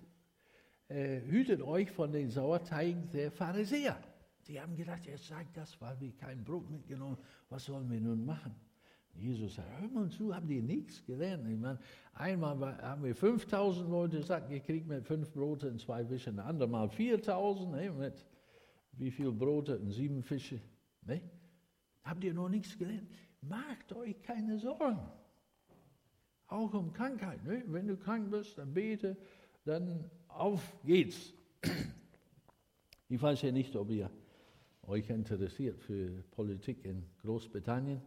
äh, 0.90 1.22
hütet 1.22 1.62
euch 1.62 1.90
von 1.90 2.12
den 2.12 2.30
Sauerteigen 2.30 3.10
der 3.12 3.32
Pharisäer. 3.32 3.98
Die 4.48 4.62
haben 4.62 4.76
gedacht, 4.76 5.08
er 5.08 5.18
sagt 5.18 5.58
das, 5.58 5.80
weil 5.82 6.00
wir 6.00 6.12
kein 6.16 6.44
Brot 6.44 6.70
mitgenommen 6.70 7.16
haben. 7.16 7.26
Was 7.50 7.66
sollen 7.66 7.90
wir 7.90 8.00
nun 8.00 8.26
machen? 8.26 8.56
Jesus 9.18 9.56
sagt, 9.56 9.70
hör 9.80 9.88
mal 9.88 10.10
zu, 10.10 10.36
habt 10.36 10.50
ihr 10.50 10.62
nichts 10.62 11.04
gelernt? 11.06 11.48
Ich 11.48 11.58
meine, 11.58 11.80
einmal 12.14 12.78
haben 12.82 13.04
wir 13.04 13.16
5000 13.16 13.90
Leute 13.90 14.22
satt 14.22 14.50
gekriegt 14.50 14.88
mit 14.88 15.06
fünf 15.06 15.32
Brote 15.32 15.70
und 15.70 15.80
zwei 15.80 16.06
Fischen, 16.06 16.38
ein 16.40 16.46
andermal 16.46 16.90
4000 16.90 17.72
ne, 17.72 17.92
mit 17.92 18.26
wie 18.92 19.12
viel 19.12 19.32
Brote 19.32 19.80
und 19.80 19.92
sieben 19.92 20.22
Fische. 20.22 20.60
Ne? 21.04 21.22
Habt 22.04 22.24
ihr 22.24 22.34
noch 22.34 22.50
nichts 22.50 22.78
gelernt? 22.78 23.10
Macht 23.42 23.94
euch 23.94 24.22
keine 24.22 24.60
Sorgen. 24.60 25.00
Auch 26.48 26.74
um 26.74 26.92
Krankheit. 26.94 27.44
Ne? 27.44 27.64
Wenn 27.68 27.88
du 27.88 27.98
krank 27.98 28.30
bist, 28.30 28.58
dann 28.58 28.74
bete, 28.74 29.18
dann 29.64 30.10
auf 30.28 30.78
geht's. 30.84 31.34
Ich 33.08 33.22
weiß 33.22 33.44
ja 33.44 33.52
nicht, 33.52 33.76
ob 33.76 33.90
ihr 33.92 34.10
euch 34.88 35.10
interessiert 35.10 35.80
für 35.80 36.24
Politik 36.32 36.86
in 36.86 37.04
Großbritannien, 37.24 38.02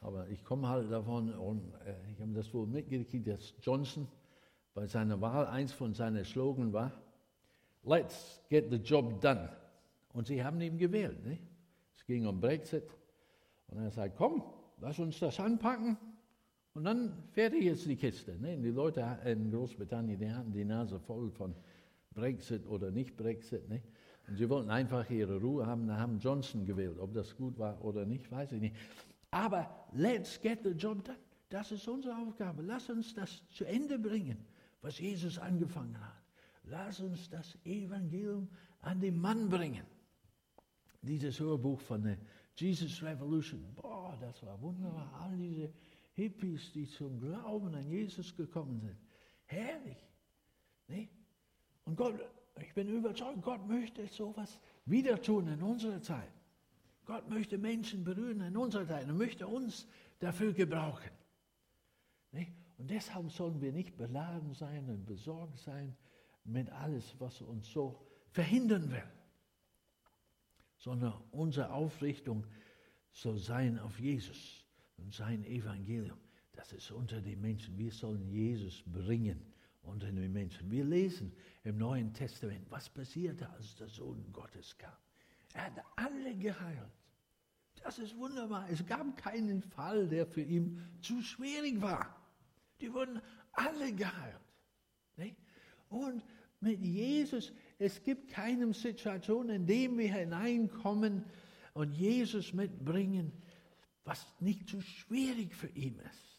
aber 0.00 0.28
ich 0.28 0.44
komme 0.44 0.68
halt 0.68 0.90
davon 0.90 1.32
und 1.34 1.74
äh, 1.84 1.94
ich 2.12 2.20
habe 2.20 2.32
das 2.32 2.52
wohl 2.54 2.66
mitgekriegt, 2.66 3.26
dass 3.26 3.54
Johnson 3.62 4.08
bei 4.74 4.86
seiner 4.86 5.20
Wahl 5.20 5.46
eins 5.46 5.72
von 5.72 5.94
seinen 5.94 6.24
Slogan 6.24 6.72
war, 6.72 6.92
Let's 7.82 8.40
get 8.50 8.70
the 8.70 8.76
job 8.76 9.20
done. 9.20 9.48
Und 10.12 10.26
sie 10.26 10.44
haben 10.44 10.60
ihn 10.60 10.76
gewählt. 10.76 11.24
Nicht? 11.24 11.42
Es 11.96 12.04
ging 12.04 12.26
um 12.26 12.38
Brexit. 12.38 12.84
Und 13.68 13.78
er 13.78 13.90
sagt, 13.90 14.16
komm, 14.16 14.42
lass 14.80 14.98
uns 14.98 15.18
das 15.18 15.40
anpacken 15.40 15.96
und 16.74 16.84
dann 16.84 17.12
fertig 17.32 17.66
ist 17.66 17.86
die 17.86 17.96
Kiste. 17.96 18.36
Ne? 18.38 18.56
Die 18.58 18.70
Leute 18.70 19.18
in 19.24 19.50
Großbritannien, 19.50 20.18
die 20.18 20.30
hatten 20.30 20.52
die 20.52 20.64
Nase 20.64 20.98
voll 21.00 21.30
von 21.30 21.54
Brexit 22.12 22.66
oder 22.66 22.90
nicht 22.90 23.16
Brexit. 23.16 23.68
Ne? 23.68 23.82
Und 24.30 24.36
sie 24.36 24.48
wollten 24.48 24.70
einfach 24.70 25.10
ihre 25.10 25.40
Ruhe 25.40 25.66
haben, 25.66 25.88
da 25.88 25.98
haben 25.98 26.20
Johnson 26.20 26.64
gewählt. 26.64 27.00
Ob 27.00 27.12
das 27.12 27.36
gut 27.36 27.58
war 27.58 27.84
oder 27.84 28.06
nicht, 28.06 28.30
weiß 28.30 28.52
ich 28.52 28.60
nicht. 28.60 28.76
Aber 29.32 29.68
let's 29.92 30.40
get 30.40 30.60
the 30.62 30.70
job 30.70 31.04
done. 31.04 31.18
Das 31.48 31.72
ist 31.72 31.88
unsere 31.88 32.16
Aufgabe. 32.16 32.62
Lass 32.62 32.88
uns 32.88 33.12
das 33.12 33.42
zu 33.50 33.64
Ende 33.64 33.98
bringen, 33.98 34.38
was 34.82 35.00
Jesus 35.00 35.36
angefangen 35.36 36.00
hat. 36.00 36.22
Lass 36.62 37.00
uns 37.00 37.28
das 37.28 37.58
Evangelium 37.64 38.48
an 38.82 39.00
den 39.00 39.20
Mann 39.20 39.48
bringen. 39.48 39.84
Dieses 41.02 41.40
Hörbuch 41.40 41.80
von 41.80 42.04
der 42.04 42.16
Jesus 42.54 43.02
Revolution, 43.02 43.74
boah, 43.74 44.16
das 44.20 44.46
war 44.46 44.60
wunderbar. 44.60 45.12
All 45.20 45.36
diese 45.36 45.72
Hippies, 46.12 46.70
die 46.72 46.86
zum 46.86 47.18
Glauben 47.18 47.74
an 47.74 47.88
Jesus 47.90 48.36
gekommen 48.36 48.78
sind. 48.80 48.96
Herrlich. 49.46 50.06
Nee? 50.86 51.08
Und 51.84 51.96
Gott, 51.96 52.20
ich 52.60 52.74
bin 52.74 52.88
überzeugt, 52.88 53.42
Gott 53.42 53.66
möchte 53.66 54.06
sowas 54.08 54.60
wieder 54.84 55.20
tun 55.20 55.48
in 55.48 55.62
unserer 55.62 56.02
Zeit. 56.02 56.32
Gott 57.04 57.28
möchte 57.28 57.58
Menschen 57.58 58.04
berühren 58.04 58.40
in 58.40 58.56
unserer 58.56 58.86
Zeit 58.86 59.08
und 59.08 59.16
möchte 59.16 59.46
uns 59.46 59.86
dafür 60.18 60.52
gebrauchen. 60.52 61.10
Und 62.32 62.90
deshalb 62.90 63.30
sollen 63.30 63.60
wir 63.60 63.72
nicht 63.72 63.96
beladen 63.96 64.54
sein 64.54 64.88
und 64.88 65.04
besorgt 65.04 65.58
sein 65.58 65.94
mit 66.44 66.70
alles, 66.70 67.14
was 67.18 67.42
uns 67.42 67.70
so 67.70 68.00
verhindern 68.30 68.90
will, 68.90 69.02
sondern 70.78 71.12
unsere 71.30 71.70
Aufrichtung 71.72 72.46
soll 73.12 73.36
sein 73.36 73.78
auf 73.78 74.00
Jesus 74.00 74.64
und 74.96 75.12
sein 75.12 75.44
Evangelium. 75.44 76.18
Das 76.52 76.72
ist 76.72 76.90
unter 76.90 77.20
den 77.20 77.40
Menschen. 77.42 77.76
Wir 77.76 77.92
sollen 77.92 78.26
Jesus 78.30 78.82
bringen 78.86 79.49
unter 79.82 80.10
den 80.10 80.32
Menschen. 80.32 80.70
Wir 80.70 80.84
lesen 80.84 81.32
im 81.64 81.78
Neuen 81.78 82.12
Testament, 82.12 82.70
was 82.70 82.88
passierte, 82.88 83.48
als 83.50 83.76
der 83.76 83.88
Sohn 83.88 84.24
Gottes 84.32 84.76
kam. 84.76 84.96
Er 85.54 85.66
hat 85.66 85.84
alle 85.96 86.34
geheilt. 86.36 86.92
Das 87.82 87.98
ist 87.98 88.16
wunderbar. 88.16 88.68
Es 88.70 88.84
gab 88.86 89.16
keinen 89.16 89.62
Fall, 89.62 90.06
der 90.06 90.26
für 90.26 90.42
ihn 90.42 90.82
zu 91.00 91.22
schwierig 91.22 91.80
war. 91.80 92.14
Die 92.80 92.92
wurden 92.92 93.20
alle 93.52 93.92
geheilt. 93.92 94.40
Und 95.88 96.22
mit 96.60 96.80
Jesus, 96.80 97.52
es 97.78 98.02
gibt 98.02 98.30
keine 98.30 98.72
Situation, 98.72 99.48
in 99.48 99.66
der 99.66 99.90
wir 99.96 100.14
hineinkommen 100.14 101.24
und 101.74 101.92
Jesus 101.92 102.52
mitbringen, 102.52 103.32
was 104.04 104.24
nicht 104.40 104.68
zu 104.68 104.80
schwierig 104.80 105.54
für 105.54 105.68
ihn 105.68 105.98
ist. 105.98 106.29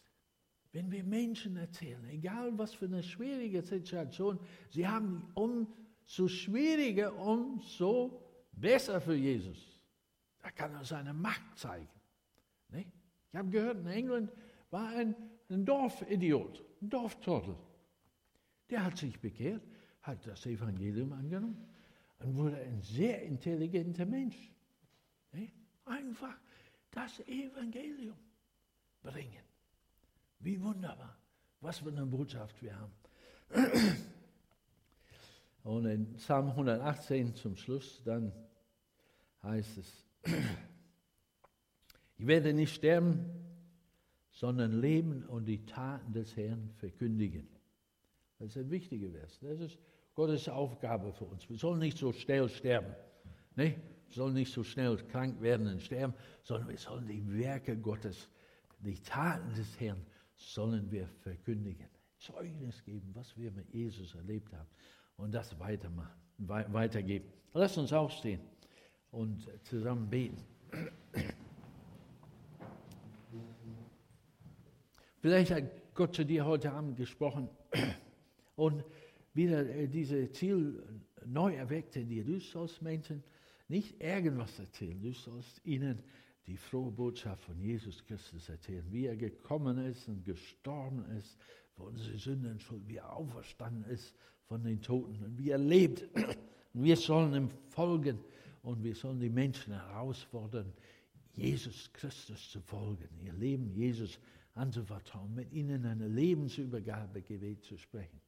Wenn 0.72 0.90
wir 0.90 1.04
Menschen 1.04 1.56
erzählen, 1.56 2.02
egal 2.08 2.56
was 2.56 2.74
für 2.74 2.86
eine 2.86 3.02
schwierige 3.02 3.62
Situation, 3.62 4.40
sie 4.70 4.88
haben 4.88 5.30
umso 5.34 6.28
schwieriger, 6.28 7.14
umso 7.14 8.22
besser 8.52 9.00
für 9.00 9.14
Jesus. 9.14 9.78
Da 10.40 10.50
kann 10.50 10.74
er 10.74 10.84
seine 10.84 11.12
Macht 11.12 11.58
zeigen. 11.58 11.88
Nicht? 12.70 12.90
Ich 13.30 13.38
habe 13.38 13.50
gehört, 13.50 13.78
in 13.78 13.86
England 13.86 14.32
war 14.70 14.88
ein, 14.88 15.14
ein 15.50 15.64
Dorfidiot, 15.64 16.64
ein 16.80 16.88
Dorftrottel. 16.88 17.54
Der 18.70 18.84
hat 18.84 18.96
sich 18.96 19.20
bekehrt, 19.20 19.62
hat 20.00 20.26
das 20.26 20.46
Evangelium 20.46 21.12
angenommen 21.12 21.68
und 22.18 22.34
wurde 22.34 22.56
ein 22.56 22.80
sehr 22.80 23.22
intelligenter 23.22 24.06
Mensch. 24.06 24.50
Nicht? 25.32 25.54
Einfach 25.84 26.38
das 26.90 27.20
Evangelium 27.20 28.16
bringen. 29.02 29.51
Wie 30.42 30.60
wunderbar. 30.60 31.16
Was 31.60 31.78
für 31.78 31.88
eine 31.88 32.04
Botschaft 32.04 32.60
wir 32.62 32.76
haben. 32.76 32.92
Und 35.62 35.86
in 35.86 36.14
Psalm 36.14 36.48
118 36.48 37.36
zum 37.36 37.56
Schluss, 37.56 38.02
dann 38.04 38.32
heißt 39.42 39.78
es, 39.78 40.04
ich 42.18 42.26
werde 42.26 42.52
nicht 42.52 42.74
sterben, 42.74 43.24
sondern 44.30 44.80
leben 44.80 45.24
und 45.26 45.44
die 45.44 45.64
Taten 45.64 46.12
des 46.12 46.36
Herrn 46.36 46.70
verkündigen. 46.78 47.48
Das 48.38 48.48
ist 48.48 48.56
ein 48.56 48.70
wichtiger 48.70 49.10
Vers. 49.10 49.38
Das 49.40 49.60
ist 49.60 49.78
Gottes 50.14 50.48
Aufgabe 50.48 51.12
für 51.12 51.26
uns. 51.26 51.48
Wir 51.48 51.58
sollen 51.58 51.78
nicht 51.78 51.98
so 51.98 52.12
schnell 52.12 52.48
sterben. 52.48 52.92
Ne? 53.54 53.76
Wir 54.08 54.14
sollen 54.14 54.34
nicht 54.34 54.52
so 54.52 54.64
schnell 54.64 54.96
krank 54.96 55.40
werden 55.40 55.68
und 55.68 55.80
sterben, 55.80 56.14
sondern 56.42 56.68
wir 56.68 56.78
sollen 56.78 57.06
die 57.06 57.38
Werke 57.38 57.76
Gottes, 57.76 58.28
die 58.80 59.00
Taten 59.00 59.54
des 59.54 59.78
Herrn, 59.78 60.04
sollen 60.42 60.90
wir 60.90 61.08
verkündigen. 61.22 61.88
Zeugnis 62.18 62.82
geben, 62.84 63.10
was 63.14 63.36
wir 63.36 63.50
mit 63.50 63.72
Jesus 63.72 64.14
erlebt 64.14 64.52
haben 64.52 64.68
und 65.16 65.32
das 65.32 65.58
weitermachen, 65.58 66.20
weitergeben. 66.38 67.28
Lass 67.52 67.76
uns 67.76 67.92
aufstehen 67.92 68.40
und 69.10 69.48
zusammen 69.64 70.08
beten. 70.08 70.42
Vielleicht 75.20 75.50
hat 75.52 75.94
Gott 75.94 76.14
zu 76.14 76.24
dir 76.24 76.44
heute 76.44 76.72
Abend 76.72 76.96
gesprochen 76.96 77.48
und 78.56 78.84
wieder 79.34 79.68
äh, 79.68 79.86
diese 79.88 80.30
Ziel 80.32 80.82
neu 81.24 81.54
erweckt 81.54 81.96
in 81.96 82.08
dir. 82.08 82.24
Du 82.24 82.40
sollst 82.40 82.82
Menschen 82.82 83.22
nicht 83.68 84.02
irgendwas 84.02 84.58
erzählen, 84.58 85.00
du 85.00 85.12
sollst 85.12 85.64
ihnen 85.64 86.02
die 86.46 86.56
frohe 86.56 86.90
Botschaft 86.90 87.44
von 87.44 87.60
Jesus 87.60 88.04
Christus 88.04 88.48
erzählen, 88.48 88.84
wie 88.90 89.06
er 89.06 89.16
gekommen 89.16 89.78
ist 89.78 90.08
und 90.08 90.24
gestorben 90.24 91.04
ist 91.16 91.38
für 91.74 91.84
unsere 91.84 92.18
Sünden, 92.18 92.58
wie 92.86 92.96
er 92.96 93.14
auferstanden 93.14 93.84
ist 93.84 94.14
von 94.46 94.62
den 94.62 94.80
Toten 94.80 95.22
und 95.24 95.38
wie 95.38 95.50
er 95.50 95.58
lebt. 95.58 96.02
Und 96.74 96.84
wir 96.84 96.96
sollen 96.96 97.34
ihm 97.34 97.50
folgen 97.68 98.18
und 98.62 98.82
wir 98.82 98.94
sollen 98.94 99.20
die 99.20 99.30
Menschen 99.30 99.72
herausfordern, 99.72 100.72
Jesus 101.34 101.90
Christus 101.92 102.50
zu 102.50 102.60
folgen, 102.60 103.08
ihr 103.20 103.32
Leben 103.32 103.70
Jesus 103.70 104.18
anzuvertrauen, 104.54 105.34
mit 105.34 105.52
ihnen 105.52 105.86
eine 105.86 106.08
Lebensübergabe 106.08 107.22
Gebet 107.22 107.64
zu 107.64 107.78
sprechen. 107.78 108.20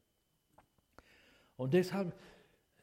Und 1.57 1.75
deshalb 1.75 2.19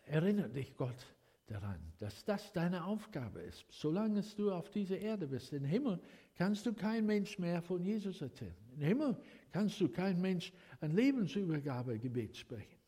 erinnert 0.05 0.55
dich 0.55 0.75
Gott 0.75 1.05
daran, 1.51 1.79
dass 1.99 2.23
das 2.23 2.53
deine 2.53 2.85
Aufgabe 2.85 3.41
ist. 3.41 3.65
Solange 3.69 4.23
du 4.37 4.51
auf 4.51 4.69
dieser 4.69 4.97
Erde 4.97 5.27
bist, 5.27 5.51
im 5.53 5.65
Himmel 5.65 5.99
kannst 6.35 6.65
du 6.65 6.73
kein 6.73 7.05
Mensch 7.05 7.37
mehr 7.37 7.61
von 7.61 7.83
Jesus 7.83 8.21
erzählen. 8.21 8.55
Im 8.75 8.81
Himmel 8.81 9.17
kannst 9.51 9.79
du 9.81 9.89
kein 9.89 10.19
Mensch 10.21 10.53
ein 10.79 10.91
Lebensübergabegebet 10.91 12.37
sprechen. 12.37 12.79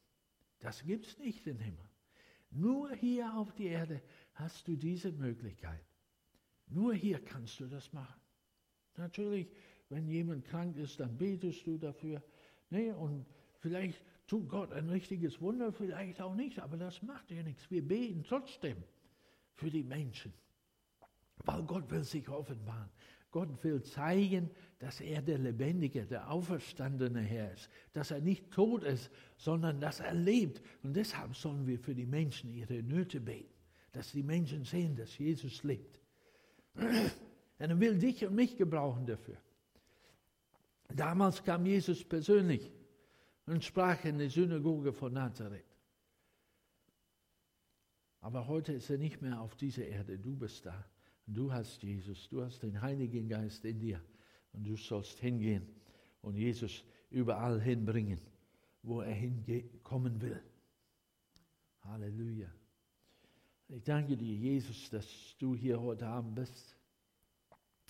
Das 0.59 0.83
gibt 0.83 1.05
es 1.05 1.19
nicht 1.19 1.45
im 1.45 1.59
Himmel. 1.59 1.89
Nur 2.51 2.93
hier 2.93 3.35
auf 3.35 3.53
der 3.53 3.71
Erde 3.71 4.01
hast 4.33 4.67
du 4.67 4.75
diese 4.75 5.11
Möglichkeit. 5.11 5.83
Nur 6.67 6.93
hier 6.93 7.19
kannst 7.19 7.59
du 7.59 7.67
das 7.67 7.91
machen. 7.91 8.21
Natürlich, 8.95 9.51
wenn 9.89 10.07
jemand 10.07 10.45
krank 10.45 10.77
ist, 10.77 10.99
dann 10.99 11.17
betest 11.17 11.67
du 11.67 11.77
dafür. 11.77 12.23
Nee, 12.69 12.91
und 12.91 13.25
vielleicht 13.59 14.01
tut 14.27 14.49
Gott 14.49 14.71
ein 14.71 14.89
richtiges 14.89 15.41
Wunder, 15.41 15.71
vielleicht 15.71 16.21
auch 16.21 16.35
nicht, 16.35 16.59
aber 16.59 16.77
das 16.77 17.01
macht 17.01 17.31
ja 17.31 17.43
nichts. 17.43 17.69
Wir 17.69 17.85
beten 17.85 18.23
trotzdem 18.23 18.77
für 19.55 19.69
die 19.69 19.83
Menschen, 19.83 20.33
weil 21.45 21.63
Gott 21.63 21.89
will 21.91 22.03
sich 22.03 22.27
offenbaren. 22.29 22.89
Gott 23.31 23.63
will 23.63 23.81
zeigen, 23.81 24.51
dass 24.77 25.01
er 25.01 25.21
der 25.23 25.39
lebendige, 25.39 26.05
der 26.05 26.29
auferstandene 26.29 27.21
Herr 27.21 27.51
ist, 27.51 27.67
dass 27.91 28.11
er 28.11 28.21
nicht 28.21 28.51
tot 28.51 28.83
ist, 28.83 29.09
sondern 29.37 29.81
dass 29.81 29.99
er 29.99 30.13
lebt. 30.13 30.61
Und 30.83 30.95
deshalb 30.95 31.35
sollen 31.35 31.65
wir 31.65 31.79
für 31.79 31.95
die 31.95 32.05
Menschen 32.05 32.53
ihre 32.53 32.83
Nöte 32.83 33.19
beten, 33.19 33.51
dass 33.91 34.11
die 34.11 34.21
Menschen 34.21 34.63
sehen, 34.65 34.95
dass 34.95 35.17
Jesus 35.17 35.63
lebt. 35.63 35.99
Und 36.75 37.11
er 37.57 37.79
will 37.79 37.97
dich 37.97 38.23
und 38.23 38.35
mich 38.35 38.55
gebrauchen 38.55 39.07
dafür. 39.07 39.37
Damals 40.89 41.43
kam 41.43 41.65
Jesus 41.65 42.03
persönlich 42.03 42.71
und 43.45 43.63
sprach 43.63 44.03
in 44.05 44.17
der 44.17 44.29
Synagoge 44.29 44.93
von 44.93 45.13
Nazareth. 45.13 45.65
Aber 48.21 48.47
heute 48.47 48.73
ist 48.73 48.89
er 48.89 48.97
nicht 48.97 49.21
mehr 49.21 49.41
auf 49.41 49.55
dieser 49.55 49.85
Erde. 49.85 50.17
Du 50.17 50.35
bist 50.35 50.65
da. 50.65 50.85
Du 51.27 51.51
hast 51.51 51.83
Jesus. 51.83 52.29
Du 52.29 52.41
hast 52.41 52.63
den 52.63 52.81
Heiligen 52.81 53.27
Geist 53.27 53.65
in 53.65 53.79
dir. 53.79 54.01
Und 54.53 54.63
du 54.63 54.77
sollst 54.77 55.19
hingehen 55.19 55.67
und 56.21 56.35
Jesus 56.35 56.85
überall 57.09 57.59
hinbringen, 57.59 58.21
wo 58.81 59.01
er 59.01 59.13
hinkommen 59.13 60.21
will. 60.21 60.41
Halleluja. 61.81 62.49
Ich 63.67 63.83
danke 63.83 64.15
dir, 64.15 64.35
Jesus, 64.35 64.89
dass 64.89 65.35
du 65.37 65.55
hier 65.55 65.81
heute 65.81 66.07
Abend 66.07 66.35
bist. 66.35 66.77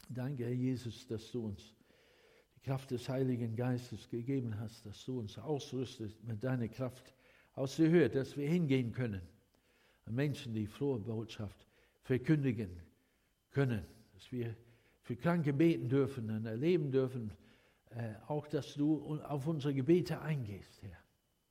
Danke, 0.10 0.46
Herr 0.46 0.54
Jesus, 0.54 1.06
dass 1.08 1.32
du 1.32 1.46
uns 1.46 1.76
Kraft 2.64 2.92
des 2.92 3.10
Heiligen 3.10 3.56
Geistes 3.56 4.10
gegeben 4.10 4.58
hast, 4.60 4.86
dass 4.86 5.04
du 5.06 5.20
uns 5.20 5.38
ausrüstest 5.38 6.24
mit 6.24 6.44
deiner 6.44 6.70
Kraft 6.70 7.14
aus 7.56 7.76
der 7.76 7.90
Höhe, 7.90 8.10
dass 8.10 8.38
wir 8.38 8.48
hingehen 8.48 8.92
können. 8.92 9.22
Menschen, 10.06 10.54
die 10.54 10.68
frohe 10.68 11.00
Botschaft 11.00 11.68
verkündigen 12.04 12.82
können, 13.52 13.86
dass 14.14 14.32
wir 14.32 14.56
für 15.02 15.16
Kranke 15.16 15.54
beten 15.54 15.90
dürfen 15.90 16.30
und 16.30 16.46
erleben 16.46 16.92
dürfen, 16.92 17.32
äh, 17.90 18.14
auch 18.28 18.48
dass 18.48 18.74
du 18.74 19.20
auf 19.22 19.48
unsere 19.48 19.74
Gebete 19.74 20.22
eingehst, 20.22 20.82
Herr. 20.82 20.98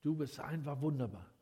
Du 0.01 0.15
bist 0.15 0.39
einfach 0.39 0.81
wunderbar. 0.81 1.33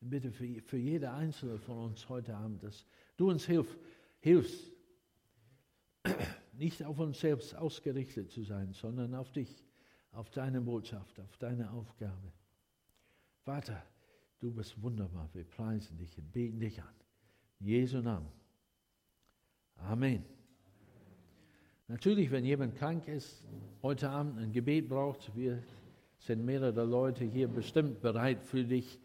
Und 0.00 0.10
bitte 0.10 0.30
für, 0.30 0.62
für 0.62 0.78
jede 0.78 1.10
einzelne 1.10 1.58
von 1.58 1.90
uns 1.90 2.08
heute 2.08 2.34
Abend, 2.34 2.62
dass 2.62 2.86
du 3.16 3.30
uns 3.30 3.44
hilf, 3.44 3.76
hilfst, 4.20 4.72
nicht 6.58 6.82
auf 6.84 6.98
uns 6.98 7.20
selbst 7.20 7.54
ausgerichtet 7.54 8.30
zu 8.30 8.42
sein, 8.42 8.72
sondern 8.72 9.14
auf 9.14 9.32
dich, 9.32 9.64
auf 10.12 10.30
deine 10.30 10.60
Botschaft, 10.60 11.20
auf 11.20 11.36
deine 11.38 11.70
Aufgabe. 11.70 12.32
Vater, 13.42 13.82
du 14.40 14.52
bist 14.52 14.80
wunderbar. 14.82 15.28
Wir 15.32 15.44
preisen 15.44 15.98
dich 15.98 16.16
und 16.18 16.32
beten 16.32 16.60
dich 16.60 16.82
an. 16.82 16.94
In 17.60 17.66
Jesu 17.66 18.00
Namen. 18.00 18.28
Amen. 19.76 20.24
Natürlich, 21.88 22.30
wenn 22.30 22.44
jemand 22.44 22.74
krank 22.74 23.06
ist, 23.06 23.46
heute 23.82 24.10
Abend 24.10 24.38
ein 24.38 24.52
Gebet 24.52 24.88
braucht, 24.88 25.34
wir 25.36 25.62
sind 26.18 26.44
mehrere 26.44 26.84
Leute 26.84 27.24
hier 27.24 27.46
bestimmt 27.46 28.00
bereit 28.00 28.42
für 28.42 28.64
dich 28.64 28.98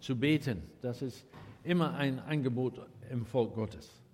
zu 0.00 0.18
beten. 0.18 0.62
Das 0.82 1.00
ist 1.00 1.24
immer 1.62 1.94
ein 1.94 2.18
Angebot 2.18 2.86
im 3.10 3.24
Volk 3.24 3.54
Gottes. 3.54 4.05